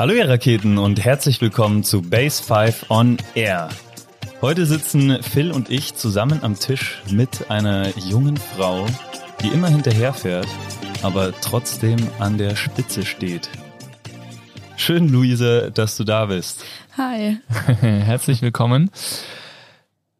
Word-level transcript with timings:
Hallo 0.00 0.14
ihr 0.14 0.26
Raketen 0.26 0.78
und 0.78 1.04
herzlich 1.04 1.42
willkommen 1.42 1.84
zu 1.84 2.00
Base 2.00 2.42
5 2.42 2.86
on 2.88 3.18
Air. 3.34 3.68
Heute 4.40 4.64
sitzen 4.64 5.22
Phil 5.22 5.52
und 5.52 5.68
ich 5.68 5.94
zusammen 5.94 6.42
am 6.42 6.58
Tisch 6.58 7.02
mit 7.10 7.50
einer 7.50 7.94
jungen 7.98 8.38
Frau, 8.38 8.86
die 9.42 9.48
immer 9.48 9.68
hinterherfährt, 9.68 10.46
aber 11.02 11.38
trotzdem 11.42 11.98
an 12.18 12.38
der 12.38 12.56
Spitze 12.56 13.04
steht. 13.04 13.50
Schön, 14.76 15.10
Luise, 15.10 15.70
dass 15.70 15.98
du 15.98 16.04
da 16.04 16.24
bist. 16.24 16.64
Hi. 16.96 17.36
Herzlich 17.82 18.40
willkommen. 18.40 18.90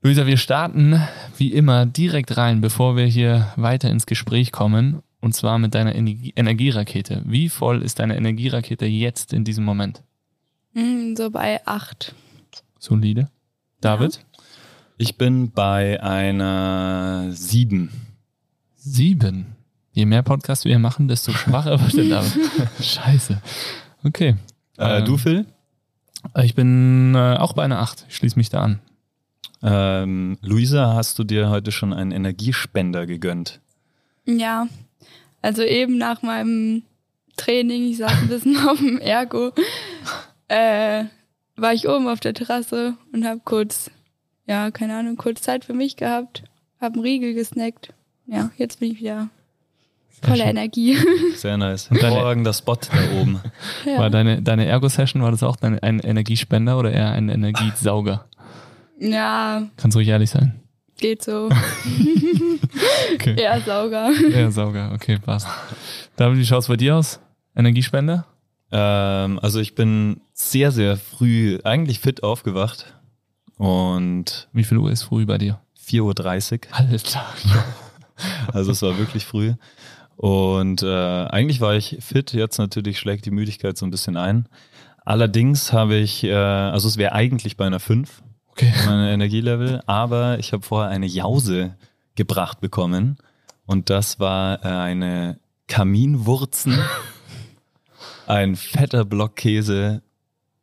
Luisa, 0.02 0.26
wir 0.26 0.36
starten 0.36 1.00
wie 1.38 1.54
immer 1.54 1.86
direkt 1.86 2.36
rein, 2.36 2.60
bevor 2.60 2.96
wir 2.96 3.06
hier 3.06 3.50
weiter 3.56 3.88
ins 3.88 4.04
Gespräch 4.04 4.52
kommen. 4.52 5.02
Und 5.20 5.34
zwar 5.34 5.58
mit 5.58 5.74
deiner 5.74 5.94
Energie 5.94 6.32
Energierakete. 6.34 7.22
Wie 7.26 7.48
voll 7.48 7.82
ist 7.82 7.98
deine 7.98 8.16
Energierakete 8.16 8.86
jetzt 8.86 9.32
in 9.32 9.44
diesem 9.44 9.64
Moment? 9.64 10.02
Mm, 10.72 11.14
So 11.16 11.30
bei 11.30 11.60
acht. 11.66 12.14
Solide. 12.78 13.28
David? 13.80 14.24
Ich 14.96 15.16
bin 15.16 15.50
bei 15.50 16.02
einer 16.02 17.28
7. 17.30 17.90
Sieben. 18.76 19.56
Je 19.92 20.06
mehr 20.06 20.22
Podcasts 20.22 20.64
wir 20.64 20.70
hier 20.72 20.78
machen, 20.78 21.08
desto 21.08 21.32
schwacher 21.32 21.80
wird 21.80 21.96
der 21.96 22.04
David. 22.20 22.50
Scheiße. 22.82 23.40
Okay. 24.04 24.36
Äh, 24.78 24.98
Ähm, 25.00 25.04
du, 25.04 25.16
Phil? 25.18 25.46
Ich 26.42 26.54
bin 26.54 27.14
äh, 27.14 27.36
auch 27.36 27.54
bei 27.54 27.64
einer 27.64 27.80
acht. 27.80 28.04
Ich 28.08 28.16
schließe 28.16 28.38
mich 28.38 28.50
da 28.50 28.62
an. 28.62 28.80
Ähm, 29.62 30.38
Luisa, 30.42 30.94
hast 30.94 31.18
du 31.18 31.24
dir 31.24 31.50
heute 31.50 31.72
schon 31.72 31.92
einen 31.92 32.12
Energiespender 32.12 33.06
gegönnt? 33.06 33.60
Ja. 34.26 34.66
Also 35.42 35.62
eben 35.62 35.96
nach 35.98 36.22
meinem 36.22 36.82
Training, 37.36 37.90
ich 37.90 37.98
saß 37.98 38.12
ein 38.12 38.28
bisschen 38.28 38.56
auf 38.68 38.78
dem 38.78 38.98
Ergo, 38.98 39.52
äh, 40.48 41.04
war 41.56 41.72
ich 41.74 41.88
oben 41.88 42.08
auf 42.08 42.20
der 42.20 42.34
Terrasse 42.34 42.94
und 43.12 43.24
habe 43.26 43.40
kurz, 43.44 43.90
ja, 44.46 44.70
keine 44.70 44.96
Ahnung, 44.96 45.16
kurz 45.16 45.42
Zeit 45.42 45.64
für 45.64 45.74
mich 45.74 45.96
gehabt, 45.96 46.42
habe 46.80 46.94
einen 46.94 47.02
Riegel 47.02 47.34
gesnackt. 47.34 47.92
Ja, 48.26 48.50
jetzt 48.56 48.80
bin 48.80 48.92
ich 48.92 49.00
wieder 49.00 49.28
voller 50.22 50.36
schön. 50.38 50.46
Energie. 50.48 50.96
Sehr 51.36 51.56
nice. 51.56 51.88
deine- 51.88 52.02
Hervorragender 52.02 52.52
Spot 52.52 52.76
da 52.76 53.20
oben. 53.20 53.40
ja. 53.86 53.98
War 53.98 54.10
deine, 54.10 54.42
deine 54.42 54.66
Ergo-Session, 54.66 55.22
war 55.22 55.30
das 55.30 55.42
auch 55.42 55.56
dein, 55.56 55.78
ein 55.78 55.98
Energiespender 56.00 56.78
oder 56.78 56.92
eher 56.92 57.12
ein 57.12 57.28
Energiesauger? 57.28 58.26
ja, 58.98 59.66
Kannst 59.78 59.96
ruhig 59.96 60.08
ehrlich 60.08 60.28
sein. 60.30 60.60
geht 60.98 61.22
so. 61.22 61.48
Okay. 63.20 63.36
Eher 63.40 63.60
Sauger. 63.60 64.10
Ja, 64.30 64.50
Sauger, 64.50 64.92
okay, 64.94 65.18
passt. 65.18 65.46
David, 66.16 66.38
wie 66.38 66.46
schaut's 66.46 66.68
bei 66.68 66.76
dir 66.76 66.96
aus? 66.96 67.20
Energiespender? 67.54 68.24
Ähm, 68.72 69.38
also 69.42 69.60
ich 69.60 69.74
bin 69.74 70.20
sehr, 70.32 70.72
sehr 70.72 70.96
früh 70.96 71.58
eigentlich 71.64 72.00
fit 72.00 72.22
aufgewacht 72.22 72.94
und 73.56 74.48
Wie 74.52 74.64
viel 74.64 74.78
Uhr 74.78 74.90
ist 74.90 75.02
früh 75.02 75.26
bei 75.26 75.36
dir? 75.38 75.60
4.30 75.86 76.66
Uhr. 76.68 76.74
Alter. 76.76 77.24
Also 78.52 78.72
es 78.72 78.82
war 78.82 78.98
wirklich 78.98 79.24
früh. 79.24 79.54
Und 80.16 80.82
äh, 80.82 80.86
eigentlich 81.26 81.62
war 81.62 81.74
ich 81.74 81.96
fit, 82.00 82.34
jetzt 82.34 82.58
natürlich 82.58 82.98
schlägt 82.98 83.24
die 83.24 83.30
Müdigkeit 83.30 83.78
so 83.78 83.86
ein 83.86 83.90
bisschen 83.90 84.18
ein. 84.18 84.46
Allerdings 85.06 85.72
habe 85.72 85.94
ich, 85.94 86.24
äh, 86.24 86.34
also 86.34 86.86
es 86.86 86.98
wäre 86.98 87.12
eigentlich 87.12 87.56
bei 87.56 87.64
einer 87.66 87.80
5, 87.80 88.22
Okay. 88.50 88.70
mein 88.84 89.08
Energielevel, 89.14 89.80
aber 89.86 90.38
ich 90.38 90.52
habe 90.52 90.62
vorher 90.62 90.90
eine 90.90 91.06
Jause 91.06 91.76
gebracht 92.20 92.60
bekommen 92.60 93.16
und 93.64 93.88
das 93.88 94.20
war 94.20 94.62
äh, 94.62 94.68
eine 94.68 95.40
Kaminwurzen, 95.68 96.78
ein 98.26 98.56
fetter 98.56 99.06
Block 99.06 99.36
Käse 99.36 100.02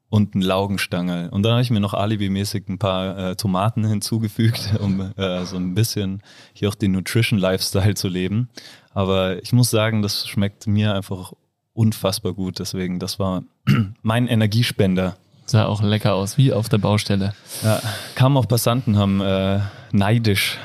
und 0.10 0.36
ein 0.36 0.42
Laugenstangel. 0.42 1.30
Und 1.30 1.42
dann 1.42 1.54
habe 1.54 1.64
ich 1.64 1.72
mir 1.72 1.80
noch 1.80 1.96
alibimäßig 1.96 2.70
ein 2.70 2.78
paar 2.78 3.18
äh, 3.18 3.36
Tomaten 3.36 3.84
hinzugefügt, 3.88 4.76
um 4.80 5.14
äh, 5.18 5.46
so 5.46 5.56
ein 5.56 5.74
bisschen 5.74 6.22
hier 6.54 6.70
auch 6.70 6.76
den 6.76 6.92
Nutrition 6.92 7.40
Lifestyle 7.40 7.96
zu 7.96 8.08
leben. 8.08 8.50
Aber 8.94 9.42
ich 9.42 9.52
muss 9.52 9.72
sagen, 9.72 10.04
das 10.04 10.28
schmeckt 10.28 10.68
mir 10.68 10.94
einfach 10.94 11.34
unfassbar 11.74 12.34
gut. 12.34 12.60
Deswegen, 12.60 13.00
das 13.00 13.18
war 13.18 13.42
mein 14.04 14.28
Energiespender. 14.28 15.18
Sah 15.48 15.66
auch 15.66 15.82
lecker 15.82 16.14
aus, 16.14 16.38
wie 16.38 16.54
auf 16.54 16.70
der 16.70 16.78
Baustelle. 16.78 17.34
Ja, 17.64 17.82
kamen 18.14 18.38
auch 18.38 18.48
Passanten, 18.48 18.98
haben 18.98 19.22
äh, 19.22 19.62
neidisch 19.92 20.58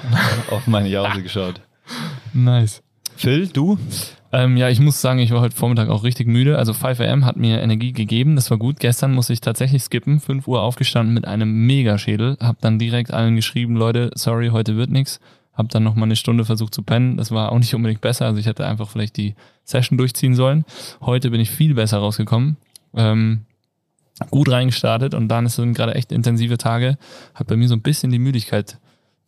auf 0.50 0.66
meine 0.66 0.88
Jause 0.88 1.22
geschaut. 1.22 1.60
Nice. 2.32 2.82
Phil, 3.16 3.46
du? 3.48 3.78
Ähm, 4.32 4.56
ja, 4.56 4.70
ich 4.70 4.80
muss 4.80 5.00
sagen, 5.00 5.18
ich 5.18 5.30
war 5.30 5.42
heute 5.42 5.54
Vormittag 5.54 5.90
auch 5.90 6.04
richtig 6.04 6.26
müde. 6.26 6.56
Also 6.56 6.72
5 6.72 7.00
am 7.00 7.26
hat 7.26 7.36
mir 7.36 7.60
Energie 7.60 7.92
gegeben, 7.92 8.34
das 8.34 8.50
war 8.50 8.56
gut. 8.56 8.80
Gestern 8.80 9.12
muss 9.12 9.28
ich 9.28 9.42
tatsächlich 9.42 9.82
skippen, 9.82 10.20
5 10.20 10.48
Uhr 10.48 10.62
aufgestanden 10.62 11.12
mit 11.12 11.26
einem 11.26 11.66
Megaschädel. 11.66 12.38
Hab 12.40 12.60
dann 12.60 12.78
direkt 12.78 13.12
allen 13.12 13.36
geschrieben, 13.36 13.76
Leute, 13.76 14.10
sorry, 14.14 14.48
heute 14.48 14.76
wird 14.76 14.90
nix. 14.90 15.20
Hab 15.52 15.68
dann 15.68 15.82
noch 15.82 15.94
mal 15.94 16.04
eine 16.04 16.16
Stunde 16.16 16.46
versucht 16.46 16.74
zu 16.74 16.82
pennen. 16.82 17.18
Das 17.18 17.30
war 17.30 17.52
auch 17.52 17.58
nicht 17.58 17.74
unbedingt 17.74 18.00
besser. 18.00 18.24
Also 18.24 18.40
ich 18.40 18.46
hätte 18.46 18.66
einfach 18.66 18.88
vielleicht 18.88 19.18
die 19.18 19.34
Session 19.64 19.98
durchziehen 19.98 20.34
sollen. 20.34 20.64
Heute 21.02 21.30
bin 21.30 21.40
ich 21.40 21.50
viel 21.50 21.74
besser 21.74 21.98
rausgekommen. 21.98 22.56
Ähm, 22.96 23.42
gut 24.30 24.50
reingestartet 24.50 25.12
und 25.12 25.28
dann 25.28 25.46
sind 25.48 25.74
gerade 25.74 25.94
echt 25.94 26.10
intensive 26.10 26.56
Tage. 26.56 26.96
Hat 27.34 27.48
bei 27.48 27.56
mir 27.56 27.68
so 27.68 27.74
ein 27.74 27.82
bisschen 27.82 28.10
die 28.10 28.18
Müdigkeit 28.18 28.78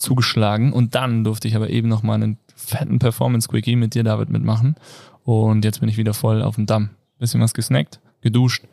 zugeschlagen 0.04 0.72
und 0.72 0.94
dann 0.94 1.24
durfte 1.24 1.48
ich 1.48 1.56
aber 1.56 1.70
eben 1.70 1.88
noch 1.88 2.02
mal 2.02 2.14
einen 2.14 2.38
fetten 2.54 2.98
Performance-Quickie 2.98 3.76
mit 3.76 3.94
dir, 3.94 4.04
David, 4.04 4.30
mitmachen. 4.30 4.76
Und 5.24 5.64
jetzt 5.64 5.80
bin 5.80 5.88
ich 5.88 5.96
wieder 5.96 6.14
voll 6.14 6.42
auf 6.42 6.54
dem 6.54 6.66
Damm. 6.66 6.90
Bisschen 7.18 7.40
was 7.40 7.54
gesnackt, 7.54 8.00
geduscht 8.20 8.64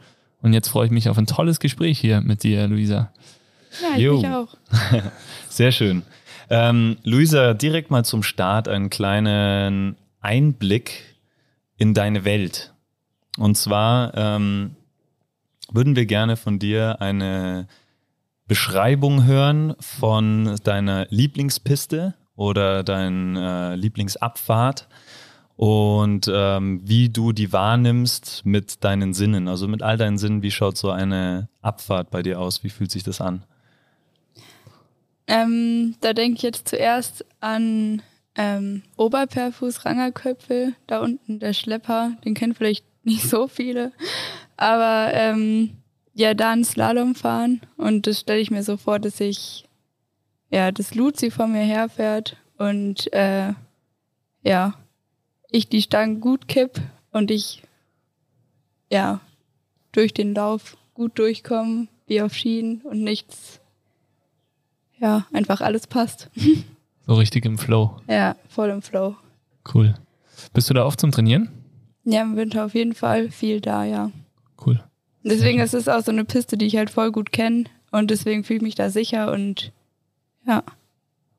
und 0.42 0.54
jetzt 0.54 0.70
freue 0.70 0.86
ich 0.86 0.92
mich 0.92 1.10
auf 1.10 1.18
ein 1.18 1.28
tolles 1.28 1.60
Gespräch 1.60 2.00
hier 2.00 2.22
mit 2.22 2.44
dir, 2.44 2.68
Luisa. 2.68 3.12
Ja, 3.82 3.96
ich 3.96 4.02
Jo. 4.02 4.18
mich 4.18 4.28
auch. 4.28 4.58
Sehr 5.50 5.72
schön. 5.72 6.04
Ähm, 6.50 6.98
Luisa, 7.04 7.54
direkt 7.54 7.92
mal 7.92 8.04
zum 8.04 8.24
Start 8.24 8.68
einen 8.68 8.90
kleinen 8.90 9.96
Einblick 10.20 11.16
in 11.78 11.94
deine 11.94 12.26
Welt. 12.26 12.74
Und 13.38 13.56
zwar 13.56 14.14
ähm, 14.16 14.76
würden 15.72 15.96
wir 15.96 16.06
gerne 16.06 16.36
von 16.36 16.60
dir 16.60 17.02
eine 17.02 17.68
Beschreibung 18.52 19.24
hören 19.24 19.76
von 19.80 20.58
deiner 20.66 21.08
Lieblingspiste 21.10 22.16
oder 22.36 22.84
deiner 22.84 23.72
äh, 23.72 23.76
Lieblingsabfahrt 23.78 24.90
und 25.56 26.30
ähm, 26.30 26.82
wie 26.84 27.08
du 27.08 27.32
die 27.32 27.54
wahrnimmst 27.54 28.46
mit 28.46 28.84
deinen 28.84 29.14
Sinnen, 29.14 29.48
also 29.48 29.70
mit 29.70 29.82
all 29.82 29.96
deinen 29.96 30.18
Sinnen. 30.18 30.44
Wie 30.44 30.52
schaut 30.52 30.76
so 30.76 30.90
eine 30.90 31.48
Abfahrt 31.62 32.12
bei 32.12 32.24
dir 32.24 32.42
aus? 32.42 32.62
Wie 32.62 32.70
fühlt 32.70 32.92
sich 32.92 33.04
das 33.04 33.22
an? 33.22 33.46
Ähm, 35.28 35.96
da 36.02 36.12
denke 36.12 36.36
ich 36.36 36.44
jetzt 36.44 36.68
zuerst 36.68 37.24
an 37.40 38.02
ähm, 38.36 38.84
Oberperfuß 38.98 39.86
Rangerköpfe, 39.86 40.74
da 40.88 41.00
unten 41.00 41.40
der 41.40 41.54
Schlepper, 41.54 42.18
den 42.26 42.34
kennen 42.34 42.54
vielleicht 42.54 42.84
nicht 43.06 43.24
so 43.24 43.48
viele, 43.48 43.94
aber 44.58 45.12
ähm, 45.14 45.78
ja, 46.14 46.34
da 46.34 46.52
ein 46.52 46.64
Slalom 46.64 47.16
fahren 47.16 47.62
und 47.78 48.08
das 48.08 48.22
stelle 48.22 48.40
ich 48.40 48.52
mir 48.52 48.64
so 48.64 48.78
vor, 48.78 49.00
dass 49.00 49.20
ich, 49.20 49.68
ja, 50.50 50.72
das 50.72 50.96
Luzi 50.96 51.32
vor 51.32 51.48
mir 51.48 51.64
herfährt 51.64 52.38
und 52.58 53.12
äh, 53.14 53.54
ja, 54.44 54.74
ich 55.50 55.70
die 55.70 55.82
Stangen 55.82 56.22
gut 56.22 56.48
kipp 56.48 56.80
und 57.12 57.32
ich, 57.32 57.64
ja, 58.90 59.20
durch 59.92 60.14
den 60.14 60.34
Lauf 60.34 60.78
gut 60.94 61.18
durchkomme, 61.20 61.88
wie 62.08 62.22
auf 62.22 62.34
Schienen 62.34 62.82
und 62.82 63.04
nichts 63.04 63.62
ja, 65.02 65.26
einfach 65.34 65.62
alles 65.62 65.88
passt. 65.88 66.30
So 67.08 67.16
richtig 67.16 67.46
im 67.46 67.58
Flow. 67.58 68.00
Ja, 68.08 68.36
voll 68.48 68.70
im 68.70 68.84
Flow. 68.84 69.16
Cool. 69.74 69.96
Bist 70.54 70.70
du 70.70 70.76
da 70.76 70.86
oft 70.86 71.00
zum 71.00 71.12
Trainieren? 71.12 71.50
Ja, 72.04 72.22
im 72.22 72.36
Winter 72.36 72.64
auf 72.64 72.76
jeden 72.76 72.94
Fall 72.94 73.32
viel 73.32 73.60
da, 73.60 73.84
ja. 73.84 74.12
Cool. 74.64 74.82
Deswegen 75.24 75.60
ist 75.60 75.74
es 75.74 75.88
auch 75.88 76.02
so 76.02 76.12
eine 76.12 76.26
Piste, 76.26 76.58
die 76.58 76.66
ich 76.66 76.78
halt 76.78 76.90
voll 76.90 77.12
gut 77.12 77.32
kenne 77.32 77.66
und 77.92 78.10
deswegen 78.12 78.44
fühle 78.44 78.58
ich 78.58 78.64
mich 78.64 78.76
da 78.76 78.90
sicher 78.90 79.32
und 79.32 79.72
ja. 80.48 80.64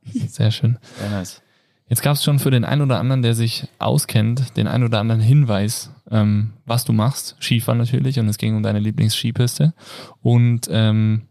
Sehr 0.04 0.50
schön. 0.50 0.78
Sehr 0.98 1.10
nice. 1.10 1.42
Jetzt 1.88 2.02
gab 2.02 2.14
es 2.14 2.24
schon 2.24 2.38
für 2.38 2.50
den 2.50 2.64
einen 2.64 2.82
oder 2.82 2.98
anderen, 2.98 3.22
der 3.22 3.34
sich 3.34 3.68
auskennt, 3.78 4.56
den 4.56 4.66
einen 4.66 4.84
oder 4.84 4.98
anderen 4.98 5.20
Hinweis, 5.20 5.90
ähm, 6.10 6.52
was 6.64 6.84
du 6.84 6.92
machst. 6.92 7.36
Skifahren 7.40 7.78
natürlich 7.78 8.18
und 8.18 8.28
es 8.28 8.38
ging 8.38 8.56
um 8.56 8.62
deine 8.62 8.78
Lieblingsskipiste 8.78 9.74
und 10.22 10.68
ähm, 10.70 11.22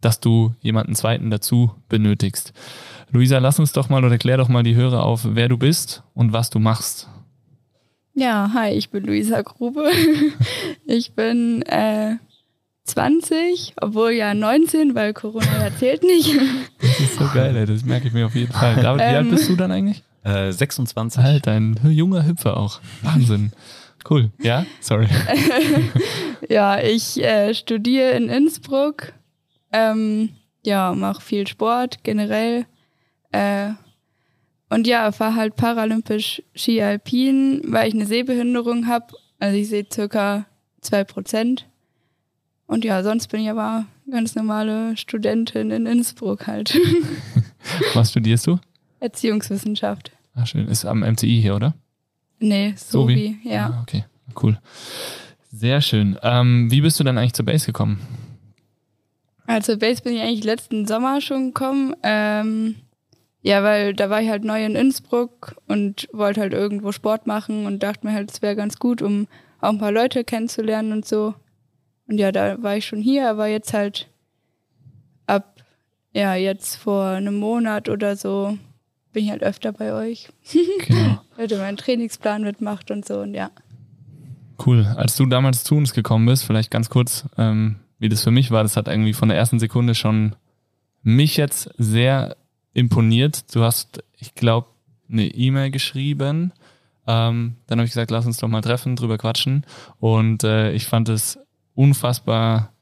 dass 0.00 0.20
du 0.20 0.54
jemanden 0.60 0.94
zweiten 0.94 1.30
dazu 1.30 1.72
benötigst. 1.88 2.52
Luisa, 3.10 3.38
lass 3.38 3.60
uns 3.60 3.72
doch 3.72 3.88
mal 3.88 4.04
oder 4.04 4.18
klär 4.18 4.36
doch 4.36 4.48
mal 4.48 4.64
die 4.64 4.74
Hörer 4.74 5.04
auf, 5.04 5.20
wer 5.24 5.48
du 5.48 5.56
bist 5.56 6.02
und 6.14 6.32
was 6.32 6.50
du 6.50 6.58
machst. 6.58 7.08
Ja, 8.14 8.50
hi, 8.54 8.70
ich 8.70 8.90
bin 8.90 9.04
Luisa 9.04 9.42
Grube. 9.42 9.90
ich 10.86 11.12
bin 11.14 11.62
äh, 11.62 12.16
20, 12.84 13.74
obwohl 13.80 14.12
ja 14.12 14.34
19, 14.34 14.94
weil 14.94 15.12
Corona 15.14 15.64
ja 15.68 15.76
zählt 15.76 16.02
nicht. 16.02 16.30
Das 16.80 17.00
ist 17.00 17.16
so 17.18 17.26
geil, 17.34 17.56
ey. 17.56 17.66
das 17.66 17.84
merke 17.84 18.06
ich 18.06 18.12
mir 18.14 18.26
auf 18.26 18.34
jeden 18.36 18.52
Fall. 18.52 18.76
David, 18.76 19.00
wie 19.00 19.04
alt 19.16 19.26
Ähm. 19.26 19.30
bist 19.30 19.48
du 19.48 19.56
dann 19.56 19.72
eigentlich? 19.72 20.02
Äh, 20.22 20.52
26. 20.52 21.22
Alter, 21.22 21.52
ein 21.52 21.78
junger 21.82 22.24
Hüpfer 22.24 22.56
auch. 22.56 22.80
Wahnsinn. 23.02 23.52
Cool. 24.08 24.30
Ja, 24.40 24.64
sorry. 24.80 25.08
Ja, 26.48 26.78
ich 26.78 27.22
äh, 27.24 27.54
studiere 27.54 28.10
in 28.10 28.28
Innsbruck. 28.28 29.14
Ähm, 29.72 30.28
ja, 30.62 30.92
mache 30.94 31.22
viel 31.22 31.46
Sport 31.46 32.04
generell. 32.04 32.66
Äh, 33.32 33.70
und 34.74 34.88
ja, 34.88 35.12
fahre 35.12 35.36
halt 35.36 35.54
paralympisch 35.54 36.42
Ski 36.56 36.82
Alpin, 36.82 37.62
weil 37.66 37.86
ich 37.86 37.94
eine 37.94 38.06
Sehbehinderung 38.06 38.88
habe. 38.88 39.06
Also 39.38 39.56
ich 39.56 39.68
sehe 39.68 39.86
circa 39.88 40.46
2%. 40.82 41.60
Und 42.66 42.84
ja, 42.84 43.04
sonst 43.04 43.28
bin 43.28 43.42
ich 43.42 43.50
aber 43.50 43.86
ganz 44.10 44.34
normale 44.34 44.96
Studentin 44.96 45.70
in 45.70 45.86
Innsbruck 45.86 46.48
halt. 46.48 46.76
Was 47.94 48.10
studierst 48.10 48.48
du? 48.48 48.58
Erziehungswissenschaft. 48.98 50.10
Ah, 50.34 50.44
schön. 50.44 50.66
Ist 50.66 50.84
am 50.84 51.04
MCI 51.04 51.40
hier, 51.40 51.54
oder? 51.54 51.74
Nee, 52.40 52.74
so 52.76 53.06
wie, 53.08 53.38
ja. 53.44 53.66
Ah, 53.66 53.82
okay, 53.82 54.04
cool. 54.42 54.58
Sehr 55.52 55.82
schön. 55.82 56.18
Ähm, 56.22 56.68
wie 56.72 56.80
bist 56.80 56.98
du 56.98 57.04
dann 57.04 57.16
eigentlich 57.16 57.34
zur 57.34 57.44
Base 57.44 57.66
gekommen? 57.66 58.00
Also 59.46 59.78
Base 59.78 60.02
bin 60.02 60.14
ich 60.14 60.20
eigentlich 60.20 60.42
letzten 60.42 60.84
Sommer 60.86 61.20
schon 61.20 61.48
gekommen. 61.48 61.94
Ähm, 62.02 62.74
ja, 63.44 63.62
weil 63.62 63.92
da 63.92 64.08
war 64.08 64.22
ich 64.22 64.30
halt 64.30 64.42
neu 64.42 64.64
in 64.64 64.74
Innsbruck 64.74 65.56
und 65.68 66.08
wollte 66.14 66.40
halt 66.40 66.54
irgendwo 66.54 66.92
Sport 66.92 67.26
machen 67.26 67.66
und 67.66 67.82
dachte 67.82 68.06
mir 68.06 68.14
halt, 68.14 68.32
es 68.32 68.40
wäre 68.40 68.56
ganz 68.56 68.78
gut, 68.78 69.02
um 69.02 69.28
auch 69.60 69.68
ein 69.68 69.78
paar 69.78 69.92
Leute 69.92 70.24
kennenzulernen 70.24 70.92
und 70.92 71.04
so. 71.04 71.34
Und 72.08 72.16
ja, 72.16 72.32
da 72.32 72.62
war 72.62 72.78
ich 72.78 72.86
schon 72.86 73.02
hier, 73.02 73.28
aber 73.28 73.46
jetzt 73.46 73.74
halt 73.74 74.08
ab, 75.26 75.62
ja, 76.14 76.34
jetzt 76.34 76.76
vor 76.76 77.04
einem 77.04 77.36
Monat 77.36 77.90
oder 77.90 78.16
so 78.16 78.56
bin 79.12 79.24
ich 79.24 79.30
halt 79.30 79.42
öfter 79.42 79.72
bei 79.72 79.92
euch. 79.92 80.30
Genau. 80.86 81.20
Weil 81.36 81.52
ihr 81.52 81.58
meinen 81.58 81.76
Trainingsplan 81.76 82.44
mitmacht 82.44 82.90
und 82.90 83.04
so 83.04 83.20
und 83.20 83.34
ja. 83.34 83.50
Cool. 84.64 84.86
Als 84.96 85.16
du 85.16 85.26
damals 85.26 85.64
zu 85.64 85.74
uns 85.74 85.92
gekommen 85.92 86.24
bist, 86.24 86.44
vielleicht 86.44 86.70
ganz 86.70 86.88
kurz, 86.88 87.26
ähm, 87.36 87.76
wie 87.98 88.08
das 88.08 88.24
für 88.24 88.30
mich 88.30 88.50
war, 88.50 88.62
das 88.62 88.78
hat 88.78 88.88
irgendwie 88.88 89.12
von 89.12 89.28
der 89.28 89.36
ersten 89.36 89.58
Sekunde 89.58 89.94
schon 89.94 90.34
mich 91.02 91.36
jetzt 91.36 91.68
sehr 91.76 92.36
imponiert. 92.74 93.54
Du 93.54 93.62
hast, 93.62 94.02
ich 94.18 94.34
glaube, 94.34 94.68
eine 95.10 95.26
E-Mail 95.26 95.70
geschrieben. 95.70 96.52
Ähm, 97.06 97.56
dann 97.66 97.78
habe 97.78 97.84
ich 97.86 97.92
gesagt, 97.92 98.10
lass 98.10 98.26
uns 98.26 98.38
doch 98.38 98.48
mal 98.48 98.60
treffen, 98.60 98.96
drüber 98.96 99.18
quatschen. 99.18 99.64
Und 100.00 100.44
äh, 100.44 100.72
ich 100.72 100.86
fand 100.86 101.08
es 101.08 101.38
unfassbar 101.74 102.72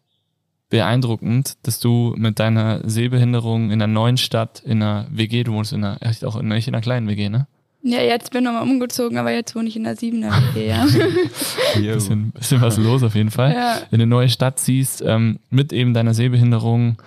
beeindruckend, 0.71 1.59
dass 1.65 1.81
du 1.81 2.15
mit 2.17 2.39
deiner 2.39 2.81
Sehbehinderung 2.89 3.67
in 3.67 3.83
einer 3.83 3.87
neuen 3.87 4.17
Stadt, 4.17 4.62
in 4.65 4.83
einer 4.83 5.06
WG, 5.11 5.44
du 5.44 5.53
wohnst 5.53 5.73
in 5.73 5.85
einer, 5.85 5.99
echt 6.00 6.25
auch 6.25 6.37
in, 6.37 6.49
nicht 6.49 6.67
in 6.67 6.75
einer 6.75 6.83
kleinen 6.83 7.06
WG, 7.09 7.29
ne? 7.29 7.47
Ja, 7.85 8.00
jetzt 8.00 8.31
bin 8.31 8.43
ich 8.43 8.44
nochmal 8.44 8.62
umgezogen, 8.62 9.19
aber 9.19 9.33
jetzt 9.33 9.56
wohne 9.56 9.69
ich 9.69 9.77
in 9.77 9.83
der 9.85 9.97
Siebener 9.97 10.31
WG, 10.55 10.69
ja. 10.69 10.87
Hier, 11.75 11.94
Bisschen, 11.94 12.31
bisschen 12.31 12.61
was 12.61 12.79
los 12.79 13.03
auf 13.03 13.15
jeden 13.17 13.33
Fall. 13.33 13.53
ja. 13.53 13.75
in 13.91 13.94
eine 13.94 14.06
neue 14.06 14.29
Stadt 14.29 14.61
ziehst, 14.61 15.03
ähm, 15.05 15.41
mit 15.50 15.73
eben 15.73 15.93
deiner 15.93 16.15
Sehbehinderung 16.15 17.03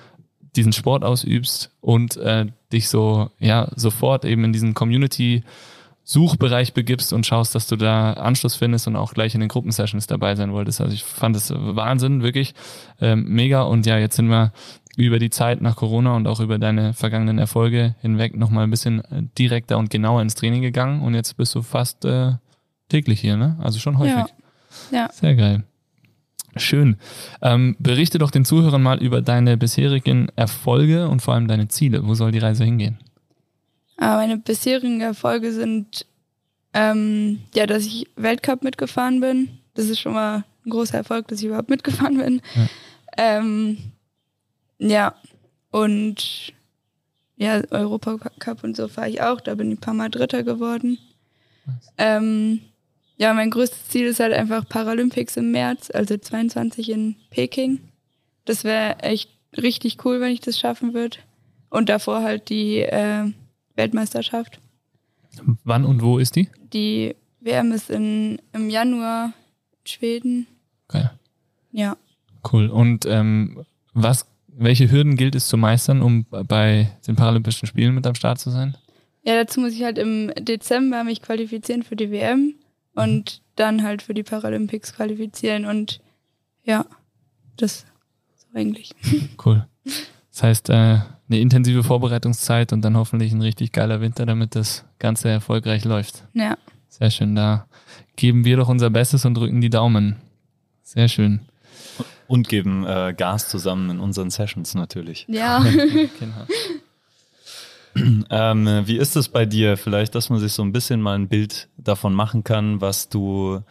diesen 0.56 0.74
Sport 0.74 1.04
ausübst 1.04 1.72
und 1.82 2.18
äh, 2.18 2.46
dich 2.76 2.90
so, 2.90 3.32
ja, 3.40 3.70
sofort 3.76 4.26
eben 4.26 4.44
in 4.44 4.54
diesen 4.54 4.76
Community-Suchbereich 4.76 6.74
begibst 6.74 7.14
und 7.14 7.26
schaust, 7.26 7.56
dass 7.56 7.68
du 7.68 7.76
da 7.76 8.14
Anschluss 8.14 8.56
findest 8.56 8.88
und 8.88 8.96
auch 8.96 9.14
gleich 9.14 9.34
in 9.34 9.40
den 9.40 9.50
Gruppensessions 9.50 10.06
dabei 10.08 10.36
sein 10.36 10.54
wolltest. 10.54 10.82
Also 10.82 10.94
ich 10.94 11.04
fand 11.04 11.36
das 11.36 11.52
Wahnsinn, 11.56 12.22
wirklich 12.22 12.54
ähm, 13.02 13.26
mega. 13.28 13.64
Und 13.64 13.86
ja, 13.86 13.98
jetzt 13.98 14.18
sind 14.18 14.28
wir 14.28 14.52
über 14.98 15.20
die 15.20 15.30
Zeit 15.30 15.62
nach 15.62 15.76
Corona 15.76 16.16
und 16.16 16.28
auch 16.28 16.40
über 16.40 16.58
deine 16.58 16.94
vergangenen 16.94 17.38
Erfolge 17.38 17.96
hinweg 18.02 18.38
nochmal 18.38 18.64
ein 18.64 18.72
bisschen 18.72 19.04
äh, 19.06 19.24
direkter 19.38 19.78
und 19.78 19.90
genauer 19.90 20.22
ins 20.22 20.36
Training 20.36 20.62
gegangen 20.62 21.02
und 21.02 21.16
jetzt 21.16 21.36
bist 21.38 21.54
du 21.56 21.62
fast 21.62 22.06
äh, 22.06 22.34
täglich 22.90 23.20
hier, 23.20 23.36
ne? 23.36 23.58
Also 23.62 23.80
schon 23.80 23.98
häufig. 23.98 24.34
Ja. 24.92 25.06
Ja. 25.06 25.10
Sehr 25.12 25.36
geil. 25.36 25.64
Schön. 26.58 26.98
Ähm, 27.42 27.76
berichte 27.80 28.18
doch 28.18 28.32
den 28.32 28.46
Zuhörern 28.46 28.82
mal 28.82 29.02
über 29.02 29.22
deine 29.22 29.58
bisherigen 29.58 30.30
Erfolge 30.36 31.08
und 31.08 31.22
vor 31.22 31.34
allem 31.34 31.48
deine 31.48 31.68
Ziele. 31.68 32.08
Wo 32.08 32.14
soll 32.14 32.32
die 32.32 32.40
Reise 32.40 32.64
hingehen? 32.64 32.98
Aber 33.98 34.18
meine 34.18 34.38
bisherigen 34.38 35.02
Erfolge 35.02 35.52
sind, 35.52 36.06
ähm, 36.74 37.40
ja, 37.54 37.66
dass 37.66 37.86
ich 37.86 38.08
Weltcup 38.16 38.64
mitgefahren 38.64 39.20
bin. 39.22 39.50
Das 39.74 39.86
ist 39.86 40.00
schon 40.00 40.14
mal 40.14 40.44
ein 40.66 40.70
großer 40.70 40.98
Erfolg, 40.98 41.28
dass 41.28 41.40
ich 41.40 41.46
überhaupt 41.46 41.70
mitgefahren 41.70 42.18
bin. 42.18 42.42
Ja. 42.56 42.68
Ähm, 43.18 43.78
ja, 44.78 45.16
und 45.72 46.54
ja, 47.38 47.62
Europacup 47.70 48.64
und 48.64 48.78
so 48.78 48.88
fahre 48.88 49.10
ich 49.10 49.22
auch. 49.22 49.42
Da 49.42 49.56
bin 49.56 49.72
ich 49.72 49.78
ein 49.78 49.82
paar 49.82 49.94
Mal 49.94 50.10
Dritter 50.10 50.44
geworden. 50.44 50.98
Ähm, 51.98 52.62
ja, 53.18 53.34
mein 53.34 53.50
größtes 53.50 53.88
Ziel 53.88 54.08
ist 54.08 54.20
halt 54.20 54.34
einfach 54.34 54.68
Paralympics 54.68 55.38
im 55.38 55.52
März, 55.52 55.90
also 55.94 56.18
22 56.18 56.90
in 56.90 57.16
Peking. 57.30 57.80
Das 58.44 58.64
wäre 58.64 59.00
echt 59.00 59.30
richtig 59.58 60.04
cool, 60.06 60.20
wenn 60.20 60.32
ich 60.32 60.42
das 60.42 60.60
schaffen 60.60 60.94
würde. 60.94 61.18
Und 61.70 61.90
davor 61.90 62.22
halt 62.22 62.50
die 62.50 62.80
äh, 62.80 63.32
Weltmeisterschaft. 63.76 64.60
Wann 65.64 65.86
und 65.86 66.02
wo 66.02 66.18
ist 66.18 66.36
die? 66.36 66.50
Die 66.74 67.16
WM 67.40 67.72
ist 67.72 67.90
in, 67.90 68.42
im 68.54 68.70
Januar 68.70 69.34
in 69.72 69.88
Schweden. 69.88 70.48
Geil. 70.88 71.12
Ja. 71.72 71.98
Cool. 72.52 72.68
Und 72.68 73.06
ähm, 73.06 73.66
was, 73.94 74.28
welche 74.48 74.92
Hürden 74.92 75.16
gilt 75.16 75.36
es 75.36 75.48
zu 75.48 75.58
meistern, 75.58 76.02
um 76.02 76.26
bei 76.26 76.92
den 77.08 77.16
Paralympischen 77.16 77.68
Spielen 77.68 77.96
mit 77.96 78.06
am 78.06 78.16
Start 78.16 78.40
zu 78.40 78.50
sein? 78.50 78.78
Ja, 79.24 79.36
dazu 79.36 79.60
muss 79.60 79.74
ich 79.74 79.84
halt 79.84 79.98
im 79.98 80.32
Dezember 80.38 81.04
mich 81.04 81.22
qualifizieren 81.22 81.84
für 81.84 81.96
die 81.96 82.12
WM 82.12 82.56
und 82.96 83.42
dann 83.56 83.84
halt 83.84 84.02
für 84.02 84.14
die 84.14 84.24
Paralympics 84.24 84.94
qualifizieren 84.94 85.66
und 85.66 86.02
ja, 86.64 86.86
das 87.58 87.86
so 88.36 88.48
eigentlich. 88.58 88.92
Cool. 89.46 89.68
Das 90.32 90.44
heißt, 90.44 90.70
äh, 90.70 90.74
eine 90.74 91.40
intensive 91.40 91.84
Vorbereitungszeit 91.84 92.74
und 92.74 92.82
dann 92.82 92.98
hoffentlich 92.98 93.32
ein 93.32 93.42
richtig 93.42 93.72
geiler 93.72 94.02
Winter, 94.02 94.26
damit 94.26 94.56
das 94.56 94.84
Ganze 95.00 95.30
erfolgreich 95.30 95.86
läuft. 95.86 96.26
Ja. 96.34 96.58
Sehr 96.90 97.10
schön. 97.10 97.36
Da 97.36 97.68
geben 98.16 98.46
wir 98.46 98.58
doch 98.58 98.68
unser 98.68 98.90
Bestes 98.90 99.26
und 99.26 99.36
drücken 99.36 99.62
die 99.62 99.70
Daumen. 99.70 100.18
Sehr 100.84 101.08
schön. 101.08 101.42
Und 102.28 102.50
geben 102.50 102.86
äh, 102.86 103.14
Gas 103.16 103.50
zusammen 103.50 103.90
in 103.90 104.00
unseren 104.00 104.30
Sessions 104.30 104.74
natürlich. 104.76 105.26
Ja. 105.28 105.64
Genau. 106.20 106.48
Ähm, 108.30 108.84
wie 108.86 108.98
ist 108.98 109.16
es 109.16 109.30
bei 109.30 109.46
dir? 109.46 109.78
Vielleicht, 109.78 110.16
dass 110.16 110.30
man 110.30 110.40
sich 110.40 110.52
so 110.52 110.62
ein 110.64 110.74
bisschen 110.74 111.02
mal 111.02 111.18
ein 111.18 111.30
Bild 111.30 111.70
davon 111.78 112.14
machen 112.14 112.44
kann, 112.44 112.82
was 112.82 113.08
du, 113.08 113.62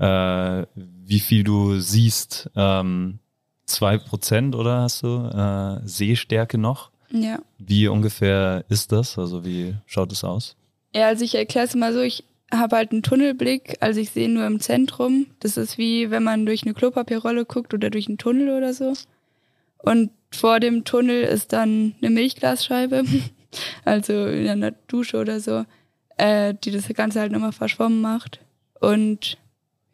äh, 0.00 0.66
wie 0.74 1.20
viel 1.20 1.44
du 1.44 1.78
siehst. 1.78 2.50
Ähm, 2.56 3.20
zwei 3.66 3.98
Prozent 3.98 4.56
oder 4.56 4.82
hast 4.82 5.02
du 5.04 5.08
äh, 5.08 5.86
Sehstärke 5.86 6.58
noch? 6.58 6.90
ja. 7.10 7.38
Wie 7.58 7.88
ungefähr 7.88 8.64
ist 8.68 8.92
das? 8.92 9.18
Also 9.18 9.44
wie 9.44 9.74
schaut 9.86 10.12
es 10.12 10.24
aus? 10.24 10.56
Ja, 10.94 11.06
also 11.08 11.24
ich 11.24 11.34
erkläre 11.34 11.66
es 11.66 11.74
mal 11.74 11.92
so, 11.92 12.00
ich 12.00 12.24
habe 12.52 12.76
halt 12.76 12.92
einen 12.92 13.02
Tunnelblick, 13.02 13.76
also 13.80 14.00
ich 14.00 14.10
sehe 14.10 14.28
nur 14.28 14.46
im 14.46 14.60
Zentrum. 14.60 15.26
Das 15.40 15.56
ist 15.56 15.78
wie 15.78 16.10
wenn 16.10 16.22
man 16.24 16.46
durch 16.46 16.62
eine 16.64 16.74
Klopapierrolle 16.74 17.44
guckt 17.44 17.74
oder 17.74 17.90
durch 17.90 18.08
einen 18.08 18.18
Tunnel 18.18 18.56
oder 18.56 18.74
so. 18.74 18.94
Und 19.78 20.10
vor 20.32 20.60
dem 20.60 20.84
Tunnel 20.84 21.22
ist 21.22 21.52
dann 21.52 21.94
eine 22.00 22.10
Milchglasscheibe, 22.10 23.04
also 23.84 24.26
in 24.26 24.48
einer 24.48 24.72
Dusche 24.88 25.18
oder 25.18 25.40
so, 25.40 25.64
äh, 26.16 26.54
die 26.62 26.70
das 26.70 26.88
Ganze 26.88 27.20
halt 27.20 27.32
nochmal 27.32 27.52
verschwommen 27.52 28.00
macht. 28.00 28.40
Und 28.80 29.38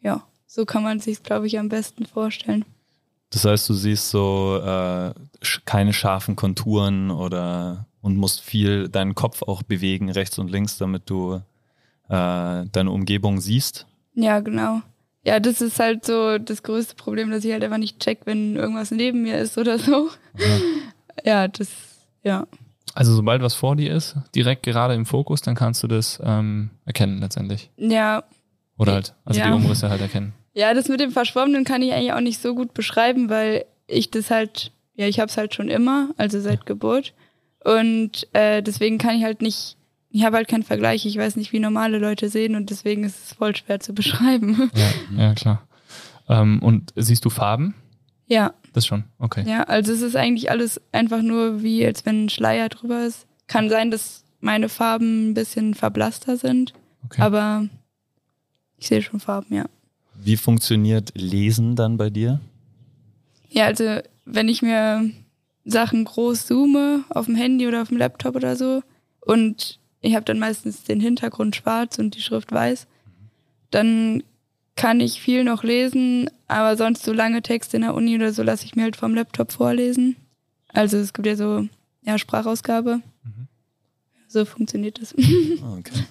ja, 0.01 0.23
so 0.45 0.65
kann 0.65 0.83
man 0.83 0.99
sich 0.99 1.23
glaube 1.23 1.47
ich, 1.47 1.59
am 1.59 1.69
besten 1.69 2.05
vorstellen. 2.05 2.65
Das 3.29 3.43
heißt, 3.43 3.67
du 3.67 3.73
siehst 3.73 4.09
so 4.09 4.61
äh, 4.63 5.13
keine 5.65 5.93
scharfen 5.93 6.35
Konturen 6.35 7.11
oder 7.11 7.85
und 8.01 8.15
musst 8.15 8.41
viel 8.41 8.87
deinen 8.87 9.15
Kopf 9.15 9.43
auch 9.43 9.63
bewegen, 9.63 10.09
rechts 10.09 10.39
und 10.39 10.49
links, 10.49 10.77
damit 10.77 11.09
du 11.09 11.41
äh, 12.09 12.65
deine 12.71 12.91
Umgebung 12.91 13.41
siehst. 13.41 13.85
Ja, 14.13 14.39
genau. 14.39 14.81
Ja, 15.25 15.41
das 15.41 15.59
ist 15.59 15.77
halt 15.77 16.05
so 16.05 16.37
das 16.37 16.63
größte 16.63 16.95
Problem, 16.95 17.31
dass 17.31 17.43
ich 17.43 17.51
halt 17.51 17.63
einfach 17.63 17.77
nicht 17.77 17.99
check, 17.99 18.19
wenn 18.23 18.55
irgendwas 18.55 18.91
neben 18.91 19.23
mir 19.23 19.37
ist 19.39 19.57
oder 19.57 19.77
so. 19.77 20.09
Ja, 21.25 21.47
das, 21.47 21.69
ja. 22.23 22.45
Also 22.97 23.13
sobald 23.13 23.43
was 23.43 23.53
vor 23.53 23.75
dir 23.75 23.93
ist, 23.93 24.15
direkt 24.33 24.63
gerade 24.63 24.95
im 24.95 25.05
Fokus, 25.05 25.41
dann 25.41 25.53
kannst 25.53 25.83
du 25.83 25.87
das 25.87 26.19
ähm, 26.23 26.71
erkennen 26.83 27.19
letztendlich. 27.19 27.69
Ja, 27.77 28.23
Oder 28.79 28.93
halt, 28.93 29.13
also 29.23 29.39
Ja. 29.39 29.45
die 29.47 29.53
Umrisse 29.53 29.87
halt 29.89 30.01
erkennen. 30.01 30.33
Ja, 30.55 30.73
das 30.73 30.87
mit 30.89 30.99
dem 30.99 31.11
Verschwommenen 31.11 31.63
kann 31.63 31.83
ich 31.83 31.93
eigentlich 31.93 32.13
auch 32.13 32.21
nicht 32.21 32.41
so 32.41 32.55
gut 32.55 32.73
beschreiben, 32.73 33.29
weil 33.29 33.65
ich 33.85 34.09
das 34.09 34.31
halt, 34.31 34.71
ja, 34.95 35.05
ich 35.07 35.19
habe 35.19 35.29
es 35.29 35.37
halt 35.37 35.53
schon 35.53 35.69
immer, 35.69 36.09
also 36.17 36.39
seit 36.41 36.65
Geburt. 36.65 37.13
Und 37.63 38.27
äh, 38.33 38.63
deswegen 38.63 38.97
kann 38.97 39.15
ich 39.15 39.23
halt 39.23 39.43
nicht, 39.43 39.77
ich 40.09 40.23
habe 40.25 40.37
halt 40.37 40.47
keinen 40.47 40.63
Vergleich, 40.63 41.05
ich 41.05 41.17
weiß 41.17 41.35
nicht, 41.35 41.53
wie 41.53 41.59
normale 41.59 41.99
Leute 41.99 42.29
sehen 42.29 42.55
und 42.55 42.71
deswegen 42.71 43.03
ist 43.03 43.23
es 43.25 43.33
voll 43.33 43.55
schwer 43.55 43.79
zu 43.79 43.93
beschreiben. 43.93 44.71
Ja, 44.73 45.21
ja 45.25 45.33
klar. 45.35 45.67
Ähm, 46.27 46.63
und 46.63 46.93
siehst 46.95 47.23
du 47.25 47.29
Farben? 47.29 47.75
ja, 48.25 48.53
Das 48.77 48.85
schon, 48.85 49.05
okay. 49.17 49.43
ja, 49.47 49.63
also 49.63 49.91
es 49.91 50.03
ist 50.03 50.15
eigentlich 50.15 50.51
alles 50.51 50.79
einfach 50.91 51.23
nur 51.23 51.63
wie, 51.63 51.83
als 51.83 52.05
wenn 52.05 52.25
ein 52.25 52.29
Schleier 52.29 52.69
drüber 52.69 53.07
ist. 53.07 53.25
Kann 53.47 53.71
sein, 53.71 53.89
dass 53.89 54.23
meine 54.39 54.69
Farben 54.69 55.31
ein 55.31 55.33
bisschen 55.33 55.73
verblasster 55.73 56.37
sind. 56.37 56.75
Okay. 57.03 57.23
Aber 57.23 57.67
ich 58.77 58.87
sehe 58.87 59.01
schon 59.01 59.19
Farben, 59.19 59.55
ja. 59.55 59.65
Wie 60.13 60.37
funktioniert 60.37 61.11
Lesen 61.15 61.75
dann 61.75 61.97
bei 61.97 62.11
dir? 62.11 62.39
Ja, 63.49 63.65
also 63.65 63.97
wenn 64.25 64.47
ich 64.47 64.61
mir 64.61 65.09
Sachen 65.65 66.05
groß 66.05 66.45
zoome 66.45 67.03
auf 67.09 67.25
dem 67.25 67.33
Handy 67.33 67.67
oder 67.67 67.81
auf 67.81 67.87
dem 67.87 67.97
Laptop 67.97 68.35
oder 68.35 68.55
so 68.55 68.83
und 69.21 69.79
ich 70.01 70.13
habe 70.13 70.25
dann 70.25 70.37
meistens 70.37 70.83
den 70.83 70.99
Hintergrund 70.99 71.55
schwarz 71.55 71.97
und 71.97 72.13
die 72.13 72.21
Schrift 72.21 72.51
weiß, 72.51 72.85
dann 73.71 74.21
kann 74.77 75.01
ich 75.01 75.19
viel 75.19 75.43
noch 75.43 75.63
lesen, 75.63 76.29
aber 76.47 76.77
sonst 76.77 77.03
so 77.03 77.11
lange 77.11 77.41
Texte 77.41 77.75
in 77.75 77.83
der 77.83 77.93
Uni 77.95 78.15
oder 78.15 78.31
so 78.31 78.43
lasse 78.43 78.65
ich 78.65 78.75
mir 78.75 78.83
halt 78.83 78.95
vom 78.95 79.13
Laptop 79.13 79.51
vorlesen. 79.51 80.15
Also 80.71 80.97
es 80.97 81.11
gibt 81.13 81.27
ja 81.27 81.35
so 81.35 81.67
ja, 82.03 82.17
Sprachausgabe. 82.17 83.01
So 84.29 84.45
funktioniert 84.45 85.01
das. 85.01 85.13
Ah, 85.61 85.75
Okay. 85.79 86.05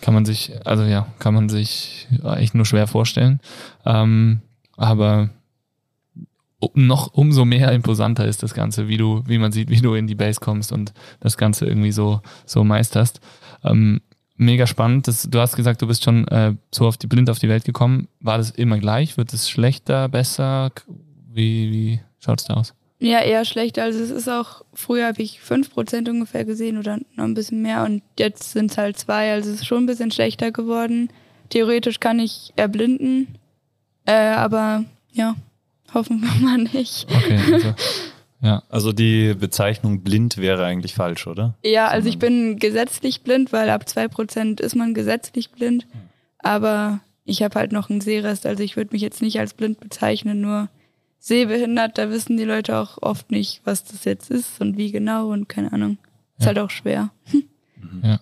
Kann 0.00 0.14
man 0.14 0.24
sich, 0.24 0.52
also 0.64 0.84
ja, 0.84 1.06
kann 1.18 1.34
man 1.34 1.48
sich 1.48 2.08
echt 2.36 2.54
nur 2.54 2.66
schwer 2.66 2.86
vorstellen. 2.86 3.40
Ähm, 3.84 4.40
aber 4.76 5.30
noch 6.74 7.12
umso 7.12 7.44
mehr 7.44 7.72
imposanter 7.72 8.26
ist 8.26 8.42
das 8.42 8.54
Ganze, 8.54 8.88
wie 8.88 8.96
du, 8.96 9.22
wie 9.26 9.38
man 9.38 9.52
sieht, 9.52 9.70
wie 9.70 9.80
du 9.80 9.94
in 9.94 10.06
die 10.06 10.14
Base 10.14 10.40
kommst 10.40 10.72
und 10.72 10.92
das 11.20 11.36
Ganze 11.36 11.66
irgendwie 11.66 11.92
so, 11.92 12.20
so 12.46 12.64
meisterst. 12.64 13.20
Ähm, 13.64 14.00
mega 14.36 14.66
spannend. 14.66 15.08
Das, 15.08 15.28
du 15.28 15.38
hast 15.38 15.56
gesagt, 15.56 15.82
du 15.82 15.86
bist 15.86 16.04
schon 16.04 16.26
äh, 16.28 16.54
so 16.70 16.86
auf 16.86 16.96
die, 16.96 17.06
blind 17.06 17.30
auf 17.30 17.38
die 17.38 17.48
Welt 17.48 17.64
gekommen. 17.64 18.08
War 18.20 18.38
das 18.38 18.50
immer 18.50 18.78
gleich? 18.78 19.16
Wird 19.16 19.32
es 19.32 19.48
schlechter, 19.48 20.08
besser? 20.08 20.70
Wie, 21.32 21.70
wie 21.70 22.00
schaut's 22.18 22.44
da 22.44 22.54
aus? 22.54 22.74
Ja, 22.98 23.20
eher 23.20 23.44
schlecht. 23.44 23.78
Also 23.78 24.00
es 24.00 24.10
ist 24.10 24.28
auch, 24.28 24.64
früher 24.72 25.08
habe 25.08 25.22
ich 25.22 25.40
5% 25.40 26.08
ungefähr 26.08 26.44
gesehen 26.44 26.78
oder 26.78 26.98
noch 27.14 27.24
ein 27.24 27.34
bisschen 27.34 27.60
mehr 27.60 27.84
und 27.84 28.02
jetzt 28.18 28.52
sind 28.52 28.70
es 28.70 28.78
halt 28.78 28.98
zwei. 28.98 29.32
Also 29.32 29.50
es 29.50 29.60
ist 29.60 29.66
schon 29.66 29.82
ein 29.82 29.86
bisschen 29.86 30.10
schlechter 30.10 30.52
geworden. 30.52 31.10
Theoretisch 31.50 32.00
kann 32.00 32.18
ich 32.18 32.52
erblinden, 32.56 33.36
äh, 34.06 34.12
aber 34.12 34.84
ja, 35.12 35.36
hoffen 35.92 36.22
wir 36.22 36.46
mal 36.46 36.58
nicht. 36.58 37.06
Okay, 37.10 37.38
also, 37.52 37.74
ja, 38.44 38.62
Also 38.68 38.92
die 38.92 39.34
Bezeichnung 39.34 40.02
blind 40.02 40.36
wäre 40.36 40.64
eigentlich 40.64 40.94
falsch, 40.94 41.26
oder? 41.26 41.54
Ja, 41.64 41.88
also 41.88 42.08
ich 42.08 42.18
bin 42.20 42.58
gesetzlich 42.60 43.22
blind, 43.22 43.52
weil 43.52 43.68
ab 43.70 43.84
2% 43.88 44.60
ist 44.60 44.76
man 44.76 44.94
gesetzlich 44.94 45.50
blind. 45.50 45.86
Aber 46.38 47.00
ich 47.24 47.42
habe 47.42 47.58
halt 47.58 47.72
noch 47.72 47.90
einen 47.90 48.00
Sehrest, 48.02 48.44
also 48.46 48.62
ich 48.62 48.76
würde 48.76 48.90
mich 48.92 49.00
jetzt 49.02 49.22
nicht 49.22 49.40
als 49.40 49.54
blind 49.54 49.80
bezeichnen, 49.80 50.40
nur 50.42 50.68
sehbehindert, 51.18 51.96
da 51.96 52.10
wissen 52.10 52.36
die 52.36 52.44
Leute 52.44 52.76
auch 52.78 52.98
oft 53.00 53.30
nicht, 53.30 53.62
was 53.64 53.82
das 53.84 54.04
jetzt 54.04 54.30
ist 54.30 54.60
und 54.60 54.76
wie 54.76 54.92
genau 54.92 55.30
und 55.32 55.48
keine 55.48 55.72
Ahnung. 55.72 55.96
Ist 56.38 56.42
Ja. 56.44 56.48
halt 56.48 56.58
auch 56.58 56.70
schwer. 56.70 57.10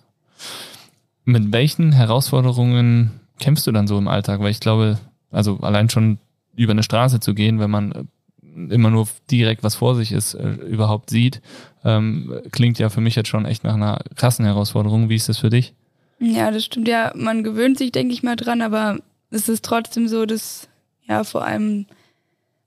Mit 1.25 1.51
welchen 1.53 1.91
Herausforderungen 1.93 3.11
kämpfst 3.39 3.65
du 3.67 3.71
dann 3.71 3.87
so 3.87 3.97
im 3.97 4.07
Alltag? 4.07 4.39
Weil 4.41 4.51
ich 4.51 4.59
glaube, 4.59 4.99
also 5.31 5.57
allein 5.61 5.89
schon 5.89 6.17
über 6.55 6.71
eine 6.71 6.83
Straße 6.83 7.19
zu 7.19 7.33
gehen, 7.33 7.59
wenn 7.59 7.71
man 7.71 8.07
immer 8.55 8.89
nur 8.89 9.07
direkt 9.31 9.63
was 9.63 9.75
vor 9.75 9.95
sich 9.95 10.11
ist, 10.11 10.33
äh, 10.33 10.53
überhaupt 10.53 11.09
sieht, 11.09 11.41
ähm, 11.83 12.41
klingt 12.51 12.79
ja 12.79 12.89
für 12.89 13.01
mich 13.01 13.15
jetzt 13.15 13.29
schon 13.29 13.45
echt 13.45 13.63
nach 13.63 13.75
einer 13.75 13.99
krassen 14.15 14.45
Herausforderung. 14.45 15.09
Wie 15.09 15.15
ist 15.15 15.29
das 15.29 15.37
für 15.37 15.49
dich? 15.49 15.73
Ja, 16.19 16.51
das 16.51 16.65
stimmt 16.65 16.87
ja. 16.87 17.11
Man 17.15 17.43
gewöhnt 17.43 17.77
sich, 17.77 17.91
denke 17.91 18.13
ich 18.13 18.23
mal, 18.23 18.35
dran, 18.35 18.61
aber 18.61 18.99
es 19.29 19.49
ist 19.49 19.65
trotzdem 19.65 20.07
so, 20.07 20.25
dass 20.25 20.69
ja 21.07 21.23
vor 21.23 21.45
allem 21.45 21.85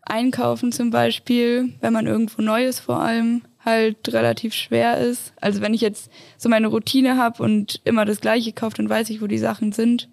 Einkaufen 0.03 0.73
zum 0.73 0.91
Beispiel, 0.91 1.73
wenn 1.81 1.93
man 1.93 2.07
irgendwo 2.07 2.43
Neues 2.43 2.81
vor 2.81 3.01
allem 3.01 3.43
halt 3.65 4.13
relativ 4.13 4.55
schwer 4.55 4.99
ist. 4.99 5.33
Also 5.41 5.61
wenn 5.61 5.75
ich 5.75 5.81
jetzt 5.81 6.11
so 6.39 6.49
meine 6.49 6.69
Routine 6.69 7.17
habe 7.17 7.43
und 7.43 7.81
immer 7.85 8.05
das 8.05 8.21
Gleiche 8.21 8.53
kaufe, 8.53 8.77
dann 8.77 8.89
weiß 8.89 9.11
ich, 9.11 9.21
wo 9.21 9.27
die 9.27 9.39
Sachen 9.39 9.73
sind 9.73 10.09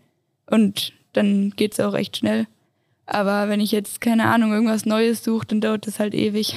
und 0.47 0.93
dann 1.13 1.53
geht's 1.55 1.79
auch 1.79 1.93
recht 1.93 2.17
schnell. 2.17 2.47
Aber 3.05 3.49
wenn 3.49 3.59
ich 3.59 3.71
jetzt, 3.71 4.01
keine 4.01 4.25
Ahnung, 4.27 4.51
irgendwas 4.53 4.85
Neues 4.85 5.23
suche, 5.23 5.45
dann 5.47 5.61
dauert 5.61 5.87
das 5.87 5.99
halt 5.99 6.13
ewig. 6.13 6.55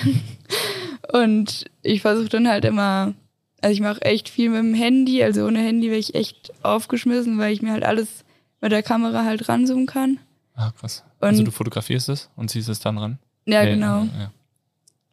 und 1.12 1.64
ich 1.82 2.02
versuche 2.02 2.28
dann 2.28 2.48
halt 2.48 2.64
immer 2.64 3.14
also 3.62 3.72
ich 3.72 3.80
mache 3.80 4.02
echt 4.02 4.28
viel 4.28 4.50
mit 4.50 4.58
dem 4.58 4.74
Handy. 4.74 5.22
Also 5.22 5.44
ohne 5.46 5.58
Handy 5.60 5.88
wäre 5.88 5.98
ich 5.98 6.14
echt 6.14 6.52
aufgeschmissen, 6.62 7.38
weil 7.38 7.52
ich 7.52 7.62
mir 7.62 7.72
halt 7.72 7.84
alles 7.84 8.24
mit 8.60 8.70
der 8.70 8.82
Kamera 8.82 9.24
halt 9.24 9.48
ranzoomen 9.48 9.86
kann. 9.86 10.18
Ah, 10.54 10.70
krass. 10.78 11.02
Und- 11.20 11.28
also 11.28 11.42
du 11.42 11.50
fotografierst 11.50 12.08
es 12.08 12.30
und 12.36 12.50
ziehst 12.50 12.68
es 12.68 12.80
dann 12.80 12.98
ran? 12.98 13.18
Ja, 13.46 13.64
Nee, 13.64 13.72
genau. 13.74 14.02
äh, 14.02 14.06
ja. 14.20 14.30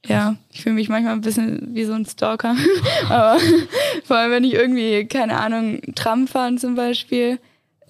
Ja, 0.05 0.35
ich 0.51 0.61
fühle 0.61 0.75
mich 0.75 0.89
manchmal 0.89 1.13
ein 1.13 1.21
bisschen 1.21 1.73
wie 1.73 1.85
so 1.85 1.93
ein 1.93 2.05
Stalker. 2.05 2.55
Aber 3.09 3.39
vor 4.03 4.17
allem, 4.17 4.31
wenn 4.31 4.43
ich 4.43 4.53
irgendwie, 4.53 5.05
keine 5.05 5.39
Ahnung, 5.39 5.79
Tram 5.95 6.27
fahren 6.27 6.57
zum 6.57 6.75
Beispiel, 6.75 7.39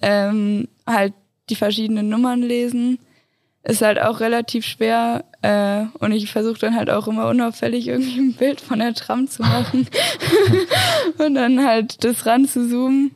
ähm, 0.00 0.68
halt 0.86 1.12
die 1.50 1.56
verschiedenen 1.56 2.08
Nummern 2.08 2.40
lesen, 2.40 2.98
ist 3.64 3.82
halt 3.82 4.00
auch 4.00 4.20
relativ 4.20 4.64
schwer. 4.64 5.24
Äh, 5.42 5.86
und 5.98 6.12
ich 6.12 6.30
versuche 6.30 6.58
dann 6.58 6.76
halt 6.76 6.90
auch 6.90 7.08
immer 7.08 7.28
unauffällig 7.28 7.88
irgendwie 7.88 8.18
ein 8.20 8.34
Bild 8.34 8.60
von 8.60 8.78
der 8.78 8.94
Tram 8.94 9.26
zu 9.26 9.42
machen. 9.42 9.88
und 11.18 11.34
dann 11.34 11.64
halt 11.64 12.04
das 12.04 12.26
ranzuzoomen. 12.26 13.12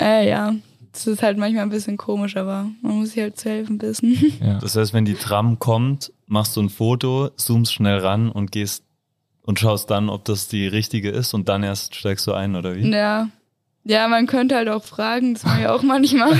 Äh, 0.00 0.28
ja, 0.28 0.54
das 0.92 1.06
ist 1.06 1.22
halt 1.22 1.38
manchmal 1.38 1.64
ein 1.64 1.70
bisschen 1.70 1.96
komisch, 1.96 2.36
aber 2.36 2.70
man 2.80 2.98
muss 2.98 3.10
sich 3.10 3.22
halt 3.22 3.38
zu 3.38 3.50
helfen 3.50 3.80
wissen. 3.82 4.16
Ja. 4.40 4.58
Das 4.62 4.76
heißt, 4.76 4.94
wenn 4.94 5.04
die 5.04 5.14
Tram 5.14 5.58
kommt, 5.58 6.12
machst 6.26 6.56
du 6.56 6.62
ein 6.62 6.70
Foto, 6.70 7.30
zoomst 7.36 7.72
schnell 7.72 7.98
ran 7.98 8.30
und 8.30 8.52
gehst 8.52 8.84
und 9.42 9.58
schaust 9.58 9.90
dann, 9.90 10.08
ob 10.08 10.24
das 10.24 10.46
die 10.46 10.68
richtige 10.68 11.10
ist 11.10 11.34
und 11.34 11.48
dann 11.48 11.64
erst 11.64 11.96
steigst 11.96 12.26
du 12.28 12.32
ein 12.32 12.54
oder 12.54 12.76
wie? 12.76 12.88
Ja. 12.88 13.28
Ja, 13.84 14.06
man 14.06 14.26
könnte 14.26 14.54
halt 14.54 14.68
auch 14.68 14.84
fragen, 14.84 15.34
das 15.34 15.42
mache 15.44 15.62
ich 15.62 15.66
auch 15.66 15.82
manchmal. 15.82 16.32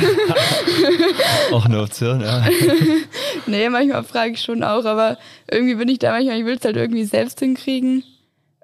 Auch 1.51 1.65
eine 1.65 1.83
Option, 1.83 2.21
ja. 2.21 2.47
nee, 3.47 3.69
manchmal 3.69 4.05
frage 4.05 4.33
ich 4.33 4.43
schon 4.43 4.63
auch, 4.63 4.85
aber 4.85 5.19
irgendwie 5.51 5.75
bin 5.75 5.89
ich 5.89 5.99
da 5.99 6.13
manchmal, 6.13 6.39
ich 6.39 6.45
will 6.45 6.57
es 6.57 6.65
halt 6.65 6.77
irgendwie 6.77 7.05
selbst 7.05 7.41
hinkriegen. 7.41 8.05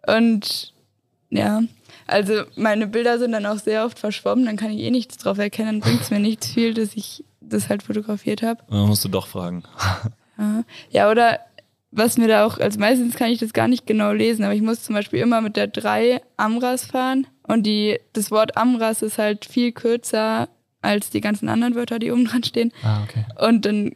Und 0.07 0.73
ja, 1.31 1.63
also 2.07 2.43
meine 2.55 2.87
Bilder 2.87 3.19
sind 3.19 3.33
dann 3.33 3.47
auch 3.47 3.59
sehr 3.59 3.85
oft 3.85 3.99
verschwommen, 3.99 4.47
dann 4.47 4.57
kann 4.57 4.71
ich 4.71 4.81
eh 4.81 4.91
nichts 4.91 5.19
drauf 5.19 5.39
erkennen, 5.39 5.81
dann 5.81 5.91
bringt 5.91 6.03
es 6.03 6.11
mir 6.11 6.21
nichts 6.21 6.47
viel, 6.47 6.73
dass 6.73 6.95
ich 6.95 7.25
das 7.41 7.69
halt 7.69 7.83
fotografiert 7.83 8.43
habe. 8.43 8.63
Dann 8.71 8.87
musst 8.87 9.05
du 9.05 9.09
doch 9.09 9.27
fragen. 9.27 9.65
Ja. 10.39 10.63
ja, 10.91 11.11
oder 11.11 11.41
was 11.91 12.19
mir 12.19 12.29
da 12.29 12.45
auch, 12.45 12.59
also 12.59 12.79
meistens 12.79 13.15
kann 13.15 13.31
ich 13.31 13.39
das 13.39 13.53
gar 13.53 13.69
nicht 13.69 13.87
genau 13.87 14.13
lesen, 14.13 14.45
aber 14.45 14.55
ich 14.55 14.63
muss 14.63 14.83
zum 14.83 14.95
Beispiel 14.95 15.21
immer 15.21 15.41
mit 15.41 15.57
der 15.57 15.69
3 15.69 16.21
Amras 16.37 16.85
fahren 16.85 17.27
und 17.45 17.65
die, 17.65 17.99
das 18.13 18.31
Wort 18.31 18.57
Amras 18.57 19.03
ist 19.03 19.19
halt 19.19 19.47
viel 19.47 19.73
kürzer 19.73 20.49
als 20.81 21.11
die 21.11 21.21
ganzen 21.21 21.49
anderen 21.49 21.75
Wörter, 21.75 21.99
die 21.99 22.13
oben 22.13 22.27
dran 22.27 22.45
stehen. 22.45 22.73
Ah, 22.83 23.03
okay. 23.03 23.25
Und 23.39 23.65
dann 23.65 23.93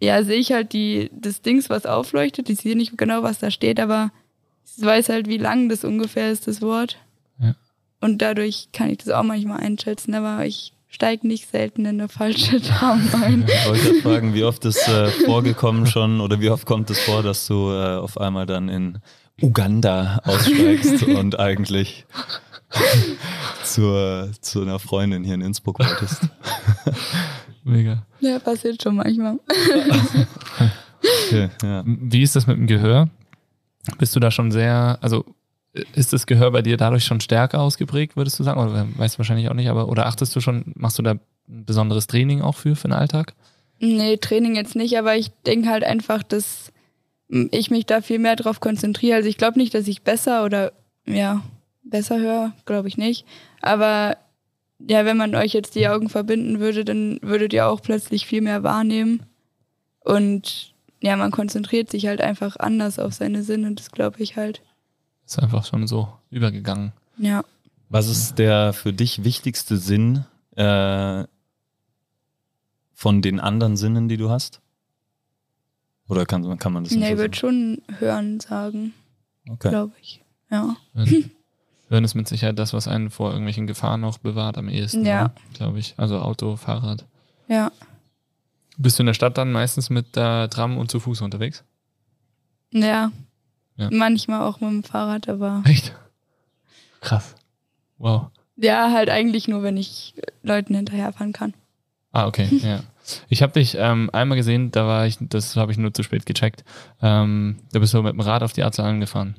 ja, 0.00 0.22
sehe 0.24 0.38
ich 0.38 0.52
halt 0.52 0.72
die, 0.72 1.10
das 1.12 1.42
Dings, 1.42 1.68
was 1.68 1.86
aufleuchtet. 1.86 2.48
Ich 2.48 2.60
sehe 2.60 2.76
nicht 2.76 2.96
genau, 2.96 3.22
was 3.22 3.38
da 3.38 3.50
steht, 3.50 3.78
aber 3.78 4.10
ich 4.64 4.82
weiß 4.82 5.10
halt, 5.10 5.28
wie 5.28 5.36
lang 5.36 5.68
das 5.68 5.84
ungefähr 5.84 6.30
ist, 6.30 6.48
das 6.48 6.62
Wort. 6.62 6.98
Ja. 7.38 7.54
Und 8.00 8.22
dadurch 8.22 8.68
kann 8.72 8.90
ich 8.90 8.98
das 8.98 9.10
auch 9.10 9.22
manchmal 9.22 9.60
einschätzen, 9.60 10.14
aber 10.14 10.44
ich 10.46 10.72
steige 10.90 11.26
nicht 11.26 11.48
selten 11.48 11.82
in 11.82 12.00
eine 12.00 12.08
falsche 12.08 12.60
Tram 12.60 13.08
ein. 13.22 13.46
Ich 13.48 13.66
wollte 13.66 13.94
fragen, 14.02 14.34
wie 14.34 14.44
oft 14.44 14.64
ist 14.64 14.86
äh, 14.88 15.08
vorgekommen 15.08 15.86
schon 15.86 16.20
oder 16.20 16.40
wie 16.40 16.50
oft 16.50 16.66
kommt 16.66 16.90
es 16.90 16.98
vor, 17.00 17.22
dass 17.22 17.46
du 17.46 17.70
äh, 17.70 17.96
auf 17.96 18.18
einmal 18.18 18.46
dann 18.46 18.68
in 18.68 18.98
Uganda 19.40 20.20
aussteigst 20.24 21.02
und 21.04 21.38
eigentlich 21.38 22.04
zur, 23.64 24.30
zu 24.40 24.62
einer 24.62 24.78
Freundin 24.78 25.24
hier 25.24 25.34
in 25.34 25.40
Innsbruck 25.40 25.78
wolltest? 25.78 26.28
Mega. 27.64 28.06
Ja, 28.20 28.38
passiert 28.38 28.82
schon 28.82 28.96
manchmal. 28.96 29.38
Okay, 31.26 31.48
ja. 31.62 31.82
Wie 31.86 32.22
ist 32.22 32.36
das 32.36 32.46
mit 32.46 32.56
dem 32.56 32.66
Gehör? 32.66 33.08
Bist 33.98 34.14
du 34.14 34.20
da 34.20 34.30
schon 34.30 34.50
sehr, 34.50 34.98
also 35.00 35.24
ist 35.94 36.12
das 36.12 36.26
Gehör 36.26 36.50
bei 36.50 36.62
dir 36.62 36.76
dadurch 36.76 37.04
schon 37.04 37.20
stärker 37.20 37.60
ausgeprägt, 37.60 38.16
würdest 38.16 38.38
du 38.38 38.44
sagen? 38.44 38.60
Oder 38.60 38.86
weißt 38.96 39.14
du 39.14 39.18
wahrscheinlich 39.18 39.48
auch 39.48 39.54
nicht, 39.54 39.68
aber 39.68 39.88
oder 39.88 40.06
achtest 40.06 40.34
du 40.34 40.40
schon, 40.40 40.72
machst 40.74 40.98
du 40.98 41.02
da 41.02 41.12
ein 41.12 41.20
besonderes 41.64 42.06
Training 42.06 42.42
auch 42.42 42.56
für, 42.56 42.76
für 42.76 42.88
den 42.88 42.94
Alltag? 42.94 43.34
Nee, 43.78 44.16
Training 44.16 44.56
jetzt 44.56 44.76
nicht, 44.76 44.98
aber 44.98 45.16
ich 45.16 45.30
denke 45.46 45.70
halt 45.70 45.84
einfach, 45.84 46.22
dass 46.22 46.72
ich 47.28 47.70
mich 47.70 47.86
da 47.86 48.02
viel 48.02 48.18
mehr 48.18 48.36
drauf 48.36 48.60
konzentriere. 48.60 49.16
Also 49.16 49.28
ich 49.28 49.38
glaube 49.38 49.58
nicht, 49.58 49.72
dass 49.74 49.86
ich 49.86 50.02
besser 50.02 50.44
oder 50.44 50.72
ja, 51.06 51.42
besser 51.82 52.18
höre, 52.18 52.52
glaube 52.66 52.88
ich 52.88 52.98
nicht. 52.98 53.24
Aber 53.62 54.16
ja, 54.78 55.04
wenn 55.04 55.16
man 55.16 55.34
euch 55.34 55.52
jetzt 55.52 55.74
die 55.76 55.88
Augen 55.88 56.08
verbinden 56.08 56.58
würde, 56.60 56.84
dann 56.84 57.18
würdet 57.22 57.52
ihr 57.52 57.68
auch 57.68 57.80
plötzlich 57.80 58.26
viel 58.26 58.40
mehr 58.40 58.62
wahrnehmen. 58.62 59.22
Und 60.00 60.74
ja, 61.00 61.16
man 61.16 61.30
konzentriert 61.30 61.90
sich 61.90 62.06
halt 62.06 62.20
einfach 62.20 62.56
anders 62.58 62.98
auf 62.98 63.14
seine 63.14 63.42
Sinne, 63.42 63.72
das 63.72 63.90
glaube 63.90 64.22
ich 64.22 64.36
halt. 64.36 64.62
Ist 65.30 65.38
einfach 65.38 65.64
schon 65.64 65.86
so 65.86 66.08
übergegangen. 66.30 66.90
Ja. 67.16 67.44
Was 67.88 68.08
ist 68.08 68.40
der 68.40 68.72
für 68.72 68.92
dich 68.92 69.22
wichtigste 69.22 69.76
Sinn 69.76 70.24
äh, 70.56 71.22
von 72.94 73.22
den 73.22 73.38
anderen 73.38 73.76
Sinnen, 73.76 74.08
die 74.08 74.16
du 74.16 74.28
hast? 74.28 74.60
Oder 76.08 76.26
kann, 76.26 76.58
kann 76.58 76.72
man 76.72 76.82
das 76.82 76.90
nicht 76.92 76.98
Nee, 77.00 77.06
so 77.10 77.12
ich 77.12 77.18
würde 77.20 77.36
schon 77.36 77.80
hören 78.00 78.40
sagen? 78.40 78.92
Okay. 79.48 79.68
glaube 79.68 79.92
ich. 80.02 80.20
Ja. 80.50 80.74
Hören 81.88 82.02
ist 82.04 82.16
mit 82.16 82.26
Sicherheit 82.26 82.58
das, 82.58 82.72
was 82.72 82.88
einen 82.88 83.08
vor 83.10 83.30
irgendwelchen 83.30 83.68
Gefahren 83.68 84.00
noch 84.00 84.18
bewahrt 84.18 84.58
am 84.58 84.68
ehesten, 84.68 85.06
Ja. 85.06 85.30
glaube 85.54 85.78
ich. 85.78 85.94
Also 85.96 86.18
Auto, 86.18 86.56
Fahrrad. 86.56 87.04
Ja. 87.46 87.70
Bist 88.78 88.98
du 88.98 89.04
in 89.04 89.06
der 89.06 89.14
Stadt 89.14 89.38
dann 89.38 89.52
meistens 89.52 89.90
mit 89.90 90.16
der 90.16 90.50
Tram 90.50 90.76
und 90.76 90.90
zu 90.90 90.98
Fuß 90.98 91.20
unterwegs? 91.20 91.62
Ja. 92.72 93.12
Ja. 93.76 93.88
Manchmal 93.90 94.42
auch 94.42 94.60
mit 94.60 94.70
dem 94.70 94.84
Fahrrad, 94.84 95.28
aber 95.28 95.62
Echt? 95.66 95.94
Krass. 97.00 97.34
Wow. 97.98 98.26
ja, 98.56 98.90
halt 98.92 99.08
eigentlich 99.10 99.48
nur, 99.48 99.62
wenn 99.62 99.76
ich 99.76 100.14
Leuten 100.42 100.74
hinterherfahren 100.74 101.32
kann. 101.32 101.54
Ah, 102.12 102.26
okay, 102.26 102.48
ja. 102.62 102.80
Ich 103.28 103.42
habe 103.42 103.52
dich 103.52 103.76
ähm, 103.78 104.10
einmal 104.12 104.36
gesehen, 104.36 104.70
da 104.70 104.86
war 104.86 105.06
ich, 105.06 105.16
das 105.20 105.56
habe 105.56 105.72
ich 105.72 105.78
nur 105.78 105.92
zu 105.94 106.02
spät 106.02 106.26
gecheckt. 106.26 106.64
Ähm, 107.02 107.56
da 107.72 107.78
bist 107.78 107.94
du 107.94 108.02
mit 108.02 108.12
dem 108.12 108.20
Rad 108.20 108.42
auf 108.42 108.52
die 108.52 108.62
Arzler 108.62 108.84
angefahren. 108.84 109.34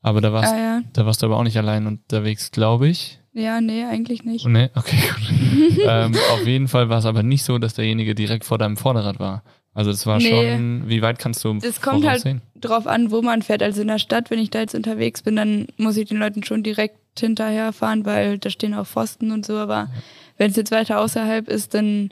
Aber 0.00 0.20
da 0.20 0.32
warst, 0.32 0.52
Ah 0.52 0.56
ja. 0.58 0.80
da 0.92 1.06
warst 1.06 1.22
du 1.22 1.26
aber 1.26 1.36
auch 1.36 1.44
nicht 1.44 1.56
allein 1.56 1.86
unterwegs, 1.86 2.50
glaube 2.50 2.88
ich. 2.88 3.20
Ja, 3.34 3.60
nee, 3.60 3.84
eigentlich 3.84 4.24
nicht. 4.24 4.46
Nee, 4.46 4.70
okay, 4.74 4.96
gut. 4.96 5.78
ähm, 5.86 6.14
auf 6.32 6.46
jeden 6.46 6.68
Fall 6.68 6.88
war 6.88 6.98
es 6.98 7.06
aber 7.06 7.22
nicht 7.22 7.44
so, 7.44 7.58
dass 7.58 7.74
derjenige 7.74 8.14
direkt 8.14 8.44
vor 8.44 8.58
deinem 8.58 8.76
Vorderrad 8.76 9.20
war. 9.20 9.42
Also 9.74 9.90
das 9.90 10.04
war 10.06 10.18
Nee. 10.18 10.28
schon, 10.56 10.88
wie 10.88 11.00
weit 11.00 11.18
kannst 11.18 11.42
du 11.44 11.54
Das 11.54 11.80
kommt 11.80 12.04
halt 12.04 12.20
voraussehen? 12.22 12.42
drauf 12.60 12.86
an, 12.86 13.10
wo 13.10 13.22
man 13.22 13.40
fährt. 13.42 13.62
Also 13.62 13.80
in 13.82 13.88
der 13.88 13.98
Stadt, 13.98 14.30
wenn 14.30 14.38
ich 14.38 14.50
da 14.50 14.60
jetzt 14.60 14.74
unterwegs 14.74 15.22
bin, 15.22 15.36
dann 15.36 15.66
muss 15.78 15.96
ich 15.96 16.08
den 16.08 16.18
Leuten 16.18 16.44
schon 16.44 16.62
direkt 16.62 16.98
hinterherfahren, 17.18 18.04
weil 18.04 18.38
da 18.38 18.50
stehen 18.50 18.74
auch 18.74 18.86
Pfosten 18.86 19.30
und 19.32 19.46
so. 19.46 19.56
Aber 19.56 19.88
wenn 20.36 20.50
es 20.50 20.56
jetzt 20.56 20.70
weiter 20.72 21.00
außerhalb 21.00 21.48
ist, 21.48 21.72
dann 21.74 22.10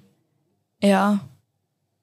ja, 0.82 1.20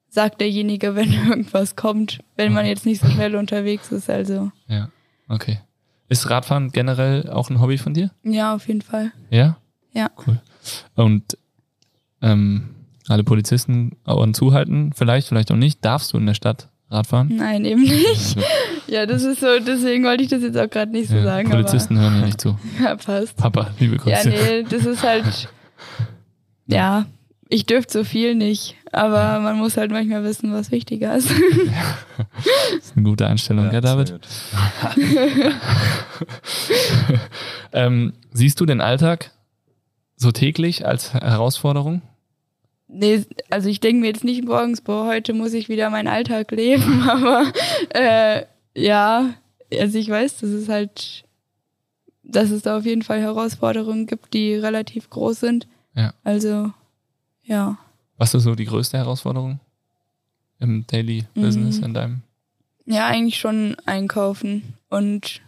sagt 0.08 0.40
derjenige, 0.40 0.94
wenn 0.94 1.12
irgendwas 1.12 1.74
kommt, 1.74 2.20
wenn 2.36 2.52
man 2.52 2.64
jetzt 2.66 2.86
nicht 2.86 3.00
so 3.02 3.08
schnell 3.08 3.34
unterwegs 3.34 3.90
ist. 3.90 4.08
Also 4.08 4.52
Ja, 4.68 4.90
okay. 5.28 5.60
Ist 6.08 6.30
Radfahren 6.30 6.70
generell 6.70 7.28
auch 7.28 7.50
ein 7.50 7.60
Hobby 7.60 7.78
von 7.78 7.94
dir? 7.94 8.10
ja, 8.22 8.54
auf 8.54 8.66
jeden 8.68 8.80
Fall. 8.82 9.12
Ja? 9.30 9.58
Ja. 9.92 10.10
Cool. 10.26 10.40
Und 10.94 11.36
ähm, 12.22 12.74
alle 13.08 13.24
Polizisten 13.24 13.96
Ohren 14.06 14.34
zuhalten, 14.34 14.92
vielleicht, 14.94 15.28
vielleicht 15.28 15.50
auch 15.50 15.56
nicht. 15.56 15.84
Darfst 15.84 16.12
du 16.12 16.18
in 16.18 16.26
der 16.26 16.34
Stadt 16.34 16.68
Radfahren? 16.90 17.34
Nein, 17.36 17.64
eben 17.64 17.82
nicht. 17.82 18.36
Ja, 18.90 19.04
das 19.04 19.22
ist 19.22 19.40
so, 19.40 19.46
deswegen 19.60 20.02
wollte 20.04 20.22
ich 20.22 20.30
das 20.30 20.40
jetzt 20.40 20.56
auch 20.56 20.70
gerade 20.70 20.90
nicht 20.92 21.10
so 21.10 21.16
ja, 21.16 21.22
sagen. 21.22 21.50
Polizisten 21.50 21.98
hören 22.00 22.20
ja 22.20 22.24
nicht 22.24 22.40
zu. 22.40 22.58
Ja, 22.82 22.96
passt. 22.96 23.36
Papa, 23.36 23.70
liebe 23.78 23.96
Ja, 24.06 24.22
Grüße. 24.22 24.30
nee, 24.30 24.62
das 24.62 24.86
ist 24.86 25.02
halt, 25.02 25.50
ja, 26.66 27.04
ich 27.50 27.66
dürfte 27.66 27.92
so 27.92 28.04
viel 28.04 28.34
nicht, 28.34 28.76
aber 28.90 29.40
man 29.40 29.58
muss 29.58 29.76
halt 29.76 29.90
manchmal 29.90 30.24
wissen, 30.24 30.54
was 30.54 30.70
wichtiger 30.70 31.14
ist. 31.14 31.30
Das 31.30 32.76
ist 32.78 32.96
eine 32.96 33.04
gute 33.04 33.26
Einstellung, 33.26 33.70
ja, 33.70 33.82
David? 33.82 34.08
sehr 34.08 34.18
gut. 34.18 35.60
Ähm, 37.72 38.14
siehst 38.32 38.58
du 38.60 38.66
den 38.66 38.80
Alltag 38.80 39.32
so 40.16 40.32
täglich 40.32 40.86
als 40.86 41.12
Herausforderung? 41.12 42.00
Nee, 42.88 43.24
also 43.50 43.68
ich 43.68 43.80
denke 43.80 44.00
mir 44.00 44.06
jetzt 44.06 44.24
nicht 44.24 44.44
morgens, 44.44 44.80
boah, 44.80 45.06
heute 45.06 45.34
muss 45.34 45.52
ich 45.52 45.68
wieder 45.68 45.90
meinen 45.90 46.08
Alltag 46.08 46.50
leben, 46.50 47.02
aber 47.08 47.52
äh, 47.90 48.44
ja, 48.74 49.34
also 49.78 49.98
ich 49.98 50.08
weiß, 50.08 50.38
dass 50.38 50.50
es 50.50 50.68
halt, 50.68 51.24
dass 52.22 52.50
es 52.50 52.62
da 52.62 52.78
auf 52.78 52.86
jeden 52.86 53.02
Fall 53.02 53.20
Herausforderungen 53.20 54.06
gibt, 54.06 54.32
die 54.32 54.54
relativ 54.54 55.10
groß 55.10 55.38
sind. 55.40 55.68
Ja. 55.94 56.14
Also, 56.24 56.72
ja. 57.42 57.76
Was 58.16 58.34
ist 58.34 58.44
so 58.44 58.54
die 58.54 58.64
größte 58.64 58.96
Herausforderung 58.96 59.60
im 60.58 60.86
Daily 60.86 61.24
Mhm. 61.34 61.42
Business 61.42 61.78
in 61.78 61.92
deinem? 61.94 62.22
Ja, 62.86 63.06
eigentlich 63.06 63.38
schon 63.38 63.76
einkaufen 63.84 64.62
und 64.88 65.42